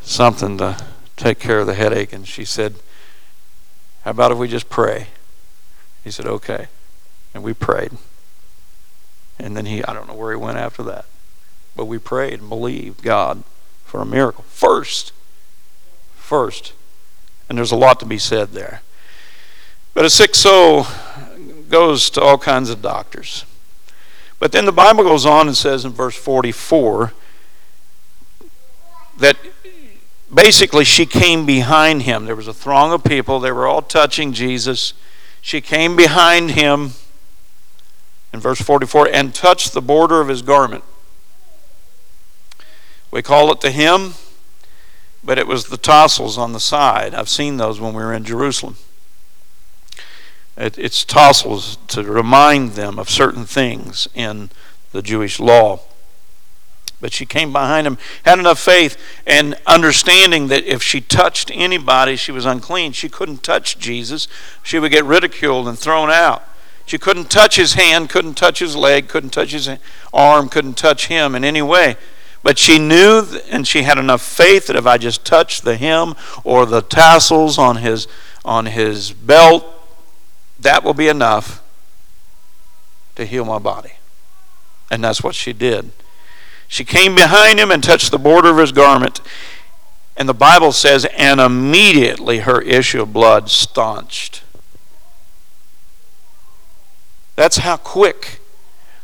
something 0.00 0.56
to 0.58 0.76
take 1.16 1.40
care 1.40 1.58
of 1.58 1.66
the 1.66 1.74
headache. 1.74 2.12
And 2.12 2.28
she 2.28 2.44
said, 2.44 2.76
How 4.02 4.12
about 4.12 4.32
if 4.32 4.38
we 4.38 4.48
just 4.48 4.68
pray? 4.68 5.08
He 6.04 6.10
said, 6.10 6.26
Okay. 6.26 6.68
And 7.34 7.42
we 7.42 7.52
prayed. 7.52 7.92
And 9.38 9.56
then 9.56 9.66
he, 9.66 9.84
I 9.84 9.92
don't 9.92 10.08
know 10.08 10.14
where 10.14 10.32
he 10.32 10.36
went 10.36 10.58
after 10.58 10.82
that. 10.84 11.04
But 11.76 11.84
we 11.84 11.98
prayed 11.98 12.40
and 12.40 12.48
believed 12.48 13.02
God 13.02 13.44
for 13.84 14.00
a 14.00 14.06
miracle. 14.06 14.44
First. 14.48 15.12
First. 16.16 16.72
And 17.48 17.56
there's 17.56 17.72
a 17.72 17.76
lot 17.76 18.00
to 18.00 18.06
be 18.06 18.18
said 18.18 18.50
there. 18.50 18.82
But 19.94 20.04
a 20.04 20.10
sick 20.10 20.34
soul 20.34 20.86
goes 21.68 22.10
to 22.10 22.20
all 22.20 22.38
kinds 22.38 22.70
of 22.70 22.82
doctors. 22.82 23.44
But 24.38 24.52
then 24.52 24.64
the 24.64 24.72
Bible 24.72 25.04
goes 25.04 25.26
on 25.26 25.48
and 25.48 25.56
says 25.56 25.84
in 25.84 25.92
verse 25.92 26.16
44 26.16 27.12
that 29.18 29.36
basically 30.32 30.84
she 30.84 31.06
came 31.06 31.46
behind 31.46 32.02
him. 32.02 32.24
There 32.24 32.36
was 32.36 32.48
a 32.48 32.54
throng 32.54 32.92
of 32.92 33.04
people, 33.04 33.40
they 33.40 33.52
were 33.52 33.66
all 33.66 33.82
touching 33.82 34.32
Jesus. 34.32 34.94
She 35.40 35.60
came 35.60 35.96
behind 35.96 36.52
him 36.52 36.92
in 38.32 38.40
verse 38.40 38.60
44 38.60 39.08
and 39.12 39.34
touched 39.34 39.72
the 39.72 39.82
border 39.82 40.20
of 40.20 40.28
his 40.28 40.42
garment. 40.42 40.84
We 43.10 43.22
call 43.22 43.50
it 43.52 43.60
the 43.60 43.70
hem, 43.70 44.14
but 45.24 45.38
it 45.38 45.46
was 45.46 45.66
the 45.66 45.78
tassels 45.78 46.36
on 46.36 46.52
the 46.52 46.60
side. 46.60 47.14
I've 47.14 47.28
seen 47.28 47.56
those 47.56 47.80
when 47.80 47.94
we 47.94 48.02
were 48.02 48.12
in 48.12 48.24
Jerusalem. 48.24 48.76
It, 50.56 50.76
it's 50.78 51.04
tassels 51.04 51.76
to 51.88 52.02
remind 52.02 52.72
them 52.72 52.98
of 52.98 53.08
certain 53.08 53.46
things 53.46 54.08
in 54.14 54.50
the 54.92 55.02
Jewish 55.02 55.40
law. 55.40 55.80
But 57.00 57.12
she 57.12 57.26
came 57.26 57.52
behind 57.52 57.86
him, 57.86 57.98
had 58.24 58.38
enough 58.38 58.58
faith 58.58 58.96
and 59.26 59.56
understanding 59.66 60.48
that 60.48 60.64
if 60.64 60.82
she 60.82 61.00
touched 61.00 61.50
anybody, 61.54 62.16
she 62.16 62.32
was 62.32 62.44
unclean. 62.44 62.92
She 62.92 63.08
couldn't 63.08 63.42
touch 63.42 63.78
Jesus. 63.78 64.26
She 64.62 64.78
would 64.78 64.90
get 64.90 65.04
ridiculed 65.04 65.68
and 65.68 65.78
thrown 65.78 66.10
out. 66.10 66.42
She 66.86 66.98
couldn't 66.98 67.30
touch 67.30 67.56
his 67.56 67.74
hand, 67.74 68.08
couldn't 68.08 68.34
touch 68.34 68.58
his 68.58 68.74
leg, 68.74 69.08
couldn't 69.08 69.30
touch 69.30 69.52
his 69.52 69.68
arm, 70.12 70.48
couldn't 70.48 70.76
touch 70.76 71.06
him 71.06 71.34
in 71.34 71.44
any 71.44 71.62
way. 71.62 71.96
But 72.42 72.58
she 72.58 72.78
knew 72.78 73.24
and 73.50 73.66
she 73.66 73.82
had 73.82 73.98
enough 73.98 74.22
faith 74.22 74.66
that 74.66 74.76
if 74.76 74.86
I 74.86 74.96
just 74.96 75.24
touched 75.24 75.64
the 75.64 75.76
hem 75.76 76.14
or 76.44 76.66
the 76.66 76.80
tassels 76.80 77.58
on 77.58 77.76
his 77.76 78.08
on 78.44 78.66
his 78.66 79.12
belt 79.12 79.64
that 80.58 80.82
will 80.82 80.94
be 80.94 81.08
enough 81.08 81.62
to 83.16 83.24
heal 83.24 83.44
my 83.44 83.58
body. 83.58 83.92
And 84.90 85.04
that's 85.04 85.22
what 85.22 85.34
she 85.34 85.52
did. 85.52 85.90
She 86.68 86.84
came 86.84 87.14
behind 87.14 87.58
him 87.58 87.70
and 87.70 87.82
touched 87.82 88.10
the 88.10 88.18
border 88.18 88.50
of 88.50 88.58
his 88.58 88.72
garment. 88.72 89.20
And 90.16 90.28
the 90.28 90.34
Bible 90.34 90.72
says, 90.72 91.06
and 91.16 91.40
immediately 91.40 92.40
her 92.40 92.60
issue 92.60 93.02
of 93.02 93.12
blood 93.12 93.48
staunched. 93.48 94.42
That's 97.36 97.58
how 97.58 97.76
quick 97.76 98.40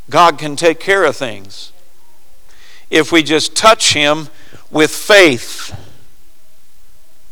God 0.09 0.37
can 0.37 0.55
take 0.55 0.79
care 0.79 1.05
of 1.05 1.15
things. 1.15 1.71
If 2.89 3.11
we 3.11 3.23
just 3.23 3.55
touch 3.55 3.93
Him 3.93 4.27
with 4.69 4.91
faith. 4.91 5.73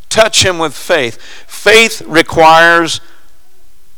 Touch 0.09 0.45
Him 0.45 0.59
with 0.59 0.73
faith. 0.73 1.21
Faith 1.45 2.01
requires 2.03 3.01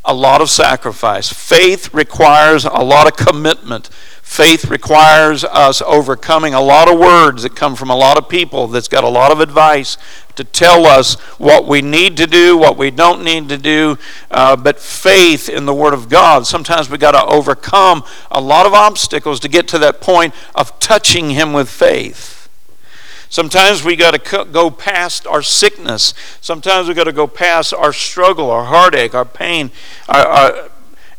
a 0.03 0.13
lot 0.13 0.41
of 0.41 0.49
sacrifice. 0.49 1.31
Faith 1.31 1.93
requires 1.93 2.65
a 2.65 2.83
lot 2.83 3.07
of 3.07 3.15
commitment. 3.15 3.89
Faith 4.26 4.65
requires 4.65 5.45
us 5.45 5.82
overcoming 5.84 6.53
a 6.53 6.59
lot 6.59 6.91
of 6.91 6.99
words 6.99 7.43
that 7.43 7.55
come 7.55 7.73
from 7.73 7.89
a 7.89 7.95
lot 7.95 8.17
of 8.17 8.28
people 8.28 8.67
that's 8.67 8.89
got 8.89 9.03
a 9.05 9.07
lot 9.07 9.32
of 9.32 9.39
advice 9.39 9.97
to 10.36 10.43
tell 10.43 10.86
us 10.86 11.13
what 11.38 11.65
we 11.67 11.82
need 11.82 12.17
to 12.17 12.28
do, 12.28 12.57
what 12.57 12.76
we 12.76 12.91
don't 12.91 13.23
need 13.23 13.47
to 13.47 13.57
do. 13.57 13.97
Uh, 14.30 14.57
but 14.57 14.78
faith 14.78 15.47
in 15.47 15.65
the 15.65 15.73
Word 15.73 15.93
of 15.93 16.09
God, 16.09 16.45
sometimes 16.45 16.89
we 16.89 16.97
got 16.97 17.11
to 17.11 17.23
overcome 17.23 18.03
a 18.30 18.41
lot 18.41 18.65
of 18.65 18.73
obstacles 18.73 19.39
to 19.39 19.47
get 19.47 19.69
to 19.69 19.80
that 19.80 20.01
point 20.01 20.34
of 20.53 20.78
touching 20.80 21.30
Him 21.30 21.53
with 21.53 21.69
faith. 21.69 22.49
Sometimes 23.30 23.84
we 23.86 23.95
got 23.95 24.21
to 24.21 24.45
go 24.51 24.69
past 24.69 25.26
our 25.28 25.43
sickness. 25.43 26.13
Sometimes 26.41 26.89
we 26.89 26.93
got 26.93 27.05
to 27.05 27.13
go 27.13 27.28
past 27.28 27.73
our 27.73 27.93
struggle, 27.93 28.49
our 28.49 28.65
heartache, 28.65 29.13
our 29.13 29.23
pain. 29.23 29.71
Our, 30.09 30.28
our, 30.28 30.69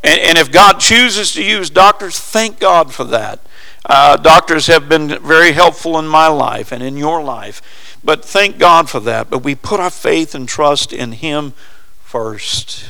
and, 0.03 0.21
and, 0.21 0.39
if 0.39 0.53
God 0.53 0.79
chooses 0.79 1.33
to 1.33 1.43
use 1.45 1.71
doctors, 1.71 2.19
thank 2.19 2.61
God 2.61 2.93
for 2.93 3.05
that. 3.05 3.41
Uh, 3.85 4.17
doctors 4.17 4.67
have 4.67 4.89
been 4.89 5.19
very 5.23 5.53
helpful 5.53 5.99
in 5.99 6.07
my 6.07 6.27
life 6.29 6.73
and 6.73 6.83
in 6.83 6.97
your 6.97 7.23
life. 7.23 7.99
But 8.05 8.25
thank 8.25 8.59
God 8.59 8.89
for 8.89 9.01
that. 9.01 9.31
But 9.31 9.43
we 9.43 9.55
put 9.55 9.81
our 9.81 9.91
faith 9.91 10.35
and 10.35 10.49
trust 10.49 10.93
in 10.93 11.13
Him 11.13 11.55
first. 12.01 12.85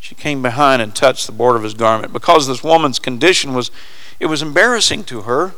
She 0.00 0.14
came 0.14 0.40
behind 0.40 0.80
and 0.80 0.94
touched 0.94 1.26
the 1.26 1.32
border 1.32 1.56
of 1.56 1.64
his 1.64 1.74
garment 1.74 2.12
because 2.12 2.46
this 2.46 2.62
woman's 2.62 3.00
condition 3.00 3.54
was 3.54 3.72
it 4.20 4.26
was 4.26 4.40
embarrassing 4.40 5.02
to 5.04 5.22
her. 5.22 5.54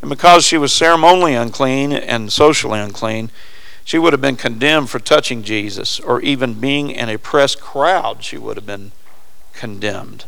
And 0.00 0.08
because 0.08 0.44
she 0.44 0.56
was 0.56 0.72
ceremonially 0.72 1.34
unclean 1.34 1.92
and 1.92 2.32
socially 2.32 2.80
unclean, 2.80 3.30
she 3.84 3.98
would 3.98 4.12
have 4.12 4.22
been 4.22 4.36
condemned 4.36 4.88
for 4.88 4.98
touching 4.98 5.42
Jesus, 5.42 6.00
or 6.00 6.20
even 6.22 6.54
being 6.54 6.90
in 6.90 7.08
a 7.08 7.18
press 7.18 7.54
crowd, 7.54 8.24
she 8.24 8.38
would 8.38 8.56
have 8.56 8.66
been 8.66 8.92
condemned. 9.56 10.24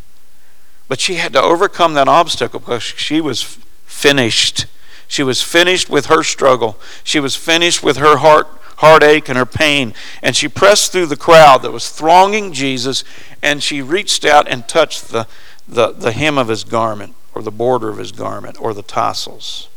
But 0.89 1.01
she 1.01 1.15
had 1.15 1.33
to 1.35 1.43
overcome 1.43 1.95
that 1.95 2.09
obstacle 2.09 2.61
because 2.61 2.83
she 2.83 3.21
was 3.21 3.43
finished. 3.87 4.67
She 5.07 5.23
was 5.23 5.43
finished 5.43 5.91
with 5.91 6.07
her 6.07 6.23
struggle. 6.23 6.79
She 7.05 7.21
was 7.21 7.37
finished 7.37 7.83
with 7.83 7.99
her 7.99 8.19
heart 8.19 8.49
heartache 8.79 9.29
and 9.29 9.37
her 9.37 9.47
pain. 9.47 9.93
And 10.23 10.37
she 10.37 10.49
pressed 10.49 10.93
through 10.93 11.07
the 11.07 11.17
crowd 11.17 11.63
that 11.63 11.73
was 11.73 11.91
thronging 11.91 12.53
Jesus, 12.53 13.05
and 13.43 13.63
she 13.63 13.83
reached 13.83 14.25
out 14.25 14.49
and 14.49 14.69
touched 14.69 15.09
the, 15.09 15.27
the, 15.67 15.93
the 15.93 16.13
hem 16.13 16.39
of 16.39 16.49
his 16.49 16.65
garment 16.65 17.15
or 17.35 17.43
the 17.43 17.51
border 17.51 17.89
of 17.89 17.99
his 17.99 18.13
garment 18.13 18.61
or 18.61 18.73
the 18.73 18.83
tassels. 18.83 19.69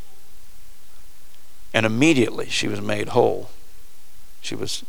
And 1.74 1.86
immediately 1.86 2.48
she 2.48 2.68
was 2.68 2.82
made 2.82 3.10
whole. 3.10 3.50
She 4.40 4.56
was 4.56 4.84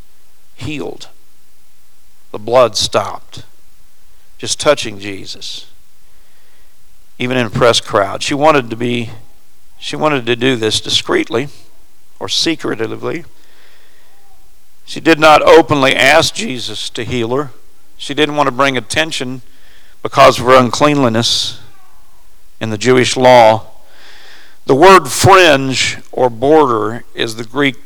healed. 0.55 1.07
The 2.31 2.39
blood 2.39 2.75
stopped. 2.75 3.45
Just 4.43 4.59
touching 4.59 4.99
Jesus. 4.99 5.67
Even 7.17 7.37
in 7.37 7.45
a 7.45 7.49
press 7.49 7.79
crowd. 7.79 8.21
She 8.21 8.33
wanted 8.33 8.69
to 8.71 8.75
be 8.75 9.11
she 9.79 9.95
wanted 9.95 10.25
to 10.25 10.35
do 10.35 10.57
this 10.57 10.81
discreetly 10.81 11.47
or 12.19 12.27
secretively. 12.27 13.23
She 14.83 14.99
did 14.99 15.17
not 15.17 15.41
openly 15.43 15.95
ask 15.95 16.35
Jesus 16.35 16.89
to 16.89 17.05
heal 17.05 17.33
her. 17.33 17.51
She 17.95 18.13
didn't 18.13 18.35
want 18.35 18.47
to 18.47 18.51
bring 18.51 18.75
attention 18.75 19.43
because 20.01 20.39
of 20.41 20.45
her 20.45 20.59
uncleanliness 20.59 21.61
in 22.59 22.69
the 22.69 22.77
Jewish 22.77 23.15
law. 23.15 23.67
The 24.65 24.75
word 24.75 25.05
fringe 25.07 25.99
or 26.11 26.29
border 26.29 27.05
is 27.15 27.37
the 27.37 27.45
Greek 27.45 27.77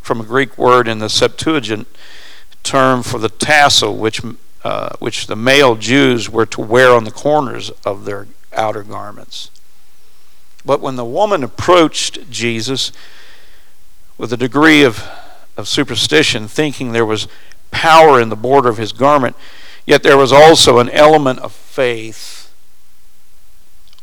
from 0.00 0.22
a 0.22 0.24
Greek 0.24 0.56
word 0.56 0.88
in 0.88 0.98
the 0.98 1.10
Septuagint 1.10 1.86
term 2.62 3.02
for 3.02 3.18
the 3.18 3.28
tassel 3.28 3.94
which 3.94 4.22
uh, 4.66 4.88
which 4.98 5.28
the 5.28 5.36
male 5.36 5.76
Jews 5.76 6.28
were 6.28 6.44
to 6.46 6.60
wear 6.60 6.90
on 6.90 7.04
the 7.04 7.12
corners 7.12 7.70
of 7.84 8.04
their 8.04 8.26
outer 8.52 8.82
garments. 8.82 9.48
But 10.64 10.80
when 10.80 10.96
the 10.96 11.04
woman 11.04 11.44
approached 11.44 12.28
Jesus 12.32 12.90
with 14.18 14.32
a 14.32 14.36
degree 14.36 14.82
of, 14.82 15.08
of 15.56 15.68
superstition, 15.68 16.48
thinking 16.48 16.90
there 16.90 17.06
was 17.06 17.28
power 17.70 18.20
in 18.20 18.28
the 18.28 18.34
border 18.34 18.68
of 18.68 18.78
his 18.78 18.92
garment, 18.92 19.36
yet 19.86 20.02
there 20.02 20.16
was 20.16 20.32
also 20.32 20.80
an 20.80 20.90
element 20.90 21.38
of 21.38 21.52
faith 21.52 22.36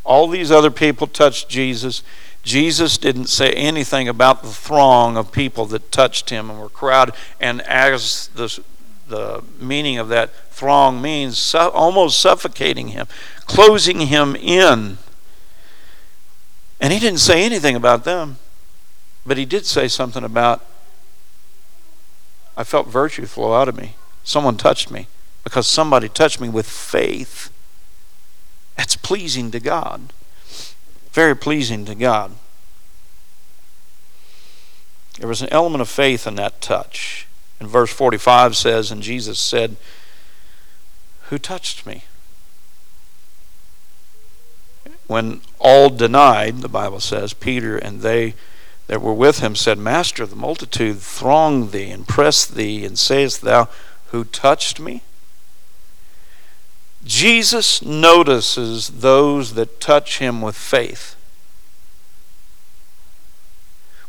all 0.04 0.28
these 0.28 0.52
other 0.52 0.72
people 0.72 1.08
touched 1.08 1.50
Jesus. 1.50 2.04
Jesus 2.44 2.98
didn't 2.98 3.28
say 3.28 3.52
anything 3.52 4.10
about 4.10 4.44
the 4.44 4.50
throng 4.50 5.16
of 5.16 5.32
people 5.32 5.66
that 5.68 5.92
touched 5.92 6.30
him 6.30 6.50
and 6.50 6.60
were 6.60 6.70
crowded. 6.70 7.16
And 7.40 7.62
as 7.62 8.28
the, 8.36 8.62
the 9.08 9.44
meaning 9.60 9.98
of 9.98 10.08
that 10.10 10.34
throng 10.50 11.02
means, 11.02 11.38
su- 11.38 11.58
almost 11.58 12.20
suffocating 12.20 12.90
him, 12.90 13.08
closing 13.46 14.02
him 14.02 14.36
in. 14.36 14.98
And 16.80 16.94
he 16.94 17.00
didn't 17.00 17.20
say 17.20 17.44
anything 17.44 17.76
about 17.76 18.04
them, 18.04 18.38
but 19.26 19.38
he 19.38 19.46
did 19.46 19.66
say 19.66 19.88
something 19.88 20.24
about, 20.24 20.66
I 22.56 22.64
felt 22.64 22.88
virtue 22.88 23.26
flow 23.26 23.54
out 23.54 23.68
of 23.68 23.78
me. 23.78 23.96
Someone 24.24 24.58
touched 24.58 24.92
me 24.92 25.08
because 25.44 25.68
somebody 25.68 26.08
touched 26.08 26.40
me 26.40 26.50
with 26.50 26.68
faith. 26.68 27.52
That's 28.76 28.96
pleasing 28.96 29.52
to 29.52 29.60
God. 29.60 30.14
Very 31.12 31.36
pleasing 31.36 31.86
to 31.86 31.96
God. 31.96 32.34
There 35.20 35.28
was 35.28 35.42
an 35.42 35.50
element 35.52 35.82
of 35.82 35.90
faith 35.90 36.26
in 36.26 36.36
that 36.36 36.60
touch. 36.62 37.28
And 37.60 37.70
verse 37.70 37.92
45 37.92 38.56
says, 38.56 38.92
And 38.92 39.02
Jesus 39.02 39.40
said, 39.40 39.76
Who 41.30 41.38
touched 41.38 41.86
me? 41.86 42.04
When 45.08 45.42
all 45.60 45.90
denied, 45.90 46.60
the 46.60 46.70
Bible 46.70 47.00
says, 47.00 47.34
Peter 47.34 47.78
and 47.78 48.02
they 48.02 48.36
that 48.88 49.02
were 49.02 49.14
with 49.14 49.40
him 49.40 49.56
said, 49.56 49.78
Master, 49.78 50.26
the 50.26 50.36
multitude 50.36 51.00
throng 51.00 51.72
thee 51.72 51.90
and 51.90 52.08
press 52.08 52.46
thee, 52.46 52.86
and 52.86 53.00
sayest 53.00 53.42
thou, 53.42 53.70
Who 54.08 54.24
touched 54.24 54.80
me? 54.80 55.04
Jesus 57.06 57.82
notices 57.82 58.88
those 58.90 59.54
that 59.56 59.82
touch 59.82 60.20
him 60.20 60.42
with 60.42 60.56
faith. 60.56 61.16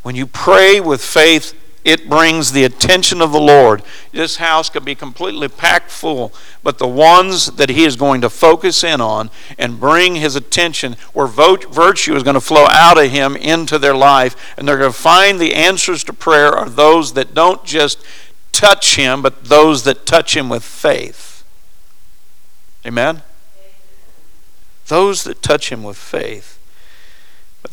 When 0.02 0.14
you 0.14 0.26
pray 0.26 0.80
with 0.80 1.02
faith, 1.02 1.54
it 1.84 2.08
brings 2.08 2.52
the 2.52 2.64
attention 2.64 3.20
of 3.20 3.30
the 3.30 3.40
Lord. 3.40 3.82
This 4.10 4.36
house 4.36 4.70
can 4.70 4.84
be 4.84 4.94
completely 4.94 5.48
packed 5.48 5.90
full, 5.90 6.32
but 6.62 6.78
the 6.78 6.88
ones 6.88 7.46
that 7.52 7.68
He 7.68 7.84
is 7.84 7.94
going 7.96 8.22
to 8.22 8.30
focus 8.30 8.82
in 8.82 9.02
on 9.02 9.30
and 9.58 9.78
bring 9.78 10.14
His 10.14 10.34
attention, 10.34 10.96
where 11.12 11.26
virtue 11.26 12.16
is 12.16 12.22
going 12.22 12.34
to 12.34 12.40
flow 12.40 12.66
out 12.70 12.96
of 12.96 13.10
Him 13.10 13.36
into 13.36 13.78
their 13.78 13.94
life, 13.94 14.54
and 14.56 14.66
they're 14.66 14.78
going 14.78 14.92
to 14.92 14.98
find 14.98 15.38
the 15.38 15.54
answers 15.54 16.02
to 16.04 16.14
prayer 16.14 16.52
are 16.52 16.70
those 16.70 17.12
that 17.12 17.34
don't 17.34 17.64
just 17.64 18.02
touch 18.50 18.96
Him, 18.96 19.20
but 19.20 19.44
those 19.44 19.84
that 19.84 20.06
touch 20.06 20.34
Him 20.34 20.48
with 20.48 20.64
faith. 20.64 21.44
Amen? 22.86 23.22
Those 24.86 25.24
that 25.24 25.42
touch 25.42 25.70
Him 25.70 25.82
with 25.82 25.98
faith. 25.98 26.53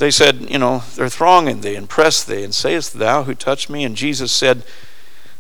They 0.01 0.09
said, 0.09 0.49
You 0.49 0.57
know, 0.57 0.81
they're 0.95 1.09
thronging 1.09 1.61
thee 1.61 1.75
and 1.75 1.87
press 1.87 2.23
thee, 2.23 2.43
and 2.43 2.55
sayest 2.55 2.93
thou 2.93 3.21
who 3.21 3.35
touched 3.35 3.69
me? 3.69 3.83
And 3.83 3.95
Jesus 3.95 4.31
said, 4.31 4.63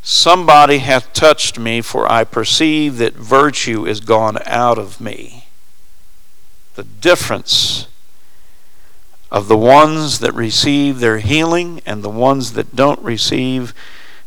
Somebody 0.03 0.77
hath 0.77 1.13
touched 1.13 1.57
me, 1.57 1.81
for 1.81 2.09
I 2.11 2.23
perceive 2.23 2.97
that 2.97 3.15
virtue 3.15 3.87
is 3.87 4.01
gone 4.01 4.37
out 4.45 4.77
of 4.77 5.01
me. 5.01 5.47
The 6.75 6.83
difference 6.83 7.87
of 9.31 9.47
the 9.47 9.57
ones 9.57 10.19
that 10.19 10.35
receive 10.35 10.99
their 10.99 11.17
healing 11.17 11.81
and 11.83 12.03
the 12.03 12.09
ones 12.09 12.53
that 12.53 12.75
don't 12.75 13.01
receive 13.01 13.73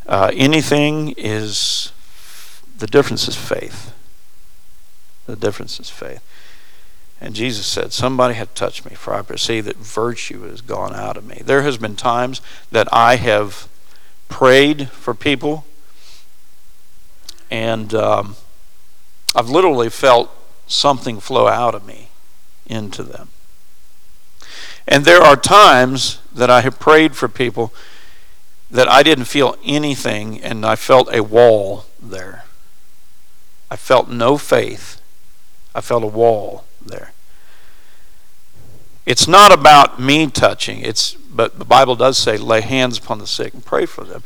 uh, 0.09 0.32
anything 0.35 1.14
is 1.16 1.93
the 2.76 2.89
difference 2.89 3.28
is 3.28 3.37
faith. 3.37 3.95
The 5.26 5.37
difference 5.37 5.78
is 5.78 5.91
faith. 5.91 6.24
And 7.25 7.35
Jesus 7.35 7.64
said, 7.66 7.95
Somebody 7.95 8.35
had 8.35 8.55
touched 8.55 8.85
me, 8.85 8.95
for 8.95 9.14
I 9.14 9.22
perceive 9.22 9.64
that 9.64 9.79
virtue 9.79 10.43
has 10.43 10.61
gone 10.61 10.95
out 10.95 11.16
of 11.16 11.25
me. 11.25 11.41
There 11.43 11.62
has 11.62 11.79
been 11.79 11.97
times 11.97 12.43
that 12.70 12.87
I 12.93 13.16
have 13.16 13.66
prayed 14.29 14.91
for 14.91 15.14
people, 15.14 15.64
and 17.51 17.95
um, 17.95 18.37
I've 19.35 19.49
literally 19.49 19.89
felt 19.89 20.31
something 20.66 21.18
flow 21.18 21.49
out 21.49 21.75
of 21.75 21.87
me 21.87 22.11
into 22.66 23.03
them. 23.03 23.29
And 24.87 25.07
there 25.07 25.22
are 25.22 25.35
times 25.35 26.18
that 26.31 26.51
I 26.51 26.61
have 26.61 26.79
prayed 26.79 27.16
for 27.16 27.27
people 27.27 27.72
that 28.70 28.87
I 28.87 29.03
didn't 29.03 29.25
feel 29.25 29.57
anything, 29.64 30.43
and 30.43 30.66
I 30.66 30.77
felt 30.77 31.09
a 31.11 31.22
wall 31.22 31.87
there. 32.03 32.45
I 33.70 33.77
felt 33.77 34.11
no 34.11 34.37
faith. 34.37 35.01
I 35.75 35.81
felt 35.81 36.05
a 36.05 36.07
wall 36.07 36.66
there. 36.85 37.14
It's 39.07 39.29
not 39.29 39.53
about 39.53 40.01
me 40.01 40.29
touching. 40.29 40.81
It's 40.81 41.17
but 41.35 41.59
the 41.59 41.65
Bible 41.65 41.97
does 41.97 42.17
say 42.17 42.37
lay 42.37 42.61
hands 42.61 42.99
upon 42.99 43.19
the 43.19 43.27
sick 43.27 43.53
and 43.53 43.65
pray 43.65 43.87
for 43.87 44.05
them. 44.05 44.23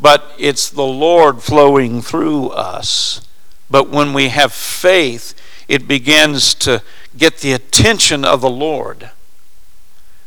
But 0.00 0.32
it's 0.38 0.68
the 0.68 0.82
Lord 0.82 1.42
flowing 1.42 2.02
through 2.02 2.48
us. 2.48 3.26
But 3.70 3.88
when 3.88 4.12
we 4.12 4.28
have 4.28 4.52
faith, 4.52 5.34
it 5.68 5.86
begins 5.86 6.54
to 6.56 6.82
get 7.16 7.38
the 7.38 7.52
attention 7.52 8.24
of 8.24 8.40
the 8.40 8.50
Lord. 8.50 9.10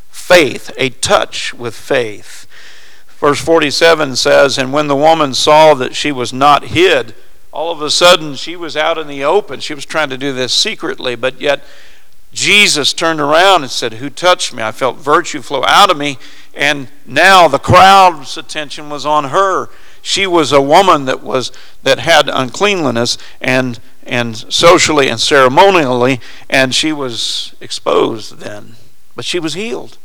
Faith, 0.08 0.72
a 0.76 0.90
touch 0.90 1.52
with 1.52 1.74
faith. 1.74 2.46
Verse 3.18 3.40
47 3.40 4.16
says, 4.16 4.58
And 4.58 4.72
when 4.72 4.88
the 4.88 4.96
woman 4.96 5.34
saw 5.34 5.74
that 5.74 5.94
she 5.94 6.10
was 6.10 6.32
not 6.32 6.64
hid, 6.64 7.14
all 7.52 7.70
of 7.70 7.80
a 7.80 7.90
sudden 7.90 8.34
she 8.34 8.56
was 8.56 8.76
out 8.76 8.98
in 8.98 9.06
the 9.06 9.24
open. 9.24 9.60
She 9.60 9.74
was 9.74 9.86
trying 9.86 10.10
to 10.10 10.18
do 10.18 10.32
this 10.32 10.52
secretly, 10.52 11.14
but 11.14 11.40
yet 11.40 11.62
Jesus 12.36 12.92
turned 12.92 13.18
around 13.18 13.62
and 13.62 13.70
said, 13.70 13.94
Who 13.94 14.10
touched 14.10 14.52
me? 14.52 14.62
I 14.62 14.70
felt 14.70 14.98
virtue 14.98 15.40
flow 15.40 15.64
out 15.64 15.90
of 15.90 15.96
me. 15.96 16.18
And 16.54 16.88
now 17.06 17.48
the 17.48 17.58
crowd's 17.58 18.36
attention 18.36 18.90
was 18.90 19.06
on 19.06 19.30
her. 19.30 19.70
She 20.02 20.26
was 20.26 20.52
a 20.52 20.60
woman 20.60 21.06
that 21.06 21.22
was 21.22 21.50
that 21.82 21.98
had 21.98 22.28
uncleanliness 22.28 23.16
and 23.40 23.80
and 24.02 24.36
socially 24.52 25.08
and 25.08 25.18
ceremonially, 25.18 26.20
and 26.50 26.74
she 26.74 26.92
was 26.92 27.54
exposed 27.58 28.36
then. 28.36 28.76
But 29.16 29.24
she 29.24 29.38
was 29.38 29.54
healed. 29.54 29.96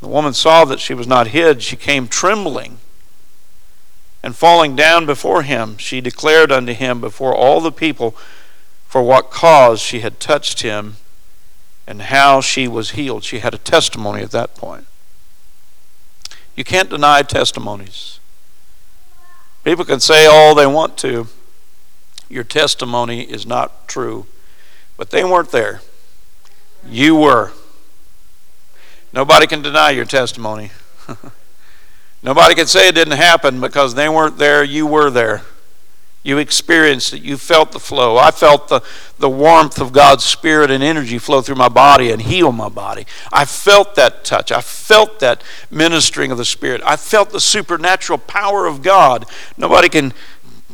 The 0.00 0.08
woman 0.08 0.34
saw 0.34 0.64
that 0.66 0.78
she 0.78 0.94
was 0.94 1.08
not 1.08 1.28
hid. 1.28 1.64
She 1.64 1.74
came 1.74 2.06
trembling. 2.06 2.78
And 4.22 4.36
falling 4.36 4.76
down 4.76 5.04
before 5.04 5.42
him, 5.42 5.78
she 5.78 6.00
declared 6.00 6.52
unto 6.52 6.74
him 6.74 7.00
before 7.00 7.34
all 7.34 7.60
the 7.60 7.72
people 7.72 8.16
for 8.88 9.02
what 9.02 9.30
cause 9.30 9.80
she 9.80 10.00
had 10.00 10.18
touched 10.18 10.62
him 10.62 10.96
and 11.86 12.02
how 12.02 12.40
she 12.40 12.66
was 12.66 12.90
healed. 12.92 13.22
She 13.22 13.38
had 13.40 13.54
a 13.54 13.58
testimony 13.58 14.22
at 14.22 14.30
that 14.30 14.54
point. 14.54 14.86
You 16.56 16.64
can't 16.64 16.90
deny 16.90 17.22
testimonies. 17.22 18.18
People 19.62 19.84
can 19.84 20.00
say 20.00 20.26
all 20.26 20.54
they 20.54 20.66
want 20.66 20.96
to. 20.98 21.28
Your 22.30 22.44
testimony 22.44 23.22
is 23.22 23.46
not 23.46 23.86
true. 23.86 24.26
But 24.96 25.10
they 25.10 25.22
weren't 25.22 25.50
there. 25.50 25.82
You 26.86 27.14
were. 27.14 27.52
Nobody 29.12 29.46
can 29.46 29.62
deny 29.62 29.90
your 29.90 30.04
testimony. 30.06 30.70
Nobody 32.22 32.54
can 32.54 32.66
say 32.66 32.88
it 32.88 32.94
didn't 32.94 33.16
happen 33.16 33.60
because 33.60 33.94
they 33.94 34.08
weren't 34.08 34.38
there, 34.38 34.64
you 34.64 34.86
were 34.86 35.10
there. 35.10 35.42
You 36.28 36.36
experienced 36.36 37.14
it. 37.14 37.22
You 37.22 37.38
felt 37.38 37.72
the 37.72 37.80
flow. 37.80 38.18
I 38.18 38.30
felt 38.32 38.68
the, 38.68 38.82
the 39.18 39.30
warmth 39.30 39.80
of 39.80 39.94
God's 39.94 40.24
Spirit 40.24 40.70
and 40.70 40.84
energy 40.84 41.16
flow 41.16 41.40
through 41.40 41.54
my 41.54 41.70
body 41.70 42.10
and 42.10 42.20
heal 42.20 42.52
my 42.52 42.68
body. 42.68 43.06
I 43.32 43.46
felt 43.46 43.94
that 43.94 44.24
touch. 44.24 44.52
I 44.52 44.60
felt 44.60 45.20
that 45.20 45.42
ministering 45.70 46.30
of 46.30 46.36
the 46.36 46.44
Spirit. 46.44 46.82
I 46.84 46.96
felt 46.96 47.30
the 47.30 47.40
supernatural 47.40 48.18
power 48.18 48.66
of 48.66 48.82
God. 48.82 49.24
Nobody 49.56 49.88
can, 49.88 50.12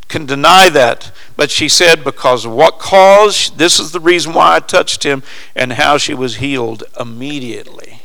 can 0.09 0.27
deny 0.27 0.69
that. 0.71 1.13
But 1.37 1.53
she 1.53 1.69
said, 1.69 2.03
because 2.03 2.45
of 2.45 2.51
what 2.51 2.81
cause, 2.81 3.51
this 3.51 3.79
is 3.79 3.93
the 3.93 4.01
reason 4.01 4.33
why 4.33 4.57
I 4.57 4.59
touched 4.59 5.05
him, 5.05 5.23
and 5.55 5.75
how 5.75 5.99
she 5.99 6.15
was 6.15 6.39
healed 6.39 6.83
immediately. 6.99 8.03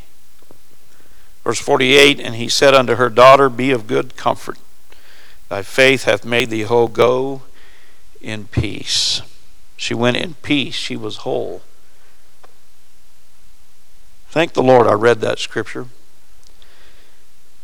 Verse 1.43 1.59
48 1.59 2.19
And 2.19 2.35
he 2.35 2.47
said 2.47 2.75
unto 2.75 2.93
her, 2.93 3.09
Daughter, 3.09 3.49
be 3.49 3.71
of 3.71 3.87
good 3.87 4.15
comfort 4.15 4.59
Thy 5.49 5.63
faith 5.63 6.03
hath 6.03 6.23
made 6.23 6.49
thee 6.49 6.61
whole. 6.61 6.87
Go 6.87 7.41
in 8.21 8.45
peace. 8.45 9.21
She 9.75 9.93
went 9.93 10.17
in 10.17 10.35
peace. 10.35 10.75
She 10.75 10.95
was 10.95 11.17
whole. 11.17 11.61
Thank 14.29 14.53
the 14.53 14.63
Lord 14.63 14.85
I 14.85 14.93
read 14.93 15.21
that 15.21 15.39
scripture 15.39 15.87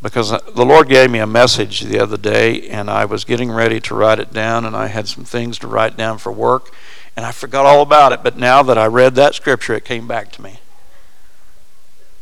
because 0.02 0.30
the 0.30 0.66
Lord 0.66 0.90
gave 0.90 1.10
me 1.10 1.20
a 1.20 1.28
message 1.28 1.82
the 1.82 2.00
other 2.00 2.18
day 2.18 2.68
and 2.70 2.90
I 2.90 3.06
was 3.06 3.24
getting 3.24 3.52
ready 3.52 3.80
to 3.82 3.96
write 3.96 4.20
it 4.20 4.34
down 4.34 4.66
and 4.66 4.76
I 4.76 4.88
had 4.88 5.08
some 5.08 5.26
things 5.26 5.58
to 5.60 5.68
write 5.68 5.96
down 5.96 6.18
for 6.18 6.32
work 6.32 6.74
and 7.16 7.26
I 7.26 7.32
forgot 7.32 7.66
all 7.66 7.82
about 7.82 8.12
it. 8.12 8.24
But 8.24 8.38
now 8.38 8.62
that 8.64 8.78
I 8.78 8.88
read 8.88 9.16
that 9.16 9.36
scripture, 9.36 9.74
it 9.74 9.86
came 9.86 10.08
back 10.08 10.32
to 10.34 10.42
me. 10.42 10.60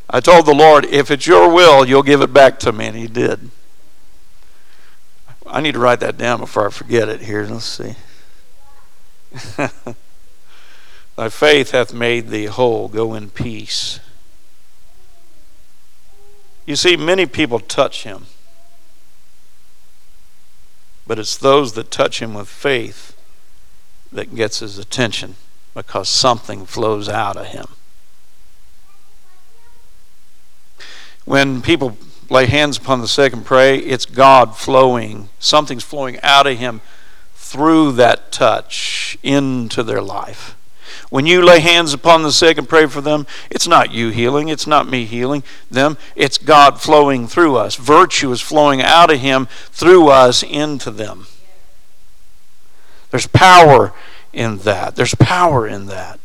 I 0.10 0.20
told 0.20 0.46
the 0.46 0.54
Lord, 0.54 0.86
if 0.86 1.10
it's 1.10 1.26
your 1.26 1.52
will, 1.52 1.88
you'll 1.88 2.04
give 2.04 2.22
it 2.22 2.32
back 2.32 2.60
to 2.60 2.72
me, 2.72 2.86
and 2.86 2.96
He 2.96 3.08
did. 3.08 3.50
I 5.54 5.62
need 5.62 5.74
to 5.74 5.80
write 5.80 6.00
that 6.00 6.18
down 6.18 6.40
before 6.40 6.66
I 6.66 6.72
forget 6.72 7.08
it 7.08 7.22
here. 7.22 7.46
Let's 7.46 7.66
see. 7.66 7.94
Thy 11.16 11.30
faith 11.30 11.72
hath 11.72 11.94
made 11.94 12.30
thee 12.30 12.46
whole. 12.46 12.88
Go 12.88 13.14
in 13.14 13.30
peace. 13.30 14.00
You 16.66 16.76
see, 16.76 16.98
many 16.98 17.28
people 17.28 17.60
touch 17.60 18.02
him. 18.02 18.26
But 21.06 21.20
it's 21.20 21.38
those 21.38 21.74
that 21.74 21.92
touch 21.92 22.20
him 22.20 22.34
with 22.34 22.48
faith 22.48 23.16
that 24.12 24.34
gets 24.34 24.58
his 24.60 24.80
attention 24.80 25.36
because 25.76 26.10
something 26.10 26.66
flows 26.66 27.08
out 27.08 27.38
of 27.38 27.46
him. 27.48 27.68
When 31.26 31.62
people 31.62 31.96
lay 32.34 32.48
hands 32.48 32.78
upon 32.78 33.00
the 33.00 33.08
sick 33.08 33.32
and 33.32 33.46
pray, 33.46 33.78
it's 33.78 34.08
God 34.08 34.58
flowing. 34.58 35.30
Something's 35.38 35.84
flowing 35.84 36.20
out 36.24 36.48
of 36.48 36.58
him 36.58 36.82
through 37.36 37.92
that 37.94 38.32
touch 38.32 39.18
into 39.22 39.84
their 39.84 40.02
life. 40.02 40.58
When 41.12 41.28
you 41.28 41.46
lay 41.46 41.60
hands 41.60 41.94
upon 41.94 42.24
the 42.24 42.32
sick 42.32 42.58
and 42.58 42.68
pray 42.68 42.88
for 42.88 43.02
them, 43.02 43.28
it's 43.52 43.68
not 43.68 43.92
you 43.92 44.10
healing, 44.10 44.50
it's 44.50 44.66
not 44.66 44.90
me 44.90 45.06
healing 45.06 45.44
them, 45.70 45.96
it's 46.16 46.40
God 46.40 46.82
flowing 46.82 47.28
through 47.28 47.56
us. 47.56 47.76
Virtue 47.76 48.32
is 48.32 48.42
flowing 48.42 48.82
out 48.82 49.14
of 49.14 49.20
Him 49.20 49.48
through 49.70 50.08
us 50.08 50.42
into 50.42 50.90
them. 50.90 51.28
There's 53.12 53.28
power 53.28 53.94
in 54.34 54.58
that. 54.60 54.96
There's 54.96 55.14
power 55.14 55.68
in 55.68 55.86
that. 55.86 56.20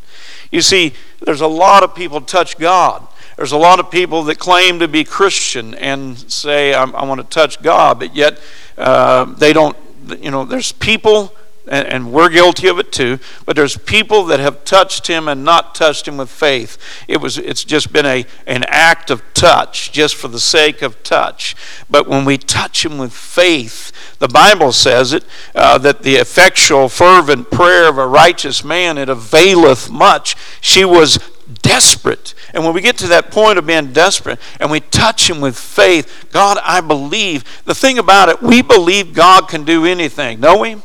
You 0.51 0.63
see, 0.63 0.95
there's 1.21 1.43
a 1.43 1.47
lot 1.47 1.83
of 1.83 1.95
people 1.95 2.23
touch 2.23 2.57
God. 2.57 3.07
There's 3.39 3.53
a 3.53 3.57
lot 3.57 3.79
of 3.79 3.89
people 3.89 4.25
that 4.25 4.41
claim 4.41 4.81
to 4.81 4.89
be 4.89 5.05
Christian 5.05 5.73
and 5.75 6.19
say, 6.19 6.75
I, 6.75 6.83
I 6.83 7.05
want 7.05 7.21
to 7.21 7.27
touch 7.29 7.63
God, 7.63 8.01
but 8.01 8.17
yet 8.17 8.41
uh, 8.77 9.27
they 9.27 9.53
don't, 9.53 9.77
you 10.21 10.33
know, 10.33 10.45
there's 10.45 10.73
people 10.73 11.33
and, 11.69 11.87
and 11.87 12.13
we're 12.13 12.31
guilty 12.31 12.67
of 12.67 12.81
it 12.81 12.91
too. 12.91 13.21
But 13.47 13.55
there's 13.55 13.77
people 13.77 14.25
that 14.25 14.41
have 14.41 14.65
touched 14.65 15.07
him 15.07 15.29
and 15.29 15.45
not 15.45 15.77
touched 15.77 16.09
him 16.09 16.17
with 16.17 16.31
faith. 16.31 16.79
It 17.07 17.19
was 17.19 17.39
it's 17.39 17.63
just 17.63 17.93
been 17.93 18.07
a 18.07 18.27
an 18.49 18.65
act 18.67 19.09
of 19.09 19.23
touch, 19.35 19.93
just 19.93 20.17
for 20.17 20.27
the 20.27 20.41
sake 20.41 20.83
of 20.83 21.01
touch. 21.05 21.55
But 21.89 22.09
when 22.09 22.25
we 22.25 22.39
touch 22.39 22.85
him 22.85 22.99
with 22.99 23.13
faith, 23.13 23.93
the 24.19 24.27
Bible 24.27 24.73
says 24.73 25.13
it 25.13 25.25
uh, 25.55 25.79
that 25.79 26.03
the 26.03 26.17
effectual, 26.17 26.89
fervent 26.89 27.53
prayer 27.53 27.89
of 27.89 27.99
a 27.99 28.07
righteous 28.09 28.65
man 28.65 28.99
it 28.99 29.09
availeth 29.09 29.89
much. 29.91 30.35
She 30.61 30.85
was 30.85 31.21
desperate. 31.69 32.33
And 32.55 32.65
when 32.65 32.73
we 32.73 32.81
get 32.81 32.97
to 32.99 33.07
that 33.09 33.31
point 33.31 33.59
of 33.59 33.67
being 33.67 33.93
desperate 33.93 34.41
and 34.59 34.71
we 34.71 34.81
touch 34.81 35.29
Him 35.29 35.43
with 35.43 35.59
faith, 35.59 36.27
God, 36.33 36.59
I 36.65 36.81
believe. 36.81 37.45
The 37.67 37.75
thing 37.75 37.99
about 37.99 38.31
it, 38.31 38.43
we 38.43 38.63
believe 38.63 39.13
God 39.13 39.49
can 39.49 39.65
do 39.65 39.85
anything, 39.85 40.41
know 40.41 40.57
we? 40.57 40.77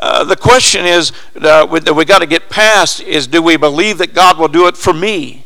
Uh, 0.00 0.24
the 0.24 0.34
question 0.34 0.84
is 0.86 1.12
uh, 1.40 1.66
that 1.66 1.94
we 1.94 2.04
got 2.04 2.18
to 2.18 2.26
get 2.26 2.50
past 2.50 3.00
is 3.00 3.28
do 3.28 3.40
we 3.40 3.56
believe 3.56 3.98
that 3.98 4.12
God 4.12 4.38
will 4.38 4.48
do 4.48 4.66
it 4.66 4.76
for 4.76 4.92
me? 4.92 5.44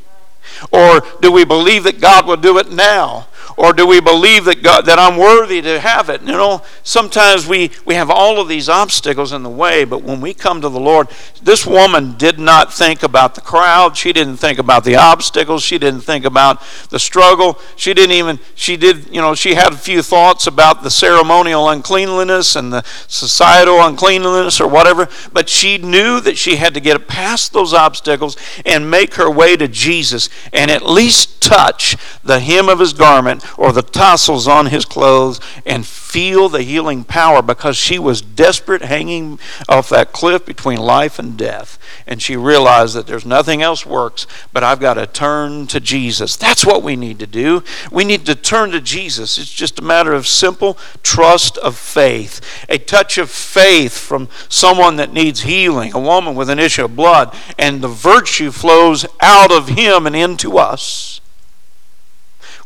Or 0.73 1.03
do 1.21 1.31
we 1.31 1.45
believe 1.45 1.85
that 1.85 2.01
God 2.01 2.27
will 2.27 2.39
do 2.39 2.57
it 2.57 2.71
now? 2.71 3.27
Or 3.57 3.73
do 3.73 3.87
we 3.87 4.01
believe 4.01 4.45
that 4.45 4.63
God 4.63 4.85
that 4.85 4.99
I'm 4.99 5.17
worthy 5.17 5.63
to 5.63 5.81
have 5.81 6.11
it? 6.11 6.21
You 6.21 6.33
know, 6.33 6.63
sometimes 6.83 7.47
we, 7.47 7.71
we 7.87 7.95
have 7.95 8.11
all 8.11 8.39
of 8.39 8.49
these 8.49 8.69
obstacles 8.69 9.33
in 9.33 9.43
the 9.43 9.49
way, 9.51 9.85
but 9.85 10.03
when 10.03 10.21
we 10.21 10.35
come 10.35 10.61
to 10.61 10.69
the 10.69 10.81
Lord, 10.81 11.09
this 11.43 11.67
woman 11.67 12.17
did 12.19 12.39
not 12.39 12.73
think 12.73 13.03
about 13.03 13.35
the 13.35 13.41
crowd. 13.41 13.97
She 13.97 14.13
didn't 14.13 14.37
think 14.37 14.59
about 14.59 14.85
the 14.85 14.97
obstacles. 14.97 15.63
She 15.63 15.79
didn't 15.79 16.03
think 16.03 16.27
about 16.27 16.63
the 16.91 16.99
struggle. 16.99 17.59
She 17.77 17.95
didn't 17.95 18.17
even 18.17 18.39
she 18.55 18.77
did, 18.77 19.07
you 19.07 19.23
know, 19.23 19.35
she 19.35 19.55
had 19.55 19.73
a 19.73 19.77
few 19.77 20.03
thoughts 20.03 20.47
about 20.47 20.83
the 20.83 20.91
ceremonial 20.91 21.67
uncleanliness 21.71 22.57
and 22.57 22.71
the 22.71 22.83
societal 23.09 23.81
uncleanliness 23.81 24.61
or 24.61 24.69
whatever, 24.69 25.09
but 25.33 25.49
she 25.49 25.79
knew 25.79 26.21
that 26.21 26.37
she 26.37 26.57
had 26.57 26.75
to 26.75 26.81
get 26.81 27.09
past 27.09 27.55
those 27.55 27.73
obstacles 27.73 28.37
and 28.67 28.91
make 28.91 29.15
her 29.15 29.31
way 29.31 29.57
to 29.57 29.67
Jesus 29.67 30.29
and 30.53 30.71
at 30.71 30.85
least 30.85 31.41
touch 31.41 31.97
the 32.23 32.41
hem 32.41 32.69
of 32.69 32.81
his 32.81 32.93
garment 32.93 33.46
or 33.57 33.73
the 33.73 33.83
tassels 33.83 34.49
on 34.49 34.67
his 34.67 34.85
clothes 34.85 35.41
and 35.65 35.87
feel 35.87 36.49
the 36.49 36.63
healing 36.63 37.05
power 37.05 37.43
because 37.43 37.77
she 37.77 37.99
was 37.99 38.23
desperate 38.23 38.83
hanging 38.83 39.39
off 39.69 39.89
that 39.89 40.13
cliff 40.13 40.47
between 40.47 40.79
life 40.79 41.19
and 41.19 41.37
death. 41.37 41.79
And 42.07 42.23
she 42.23 42.37
realized 42.37 42.95
that 42.95 43.07
there's 43.07 43.27
nothing 43.27 43.63
else 43.63 43.85
works, 43.85 44.27
but 44.53 44.65
I've 44.65 44.81
got 44.81 44.95
to 44.95 45.07
turn 45.07 45.67
to 45.69 45.81
Jesus. 45.81 46.37
That's 46.37 46.65
what 46.65 46.83
we 46.83 46.97
need 46.97 47.19
to 47.19 47.27
do. 47.27 47.63
We 47.91 48.05
need 48.05 48.25
to 48.27 48.35
turn 48.35 48.71
to 48.71 48.81
Jesus. 48.81 49.39
It's 49.39 49.53
just 49.53 49.79
a 49.79 49.83
matter 49.83 50.13
of 50.13 50.27
simple 50.27 50.79
trust 51.03 51.59
of 51.59 51.77
faith, 51.77 52.41
a 52.69 52.79
touch 52.79 53.19
of 53.19 53.31
faith 53.31 53.99
from 53.99 54.29
someone 54.49 54.97
that 54.97 55.13
needs 55.13 55.43
healing, 55.43 55.93
a 55.93 56.01
woman 56.01 56.35
with 56.35 56.51
an 56.51 56.59
issue 56.59 56.85
of 56.85 56.97
blood, 56.97 57.37
and 57.59 57.83
the 57.83 57.89
virtue 57.89 58.51
flows 58.51 59.07
out 59.21 59.53
of 59.53 59.69
him 59.69 60.07
and 60.07 60.17
into 60.17 60.59
us. 60.59 61.16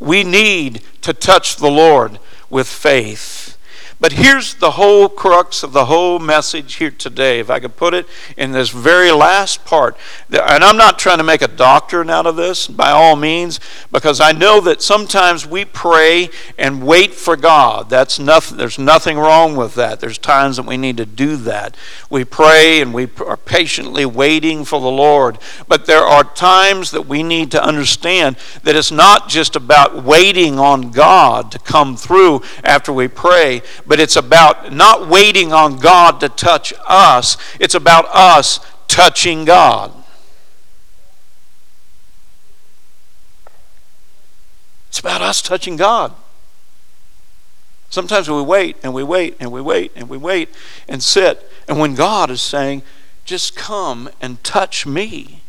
We 0.01 0.25
need 0.25 0.83
to 1.03 1.13
touch 1.13 1.57
the 1.57 1.71
Lord 1.71 2.19
with 2.49 2.67
faith. 2.67 3.50
But 4.01 4.13
here's 4.13 4.55
the 4.55 4.73
whole 4.73 5.11
crux 5.11 5.63
of 5.63 5.75
the 5.75 5.85
whole 5.85 6.19
message 6.19 6.77
here 6.77 6.91
today, 6.91 7.39
if 7.39 7.51
I 7.51 7.61
could 7.61 7.77
put 7.77 7.93
it 7.93 8.09
in 8.35 8.53
this 8.53 8.71
very 8.71 9.13
last 9.13 9.67
part. 9.67 9.95
And 10.31 10.65
I'm 10.65 10.79
not 10.79 10.99
trying 10.99 11.19
to 11.19 11.25
make 11.25 11.43
a 11.43 11.49
doctrine 11.49 12.09
out 12.09 12.27
of 12.27 12.35
this, 12.35 12.67
by 12.67 12.91
all 12.93 13.15
means, 13.15 13.61
because 13.93 14.19
I 14.19 14.33
know 14.33 14.59
that 14.63 14.81
sometimes 14.81 15.47
we 15.47 15.67
pray 15.67 16.31
and 16.57 16.87
wait 16.87 17.13
for 17.13 17.37
God. 17.37 17.91
That's 17.91 18.19
nothing, 18.19 18.57
there's 18.57 18.79
nothing 18.79 19.19
wrong 19.19 19.55
with 19.55 19.75
that. 19.75 20.01
There's 20.01 20.17
times 20.17 20.57
that 20.57 20.65
we 20.65 20.79
need 20.79 20.97
to 20.97 21.05
do 21.05 21.37
that. 21.37 21.77
We 22.09 22.25
pray 22.25 22.81
and 22.81 22.95
we 22.95 23.07
are 23.27 23.37
patiently 23.37 24.07
waiting 24.07 24.65
for 24.65 24.81
the 24.81 24.91
Lord. 24.91 25.37
But 25.69 25.85
there 25.85 26.05
are 26.05 26.25
times 26.25 26.91
that 26.93 27.07
we 27.07 27.23
need 27.23 27.51
to 27.51 27.63
understand 27.63 28.37
that 28.63 28.77
it's 28.77 28.91
not 28.91 29.29
just 29.29 29.57
about 29.57 30.05
waiting 30.05 30.59
on 30.59 30.91
God 30.91 31.53
to 31.53 31.59
come 31.59 31.99
through 31.99 32.41
after 32.65 32.95
we 32.95 33.07
pray 33.07 33.61
but 33.91 33.99
it's 33.99 34.15
about 34.15 34.73
not 34.73 35.09
waiting 35.09 35.53
on 35.53 35.77
God 35.77 36.21
to 36.21 36.29
touch 36.29 36.73
us, 36.87 37.37
it's 37.59 37.75
about 37.75 38.07
us 38.15 38.61
touching 38.87 39.45
God. 39.45 39.93
It's 44.91 45.01
about 45.01 45.23
us 45.23 45.43
touching 45.43 45.75
God. 45.75 46.13
Sometimes 47.89 48.31
we 48.31 48.41
wait 48.41 48.77
and 48.85 48.95
we 48.95 49.03
wait 49.03 49.37
and 49.41 49.51
we 49.51 49.61
wait 49.61 49.91
and 49.97 50.09
we 50.09 50.17
wait 50.17 50.51
and 50.87 51.03
sit. 51.03 51.51
And 51.67 51.81
when 51.81 51.97
God 51.97 52.31
is 52.31 52.41
saying, 52.41 52.83
just 53.25 53.57
come 53.57 54.09
and 54.21 54.41
touch 54.45 54.87
me. 54.87 55.43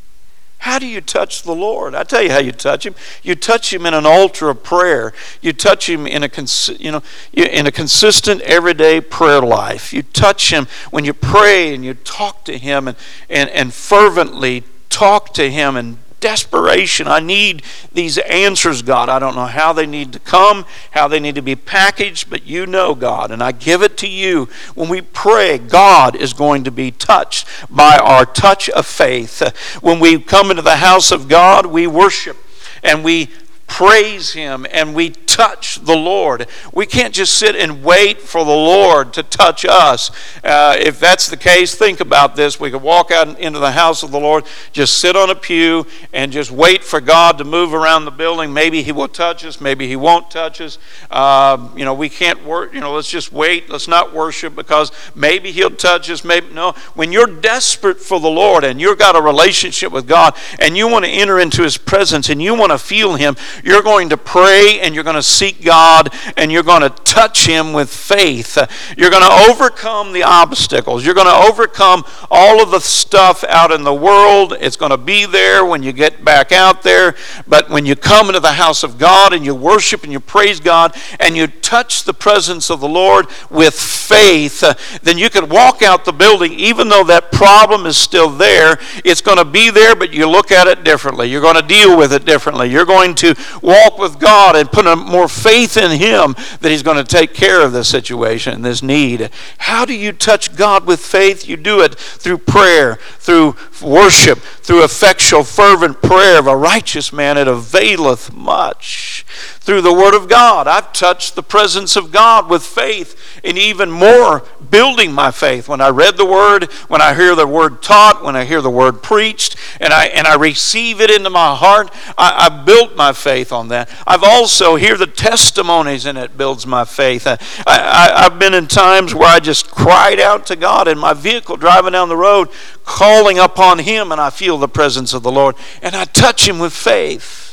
How 0.62 0.78
do 0.78 0.86
you 0.86 1.02
touch 1.02 1.42
the 1.42 1.56
Lord? 1.56 1.96
I 1.96 2.04
tell 2.04 2.22
you 2.22 2.30
how 2.30 2.38
you 2.38 2.52
touch 2.52 2.86
Him. 2.86 2.94
You 3.24 3.34
touch 3.34 3.74
Him 3.74 3.88
in 3.88 3.96
an 3.96 4.06
altar 4.06 4.48
of 4.48 4.62
prayer. 4.62 5.12
You 5.42 5.54
touch 5.54 5.90
Him 5.90 6.06
in 6.06 6.24
a 6.24 6.30
you 6.78 6.92
know 6.92 7.02
in 7.34 7.66
a 7.66 7.72
consistent 7.72 8.42
everyday 8.42 9.02
prayer 9.02 9.42
life. 9.42 9.92
You 9.92 10.04
touch 10.04 10.54
Him 10.54 10.68
when 10.92 11.04
you 11.04 11.16
pray 11.16 11.74
and 11.74 11.84
you 11.84 11.96
talk 11.96 12.46
to 12.46 12.60
Him 12.60 12.88
and 12.88 12.96
and, 13.28 13.50
and 13.50 13.74
fervently 13.74 14.64
talk 14.90 15.34
to 15.34 15.50
Him 15.50 15.76
and 15.76 15.98
desperation. 16.22 17.08
I 17.08 17.20
need 17.20 17.64
these 17.92 18.18
answers, 18.18 18.82
God. 18.82 19.10
I 19.10 19.20
don't 19.20 19.36
know 19.36 19.48
how 19.48 19.74
they 19.74 19.86
need 19.86 20.14
to 20.14 20.20
come, 20.20 20.66
how 20.92 21.08
they 21.08 21.20
need 21.20 21.36
to 21.36 21.42
be 21.42 21.56
packaged, 21.56 22.30
but 22.30 22.46
you 22.46 22.66
know, 22.66 22.96
God, 22.96 23.32
and 23.32 23.44
I 23.44 23.52
give 23.52 23.82
it 23.82 23.98
to 23.98 24.08
you. 24.08 24.48
When 24.76 24.88
we 24.88 25.02
pray, 25.02 25.58
God 25.58 26.16
is 26.16 26.34
going 26.34 26.64
to 26.64 26.72
be 26.72 26.92
touched 26.92 27.48
by 27.70 27.98
our 27.98 28.26
touch 28.26 28.70
of 28.70 28.86
faith. 28.86 29.42
When 29.82 30.00
we 30.00 30.20
come 30.22 30.52
into 30.52 30.62
the 30.62 30.78
house 30.78 31.12
of 31.12 31.28
God, 31.28 31.66
we 31.66 31.88
worship 31.88 32.38
and 32.84 33.04
we 33.04 33.30
praise 33.72 34.34
Him 34.34 34.68
and 34.70 34.94
we 34.94 35.12
touch 35.32 35.80
the 35.86 35.96
Lord. 35.96 36.46
We 36.74 36.86
can't 36.86 37.14
just 37.14 37.38
sit 37.38 37.56
and 37.56 37.84
wait 37.86 38.20
for 38.20 38.44
the 38.44 38.52
Lord 38.52 39.14
to 39.14 39.24
touch 39.24 39.64
us. 39.64 40.12
Uh, 40.44 40.76
if 40.78 41.00
that's 41.00 41.28
the 41.28 41.38
case, 41.38 41.74
think 41.74 42.02
about 42.02 42.36
this. 42.36 42.60
We 42.60 42.70
could 42.70 42.82
walk 42.82 43.12
out 43.12 43.40
into 43.40 43.60
the 43.60 43.72
house 43.72 44.04
of 44.04 44.12
the 44.12 44.20
Lord, 44.20 44.44
just 44.74 44.98
sit 44.98 45.16
on 45.16 45.30
a 45.30 45.36
pew, 45.36 45.88
and 46.12 46.34
just 46.34 46.52
wait 46.52 46.84
for 46.84 47.00
God 47.00 47.38
to 47.38 47.46
move 47.46 47.74
around 47.74 48.04
the 48.04 48.12
building. 48.12 48.54
Maybe 48.54 48.84
He 48.84 48.92
will 48.92 49.08
touch 49.08 49.46
us, 49.46 49.62
maybe 49.62 49.88
He 49.88 49.96
won't 49.96 50.30
touch 50.30 50.60
us. 50.60 50.78
Uh, 51.10 51.70
you 51.78 51.86
know, 51.86 51.94
we 51.94 52.10
can't 52.10 52.46
work, 52.46 52.74
you 52.74 52.82
know, 52.82 52.94
let's 52.94 53.10
just 53.10 53.32
wait. 53.32 53.70
Let's 53.70 53.88
not 53.88 54.14
worship 54.14 54.54
because 54.54 54.92
maybe 55.16 55.54
He'll 55.54 55.72
touch 55.72 56.10
us. 56.10 56.26
Maybe, 56.26 56.54
no. 56.54 56.74
When 56.94 57.14
you're 57.14 57.40
desperate 57.40 58.02
for 58.02 58.20
the 58.20 58.30
Lord 58.30 58.66
and 58.66 58.82
you've 58.82 59.00
got 59.00 59.16
a 59.16 59.22
relationship 59.22 59.94
with 59.94 60.08
God 60.08 60.36
and 60.60 60.76
you 60.76 60.90
want 60.90 61.06
to 61.06 61.12
enter 61.12 61.40
into 61.40 61.64
His 61.64 61.78
presence 61.78 62.30
and 62.30 62.42
you 62.42 62.54
want 62.54 62.74
to 62.74 62.78
feel 62.78 63.16
Him, 63.16 63.38
you're 63.64 63.82
going 63.82 64.10
to 64.10 64.18
pray 64.18 64.80
and 64.82 64.96
you're 64.96 65.04
going 65.04 65.16
to 65.16 65.24
seek 65.24 65.64
God 65.64 66.14
and 66.38 66.52
you're 66.52 66.64
going 66.64 66.82
to 66.82 66.90
touch 66.90 67.46
Him 67.46 67.74
with 67.74 67.90
faith. 67.90 68.58
You're 68.98 69.10
going 69.10 69.24
to 69.24 69.52
overcome 69.52 70.14
the 70.14 70.24
obstacles. 70.24 71.06
You're 71.06 71.16
going 71.16 71.28
to 71.28 71.50
overcome 71.50 72.04
all 72.30 72.62
of 72.62 72.72
the 72.72 72.80
stuff 72.80 73.44
out 73.46 73.72
in 73.72 73.84
the 73.84 73.94
world. 73.94 74.56
It's 74.60 74.78
going 74.78 74.92
to 74.92 74.98
be 74.98 75.26
there 75.26 75.66
when 75.66 75.84
you 75.84 75.92
get 75.92 76.24
back 76.24 76.52
out 76.52 76.84
there. 76.84 77.16
But 77.48 77.70
when 77.70 77.86
you 77.86 77.96
come 77.96 78.28
into 78.28 78.40
the 78.40 78.54
house 78.54 78.84
of 78.84 78.98
God 78.98 79.34
and 79.34 79.46
you 79.46 79.56
worship 79.56 80.04
and 80.04 80.12
you 80.12 80.20
praise 80.20 80.60
God 80.60 80.96
and 81.20 81.36
you 81.36 81.48
touch 81.48 82.04
the 82.04 82.14
presence 82.14 82.70
of 82.70 82.80
the 82.80 82.88
Lord 82.88 83.28
with 83.50 83.74
faith, 83.74 84.62
then 85.04 85.18
you 85.18 85.30
can 85.30 85.50
walk 85.50 85.82
out 85.82 86.06
the 86.06 86.14
building 86.14 86.54
even 86.54 86.90
though 86.90 87.04
that 87.04 87.32
problem 87.32 87.86
is 87.86 87.98
still 87.98 88.30
there. 88.30 88.80
It's 89.04 89.22
going 89.22 89.38
to 89.38 89.46
be 89.46 89.70
there, 89.70 89.96
but 89.96 90.14
you 90.14 90.28
look 90.28 90.52
at 90.52 90.68
it 90.68 90.84
differently. 90.84 91.30
You're 91.30 91.42
going 91.42 91.56
to 91.56 91.62
deal 91.62 91.98
with 91.98 92.14
it 92.14 92.26
differently. 92.26 92.70
You're 92.70 92.86
going 92.86 93.16
to 93.16 93.36
walk 93.62 93.98
with 93.98 94.20
God 94.20 94.56
and 94.56 94.72
put 94.72 94.86
more 94.98 95.28
faith 95.28 95.78
in 95.78 95.92
Him 96.00 96.36
that 96.62 96.70
He's 96.70 96.84
going 96.84 96.98
to 96.98 97.04
take 97.04 97.34
care 97.34 97.62
of 97.62 97.74
this 97.74 97.90
situation, 97.90 98.62
this 98.62 98.84
need. 98.84 99.30
How 99.60 99.86
do 99.86 99.94
you 99.94 100.12
touch 100.12 100.56
God 100.56 100.86
with 100.86 101.00
faith? 101.00 101.48
You 101.48 101.58
do 101.58 101.82
it 101.82 101.96
through 101.96 102.40
prayer, 102.40 102.96
through 103.20 103.56
worship, 103.82 104.40
through 104.40 104.84
effectual, 104.84 105.44
fervent 105.44 106.02
prayer 106.02 106.40
of 106.40 106.48
a 106.48 106.56
righteous 106.56 107.12
man. 107.12 107.38
It 107.38 107.48
availeth 107.48 108.34
much. 108.34 109.26
Through 109.62 109.82
the 109.82 109.94
Word 109.94 110.16
of 110.16 110.28
God. 110.28 110.68
I've 110.68 110.92
touched 110.92 111.36
the 111.36 111.44
presence 111.44 111.96
of 111.96 112.12
God 112.12 112.50
with 112.50 112.64
faith, 112.64 113.16
and 113.44 113.58
even 113.58 113.92
more 113.92 114.44
building 114.72 115.14
my 115.14 115.30
faith. 115.30 115.70
When 115.70 115.80
I 115.82 115.90
read 115.90 116.18
the 116.18 116.26
Word, 116.26 116.66
when 116.88 117.00
I 117.00 117.14
hear 117.14 117.36
the 117.36 117.46
Word 117.46 117.84
taught, 117.84 118.24
when 118.24 118.36
I 118.36 118.44
hear 118.44 118.62
the 118.62 118.72
Word 118.72 119.04
preached, 119.04 119.56
and 119.80 119.94
I 119.94 120.06
and 120.06 120.26
I 120.26 120.36
receive 120.36 121.00
it 121.00 121.12
into 121.12 121.30
my 121.30 121.56
heart, 121.56 121.92
I, 122.18 122.48
I 122.48 122.64
built 122.64 122.96
my 122.96 123.14
faith 123.14 123.52
on 123.52 123.68
that. 123.68 123.88
I've 124.08 124.24
also 124.24 124.78
hear 124.78 124.98
the 124.98 125.06
testimonies, 125.06 126.08
and 126.08 126.18
it 126.18 126.38
builds 126.38 126.66
my 126.66 126.84
faith. 126.84 127.28
I, 127.28 127.38
I, 127.68 128.26
I've 128.26 128.40
been 128.40 128.56
in 128.56 128.66
times 128.68 129.14
where 129.14 129.30
I 129.30 129.40
just 129.40 129.70
cried 129.70 130.20
out 130.20 130.48
to 130.48 130.56
God 130.56 130.88
in 130.88 130.98
my 130.98 131.14
vehicle 131.14 131.56
driving 131.56 131.92
down 131.92 132.10
the 132.10 132.18
road, 132.18 132.50
calling 132.84 133.38
upon 133.38 133.78
Him, 133.80 134.12
and 134.12 134.20
I 134.20 134.32
feel 134.32 134.58
the 134.58 134.68
presence 134.68 135.14
of 135.14 135.22
the 135.22 135.32
Lord, 135.32 135.56
and 135.84 135.96
I 135.96 136.06
touch 136.06 136.48
Him 136.48 136.58
with 136.58 136.74
faith. 136.74 137.51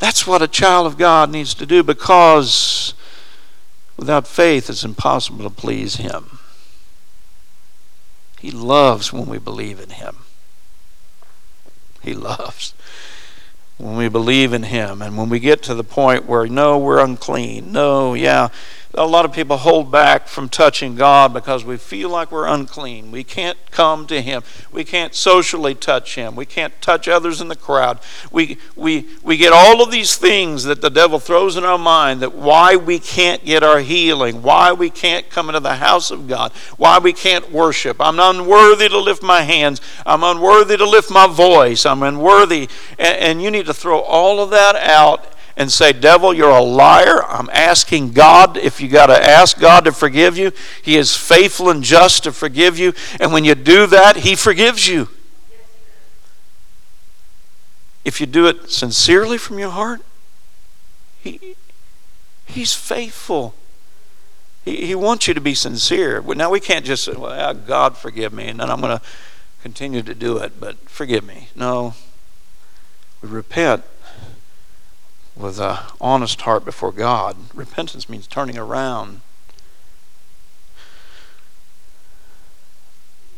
That's 0.00 0.26
what 0.26 0.42
a 0.42 0.48
child 0.48 0.86
of 0.86 0.96
God 0.98 1.30
needs 1.30 1.54
to 1.54 1.66
do 1.66 1.82
because 1.82 2.94
without 3.98 4.26
faith 4.26 4.70
it's 4.70 4.82
impossible 4.82 5.44
to 5.44 5.50
please 5.50 5.96
Him. 5.96 6.38
He 8.40 8.50
loves 8.50 9.12
when 9.12 9.26
we 9.26 9.38
believe 9.38 9.78
in 9.78 9.90
Him. 9.90 10.16
He 12.00 12.14
loves 12.14 12.72
when 13.76 13.96
we 13.96 14.08
believe 14.08 14.54
in 14.54 14.62
Him. 14.62 15.02
And 15.02 15.18
when 15.18 15.28
we 15.28 15.38
get 15.38 15.62
to 15.64 15.74
the 15.74 15.84
point 15.84 16.24
where, 16.24 16.46
no, 16.46 16.78
we're 16.78 17.04
unclean. 17.04 17.70
No, 17.70 18.14
yeah, 18.14 18.48
a 18.94 19.06
lot 19.06 19.24
of 19.24 19.32
people 19.32 19.56
hold 19.56 19.92
back 19.92 20.26
from 20.26 20.48
touching 20.48 20.96
God 20.96 21.32
because 21.32 21.64
we 21.64 21.76
feel 21.76 22.08
like 22.08 22.32
we're 22.32 22.48
unclean. 22.48 23.12
We 23.12 23.22
can't 23.22 23.56
come 23.70 24.06
to 24.08 24.20
Him. 24.20 24.42
We 24.72 24.82
can't 24.82 25.14
socially 25.14 25.76
touch 25.76 26.16
Him. 26.16 26.34
We 26.34 26.44
can't 26.44 26.78
touch 26.82 27.06
others 27.06 27.40
in 27.40 27.46
the 27.46 27.56
crowd. 27.56 28.00
We, 28.32 28.58
we, 28.74 29.06
we 29.22 29.36
get 29.36 29.52
all 29.52 29.80
of 29.80 29.92
these 29.92 30.16
things 30.16 30.64
that 30.64 30.80
the 30.80 30.90
devil 30.90 31.20
throws 31.20 31.56
in 31.56 31.64
our 31.64 31.78
mind 31.78 32.20
that 32.20 32.34
why 32.34 32.74
we 32.74 32.98
can't 32.98 33.44
get 33.44 33.62
our 33.62 33.78
healing, 33.78 34.42
why 34.42 34.72
we 34.72 34.90
can't 34.90 35.30
come 35.30 35.48
into 35.48 35.60
the 35.60 35.76
house 35.76 36.10
of 36.10 36.26
God, 36.26 36.50
why 36.76 36.98
we 36.98 37.12
can't 37.12 37.52
worship. 37.52 37.98
I'm 38.00 38.18
unworthy 38.18 38.88
to 38.88 38.98
lift 38.98 39.22
my 39.22 39.42
hands. 39.42 39.80
I'm 40.04 40.24
unworthy 40.24 40.76
to 40.76 40.84
lift 40.84 41.12
my 41.12 41.28
voice. 41.28 41.86
I'm 41.86 42.02
unworthy. 42.02 42.68
And, 42.98 43.16
and 43.18 43.42
you 43.42 43.52
need 43.52 43.66
to 43.66 43.74
throw 43.74 44.00
all 44.00 44.42
of 44.42 44.50
that 44.50 44.74
out 44.74 45.36
and 45.56 45.70
say, 45.70 45.92
Devil, 45.92 46.32
you're 46.32 46.50
a 46.50 46.62
liar. 46.62 47.24
I'm 47.26 47.50
asking 47.52 48.12
God 48.12 48.56
if 48.56 48.80
you 48.80 48.88
got 48.88 49.06
to 49.06 49.22
ask 49.28 49.58
God 49.58 49.84
to 49.84 49.92
forgive 49.92 50.38
you. 50.38 50.52
He 50.82 50.96
is 50.96 51.16
faithful 51.16 51.70
and 51.70 51.82
just 51.82 52.24
to 52.24 52.32
forgive 52.32 52.78
you. 52.78 52.92
And 53.20 53.32
when 53.32 53.44
you 53.44 53.54
do 53.54 53.86
that, 53.86 54.18
He 54.18 54.34
forgives 54.34 54.88
you. 54.88 55.08
If 58.04 58.20
you 58.20 58.26
do 58.26 58.46
it 58.46 58.70
sincerely 58.70 59.38
from 59.38 59.58
your 59.58 59.70
heart, 59.70 60.00
he, 61.20 61.54
He's 62.46 62.74
faithful. 62.74 63.54
He, 64.64 64.86
he 64.86 64.94
wants 64.94 65.28
you 65.28 65.34
to 65.34 65.40
be 65.40 65.54
sincere. 65.54 66.20
Now, 66.22 66.50
we 66.50 66.60
can't 66.60 66.84
just 66.84 67.04
say, 67.04 67.12
well, 67.12 67.32
uh, 67.32 67.52
God, 67.52 67.96
forgive 67.96 68.32
me, 68.32 68.48
and 68.48 68.60
then 68.60 68.70
I'm 68.70 68.80
going 68.80 68.98
to 68.98 69.04
continue 69.62 70.02
to 70.02 70.14
do 70.14 70.38
it, 70.38 70.58
but 70.58 70.76
forgive 70.88 71.24
me. 71.24 71.48
No. 71.54 71.94
We 73.22 73.28
repent 73.28 73.84
with 75.40 75.58
an 75.60 75.78
honest 76.00 76.40
heart 76.42 76.64
before 76.64 76.92
God. 76.92 77.36
Repentance 77.54 78.08
means 78.08 78.26
turning 78.26 78.58
around. 78.58 79.20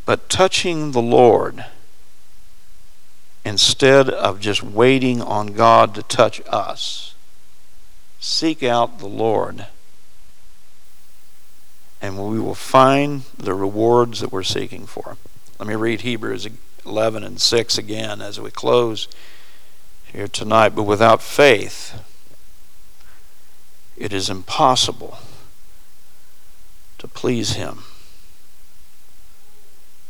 But 0.05 0.29
touching 0.29 0.93
the 0.93 1.03
Lord 1.03 1.65
instead 3.45 4.09
of 4.09 4.41
just 4.41 4.63
waiting 4.63 5.21
on 5.21 5.49
God 5.49 5.95
to 5.95 6.03
touch 6.03 6.41
us, 6.49 7.15
seek 8.21 8.63
out 8.63 8.99
the 8.99 9.07
Lord. 9.07 9.67
And 12.01 12.19
we 12.19 12.41
will 12.41 12.55
find 12.55 13.23
the 13.37 13.55
rewards 13.55 14.21
that 14.21 14.33
we're 14.33 14.43
seeking 14.43 14.87
for. 14.87 15.17
Let 15.59 15.69
me 15.69 15.75
read 15.77 16.01
Hebrews 16.01 16.49
11 16.85 17.23
and 17.23 17.41
6 17.41 17.79
again 17.79 18.21
as 18.21 18.41
we 18.41 18.51
close 18.51 19.07
here 20.13 20.29
tonight. 20.29 20.71
But 20.71 20.83
without 20.85 21.23
faith, 21.23 22.01
it 23.97 24.13
is 24.13 24.29
impossible 24.29 25.19
to 26.99 27.09
please 27.09 27.55
him. 27.55 27.85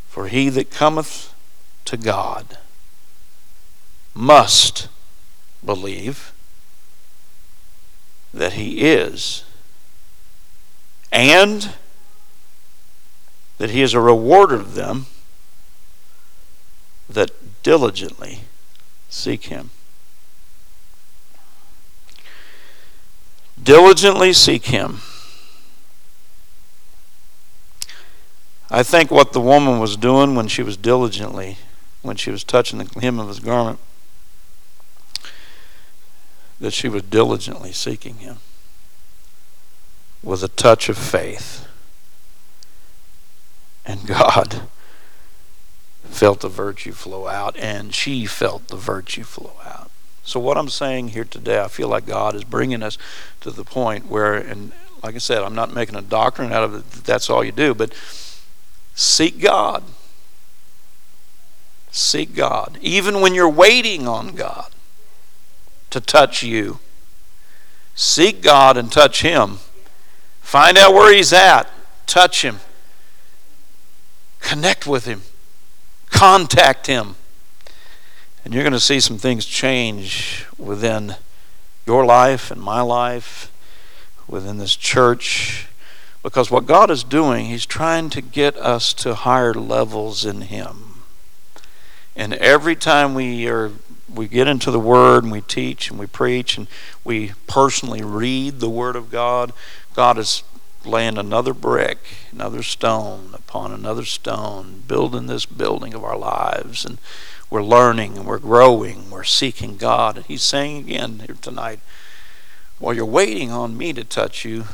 For 0.09 0.29
he 0.29 0.49
that 0.51 0.71
cometh 0.71 1.33
to 1.87 1.97
God 1.97 2.59
must 4.15 4.89
believe 5.65 6.33
that 8.35 8.55
he 8.55 8.81
is, 8.81 9.45
and 11.11 11.75
that 13.59 13.71
he 13.71 13.83
is 13.83 13.95
a 13.95 14.01
rewarder 14.01 14.57
of 14.57 14.75
them 14.75 15.07
that 17.09 17.31
diligently 17.63 18.41
seek 19.09 19.45
him. 19.45 19.71
Diligently 23.63 24.33
seek 24.33 24.67
him. 24.67 25.01
I 28.71 28.83
think 28.83 29.11
what 29.11 29.33
the 29.33 29.41
woman 29.41 29.79
was 29.79 29.97
doing 29.97 30.35
when 30.35 30.49
she 30.49 30.63
was 30.63 30.77
diligently, 30.77 31.59
when 32.01 32.17
she 32.17 32.31
was 32.31 32.43
touching 32.43 32.79
the 32.79 33.01
hem 33.01 33.21
of 33.21 33.29
his 33.29 33.39
garment, 33.39 33.79
that 36.59 36.73
she 36.73 36.89
was 36.89 37.03
diligently 37.03 37.73
seeking 37.73 38.17
him 38.17 38.39
with 40.23 40.43
a 40.43 40.49
touch 40.49 40.89
of 40.89 40.97
faith. 40.97 41.67
And 43.85 44.07
God 44.07 44.63
felt 46.05 46.41
the 46.41 46.49
virtue 46.49 46.93
flow 46.93 47.27
out, 47.27 47.57
and 47.57 47.95
she 47.95 48.27
felt 48.27 48.69
the 48.69 48.77
virtue 48.77 49.25
flow 49.25 49.57
out. 49.65 49.82
So, 50.25 50.39
what 50.39 50.57
I'm 50.57 50.69
saying 50.69 51.09
here 51.09 51.25
today, 51.25 51.61
I 51.61 51.69
feel 51.69 51.89
like 51.89 52.07
God 52.07 52.35
is 52.35 52.45
bringing 52.45 52.83
us 52.83 52.97
to 53.41 53.51
the 53.51 53.65
point 53.65 54.07
where, 54.07 54.35
and 54.35 54.73
like 55.03 55.17
I 55.17 55.19
said, 55.19 55.43
I'm 55.43 55.55
not 55.55 55.75
making 55.75 55.97
a 55.97 56.03
doctrine 56.03 56.53
out 56.53 56.63
of 56.63 56.75
it, 56.75 57.05
that's 57.05 57.29
all 57.29 57.43
you 57.43 57.53
do, 57.53 57.75
but 57.75 57.93
seek 58.95 59.41
God. 59.41 59.83
Seek 61.91 62.35
God. 62.35 62.79
Even 62.81 63.21
when 63.21 63.35
you're 63.35 63.49
waiting 63.49 64.07
on 64.07 64.35
God 64.35 64.71
to 65.91 66.01
touch 66.01 66.43
you, 66.43 66.79
seek 67.95 68.43
God 68.43 68.77
and 68.77 68.91
touch 68.91 69.23
Him. 69.23 69.59
Find 70.41 70.79
out 70.79 70.95
where 70.95 71.13
He's 71.13 71.33
at, 71.33 71.69
touch 72.07 72.43
Him, 72.45 72.61
connect 74.41 74.87
with 74.87 75.05
Him, 75.05 75.23
contact 76.11 76.87
Him. 76.87 77.17
And 78.45 78.53
you're 78.53 78.63
going 78.63 78.73
to 78.73 78.81
see 78.81 79.01
some 79.01 79.19
things 79.19 79.47
change 79.47 80.47
within 80.59 81.17
your 81.87 82.05
life 82.05 82.51
and 82.51 82.61
my 82.61 82.81
life, 82.81 83.53
within 84.27 84.59
this 84.59 84.75
church. 84.75 85.69
Because 86.23 86.51
what 86.51 86.67
God 86.67 86.91
is 86.91 87.05
doing, 87.05 87.47
He's 87.47 87.67
trying 87.67 88.11
to 88.11 88.21
get 88.21 88.57
us 88.57 88.93
to 88.95 89.15
higher 89.15 89.55
levels 89.55 90.25
in 90.25 90.43
Him. 90.43 91.03
And 92.15 92.35
every 92.35 92.77
time 92.77 93.15
we 93.15 93.49
are 93.49 93.73
we 94.13 94.29
get 94.29 94.47
into 94.47 94.71
the 94.71 94.81
Word 94.81 95.23
and 95.25 95.33
we 95.33 95.41
teach 95.41 95.91
and 95.91 95.99
we 95.99 96.07
preach 96.07 96.59
and 96.59 96.67
we 97.03 97.33
personally 97.47 98.03
read 98.03 98.61
the 98.61 98.69
Word 98.69 98.97
of 98.97 99.11
God, 99.11 99.53
God 99.95 100.19
is 100.19 100.43
laying 100.85 101.19
another 101.19 101.55
brick, 101.55 101.99
another 102.33 102.63
stone 102.63 103.31
upon 103.35 103.73
another 103.73 104.05
stone, 104.05 104.83
building 104.87 105.27
this 105.27 105.47
building 105.47 105.95
of 105.95 106.05
our 106.05 106.17
lives. 106.17 106.85
And 106.85 106.99
we're 107.51 107.63
learning 107.63 108.17
and 108.17 108.27
we're 108.27 108.39
growing, 108.39 109.11
we're 109.11 109.25
seeking 109.25 109.77
God. 109.77 110.17
And 110.17 110.27
He's 110.27 110.43
saying 110.43 110.79
again 110.79 111.23
here 111.27 111.37
tonight, 111.41 111.81
while 112.79 112.95
you're 112.95 113.05
waiting 113.05 113.51
on 113.51 113.77
me 113.77 113.93
to 113.93 114.05
touch 114.05 114.45
you, 114.45 114.65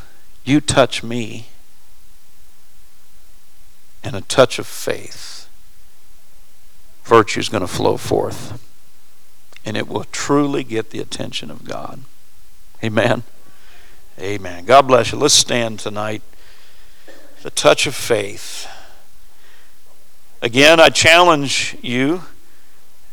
you 0.44 0.60
touch 0.60 1.02
me. 1.02 1.48
And 4.02 4.14
a 4.14 4.20
touch 4.22 4.58
of 4.58 4.66
faith. 4.66 5.48
Virtue 7.04 7.40
is 7.40 7.48
going 7.48 7.62
to 7.62 7.66
flow 7.66 7.96
forth. 7.96 8.64
And 9.64 9.76
it 9.76 9.88
will 9.88 10.04
truly 10.04 10.64
get 10.64 10.90
the 10.90 11.00
attention 11.00 11.50
of 11.50 11.64
God. 11.64 12.00
Amen. 12.82 13.24
Amen. 14.20 14.64
God 14.64 14.88
bless 14.88 15.12
you. 15.12 15.18
Let's 15.18 15.34
stand 15.34 15.78
tonight. 15.78 16.22
The 17.42 17.50
touch 17.50 17.86
of 17.86 17.94
faith. 17.94 18.66
Again, 20.42 20.80
I 20.80 20.88
challenge 20.88 21.76
you 21.82 22.22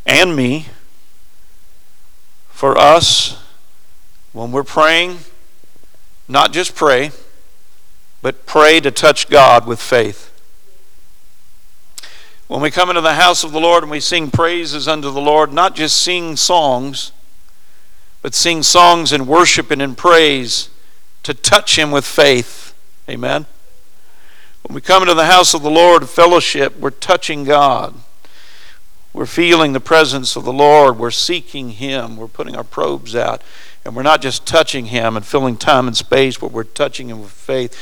and 0.08 0.36
me 0.36 0.66
for 2.50 2.76
us 2.76 3.40
when 4.34 4.52
we're 4.52 4.64
praying, 4.64 5.20
not 6.28 6.52
just 6.52 6.74
pray, 6.74 7.12
but 8.24 8.48
pray 8.48 8.80
to 8.80 8.90
touch 8.90 9.30
God 9.30 9.68
with 9.68 9.80
faith. 9.80 10.32
When 12.48 12.62
we 12.62 12.72
come 12.72 12.90
into 12.90 13.02
the 13.02 13.14
house 13.14 13.44
of 13.44 13.52
the 13.52 13.60
Lord 13.60 13.84
and 13.84 13.92
we 13.92 14.00
sing 14.00 14.32
praises 14.32 14.88
unto 14.88 15.12
the 15.12 15.22
Lord, 15.22 15.54
not 15.54 15.76
just 15.76 16.00
sing 16.02 16.36
songs, 16.36 17.12
but 18.24 18.34
sing 18.34 18.64
songs 18.64 19.14
in 19.14 19.28
worship 19.28 19.70
and 19.70 19.84
in 19.84 19.94
praise 19.94 20.70
to 21.26 21.34
touch 21.34 21.76
Him 21.76 21.90
with 21.90 22.06
faith. 22.06 22.76
Amen. 23.10 23.48
When 24.62 24.76
we 24.76 24.82
come 24.82 25.02
into 25.02 25.16
the 25.16 25.26
house 25.26 25.56
of 25.56 25.64
the 25.64 25.72
Lord, 25.72 26.08
fellowship, 26.08 26.78
we're 26.80 26.92
touching 26.92 27.44
God. 27.44 27.96
We're 29.12 29.26
feeling 29.26 29.74
the 29.74 29.80
presence 29.80 30.36
of 30.36 30.44
the 30.44 30.54
Lord. 30.54 31.00
We're 31.00 31.10
seeking 31.10 31.72
Him. 31.72 32.16
We're 32.16 32.28
putting 32.28 32.56
our 32.56 32.64
probes 32.64 33.16
out. 33.16 33.42
And 33.84 33.96
we're 33.96 34.04
not 34.04 34.22
just 34.22 34.46
touching 34.46 34.88
Him 34.88 35.18
and 35.18 35.26
filling 35.26 35.58
time 35.58 35.88
and 35.88 35.98
space, 35.98 36.38
but 36.38 36.52
we're 36.52 36.64
touching 36.64 37.10
Him 37.10 37.22
with 37.22 37.32
faith. 37.32 37.76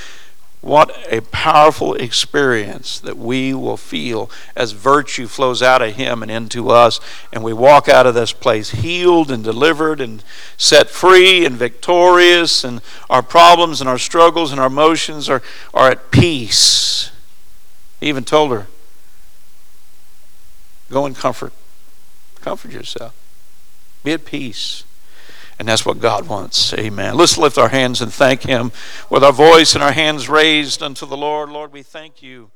What 0.64 0.98
a 1.12 1.20
powerful 1.20 1.94
experience 1.96 2.98
that 3.02 3.18
we 3.18 3.54
will 3.54 3.76
feel 3.76 4.32
as 4.56 4.72
virtue 4.72 5.28
flows 5.28 5.62
out 5.62 5.82
of 5.82 5.96
Him 5.96 6.24
and 6.24 6.32
into 6.32 6.70
us, 6.70 7.02
and 7.34 7.44
we 7.44 7.52
walk 7.52 7.90
out 7.90 8.08
of 8.08 8.16
this 8.16 8.32
place 8.32 8.70
healed 8.70 9.30
and 9.30 9.44
delivered 9.44 10.00
and 10.00 10.24
set 10.56 10.90
free 10.90 11.46
and 11.46 11.58
victorious, 11.58 12.64
and 12.64 12.80
our 13.10 13.22
problems 13.22 13.82
and 13.82 13.90
our 13.90 13.98
struggles 13.98 14.54
and 14.54 14.62
our 14.62 14.68
emotions 14.68 15.28
are, 15.28 15.42
are 15.74 15.92
at 15.92 16.12
peace. 16.12 17.12
He 18.00 18.08
even 18.08 18.24
told 18.24 18.52
her, 18.52 18.68
Go 20.90 21.06
and 21.06 21.14
comfort. 21.14 21.52
Comfort 22.40 22.72
yourself. 22.72 23.14
Be 24.06 24.14
at 24.14 24.24
peace. 24.24 24.86
And 25.60 25.68
that's 25.68 25.86
what 25.86 26.00
God 26.00 26.28
wants. 26.28 26.74
Amen. 26.74 27.16
Let's 27.16 27.38
lift 27.38 27.58
our 27.58 27.70
hands 27.70 28.02
and 28.02 28.12
thank 28.12 28.44
Him 28.44 28.72
with 29.10 29.24
our 29.24 29.34
voice 29.34 29.76
and 29.76 29.84
our 29.84 29.92
hands 29.92 30.28
raised 30.28 30.82
unto 30.82 31.06
the 31.06 31.18
Lord. 31.18 31.50
Lord, 31.50 31.72
we 31.72 31.84
thank 31.84 32.22
you. 32.22 32.50